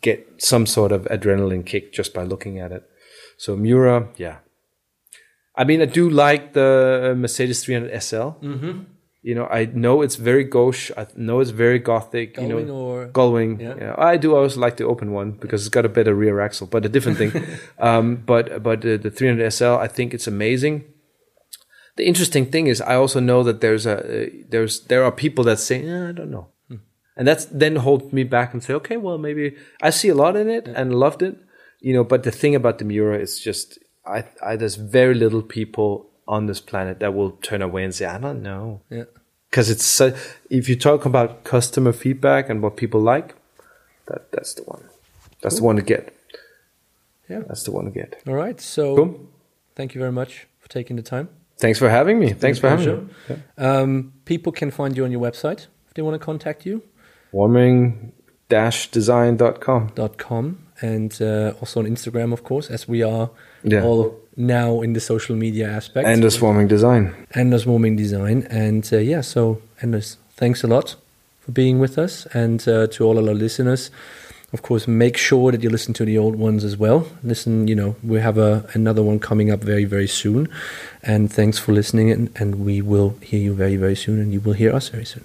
get 0.00 0.26
some 0.38 0.66
sort 0.66 0.92
of 0.92 1.04
adrenaline 1.04 1.64
kick 1.64 1.92
just 1.92 2.12
by 2.14 2.22
looking 2.22 2.58
at 2.58 2.72
it. 2.72 2.82
So 3.36 3.56
Miura, 3.56 4.08
yeah, 4.16 4.38
I 5.56 5.64
mean, 5.64 5.82
I 5.82 5.86
do 5.86 6.08
like 6.08 6.52
the 6.54 7.14
Mercedes 7.16 7.64
300 7.64 8.02
SL. 8.02 8.16
Mm-hmm. 8.16 8.80
You 9.24 9.36
know, 9.36 9.46
I 9.46 9.66
know 9.66 10.02
it's 10.02 10.16
very 10.16 10.42
gauche. 10.42 10.90
I 10.96 11.06
know 11.14 11.38
it's 11.40 11.50
very 11.50 11.78
gothic. 11.78 12.36
you 12.38 12.48
know, 12.48 12.58
or- 12.74 13.06
Gullwing. 13.08 13.60
Yeah. 13.60 13.74
Yeah. 13.78 13.94
I 13.96 14.16
do 14.16 14.34
always 14.34 14.56
like 14.56 14.78
the 14.78 14.84
open 14.84 15.12
one 15.12 15.32
because 15.32 15.62
it's 15.62 15.68
got 15.68 15.84
a 15.84 15.88
better 15.88 16.14
rear 16.14 16.40
axle, 16.40 16.66
but 16.66 16.84
a 16.84 16.88
different 16.88 17.18
thing. 17.18 17.32
um, 17.78 18.16
but 18.26 18.62
but 18.62 18.84
uh, 18.84 18.96
the 18.96 19.10
300 19.10 19.48
SL, 19.52 19.76
I 19.76 19.86
think 19.86 20.12
it's 20.12 20.26
amazing. 20.26 20.84
The 21.96 22.06
interesting 22.06 22.46
thing 22.50 22.66
is, 22.68 22.80
I 22.80 22.94
also 22.96 23.20
know 23.20 23.42
that 23.44 23.60
there's 23.60 23.86
a 23.86 23.98
uh, 23.98 24.26
there's 24.48 24.80
there 24.86 25.04
are 25.04 25.12
people 25.12 25.44
that 25.44 25.58
say, 25.60 25.86
eh, 25.86 26.08
I 26.08 26.12
don't 26.12 26.30
know, 26.30 26.48
and 27.16 27.26
that's 27.28 27.44
then 27.46 27.76
hold 27.76 28.12
me 28.12 28.24
back 28.24 28.52
and 28.52 28.62
say, 28.62 28.74
okay, 28.74 28.96
well 28.96 29.18
maybe 29.18 29.56
I 29.82 29.90
see 29.90 30.08
a 30.08 30.14
lot 30.14 30.36
in 30.36 30.48
it 30.48 30.66
and 30.68 30.94
loved 30.94 31.22
it, 31.22 31.36
you 31.80 31.92
know. 31.92 32.04
But 32.04 32.22
the 32.22 32.30
thing 32.30 32.54
about 32.54 32.78
the 32.78 32.84
Miura 32.84 33.18
is 33.18 33.38
just, 33.40 33.78
I, 34.06 34.24
I 34.44 34.56
there's 34.56 34.76
very 34.76 35.14
little 35.14 35.42
people 35.42 36.06
on 36.26 36.46
this 36.46 36.60
planet 36.60 37.00
that 37.00 37.14
will 37.14 37.32
turn 37.42 37.62
away 37.62 37.84
and 37.84 37.94
say, 37.94 38.06
I 38.06 38.18
don't 38.18 38.42
know, 38.42 38.80
Yeah. 38.90 39.04
because 39.50 39.68
it's 39.70 39.84
so, 39.84 40.14
if 40.50 40.68
you 40.68 40.76
talk 40.76 41.04
about 41.04 41.44
customer 41.44 41.92
feedback 41.92 42.48
and 42.48 42.62
what 42.62 42.76
people 42.76 43.00
like, 43.00 43.34
that 44.06 44.30
that's 44.32 44.54
the 44.54 44.62
one, 44.62 44.84
that's 45.42 45.56
the 45.58 45.64
one 45.64 45.76
to 45.76 45.82
get. 45.82 46.14
Yeah. 47.28 47.40
That's 47.48 47.62
the 47.64 47.72
one 47.72 47.84
to 47.86 47.90
get. 47.90 48.20
All 48.26 48.34
right. 48.34 48.60
So 48.60 48.96
Cool. 48.96 49.28
thank 49.74 49.94
you 49.94 50.00
very 50.00 50.12
much 50.12 50.46
for 50.60 50.68
taking 50.68 50.96
the 50.96 51.02
time. 51.02 51.28
Thanks 51.58 51.78
for 51.78 51.88
having 51.88 52.18
me. 52.18 52.32
Thanks 52.32 52.58
for 52.58 52.68
having 52.68 53.06
me. 53.06 53.14
Yeah. 53.28 53.36
Um, 53.56 54.12
people 54.24 54.52
can 54.52 54.70
find 54.70 54.96
you 54.96 55.04
on 55.04 55.12
your 55.12 55.20
website 55.20 55.66
if 55.88 55.94
they 55.94 56.02
want 56.02 56.14
to 56.20 56.24
contact 56.24 56.66
you. 56.66 56.82
Warming-design.com. 57.32 59.92
dot 59.94 60.18
com 60.18 60.58
and 60.80 61.20
uh, 61.22 61.52
also 61.60 61.80
on 61.80 61.86
Instagram, 61.86 62.32
of 62.32 62.42
course, 62.42 62.68
as 62.70 62.88
we 62.88 63.02
are 63.02 63.30
Yeah. 63.64 63.84
all 63.84 64.14
now 64.36 64.80
in 64.82 64.92
the 64.94 65.00
social 65.00 65.36
media 65.36 65.68
aspect. 65.68 66.06
Anders 66.08 66.40
Warming 66.40 66.68
Design. 66.68 67.12
Anders 67.34 67.66
Warming 67.66 67.96
Design. 67.96 68.46
And 68.50 68.88
uh, 68.92 68.98
yeah, 68.98 69.20
so 69.22 69.58
Anders, 69.82 70.16
thanks 70.36 70.64
a 70.64 70.66
lot 70.66 70.96
for 71.40 71.52
being 71.52 71.78
with 71.80 71.98
us. 71.98 72.26
And 72.34 72.66
uh, 72.68 72.86
to 72.88 73.04
all 73.04 73.18
of 73.18 73.26
our 73.28 73.34
listeners, 73.34 73.90
of 74.52 74.62
course, 74.62 74.86
make 74.88 75.16
sure 75.16 75.52
that 75.52 75.62
you 75.62 75.70
listen 75.70 75.94
to 75.94 76.04
the 76.04 76.18
old 76.18 76.36
ones 76.36 76.64
as 76.64 76.76
well. 76.76 77.06
Listen, 77.22 77.68
you 77.68 77.74
know, 77.76 77.94
we 78.02 78.18
have 78.20 78.38
a, 78.38 78.64
another 78.74 79.02
one 79.02 79.18
coming 79.18 79.50
up 79.52 79.62
very, 79.64 79.84
very 79.84 80.08
soon. 80.08 80.48
And 81.02 81.32
thanks 81.32 81.58
for 81.58 81.72
listening. 81.72 82.10
And, 82.10 82.28
and 82.40 82.54
we 82.64 82.82
will 82.82 83.14
hear 83.22 83.40
you 83.40 83.54
very, 83.54 83.76
very 83.76 83.96
soon. 83.96 84.18
And 84.20 84.32
you 84.32 84.40
will 84.40 84.54
hear 84.54 84.74
us 84.74 84.88
very 84.90 85.04
soon. 85.06 85.24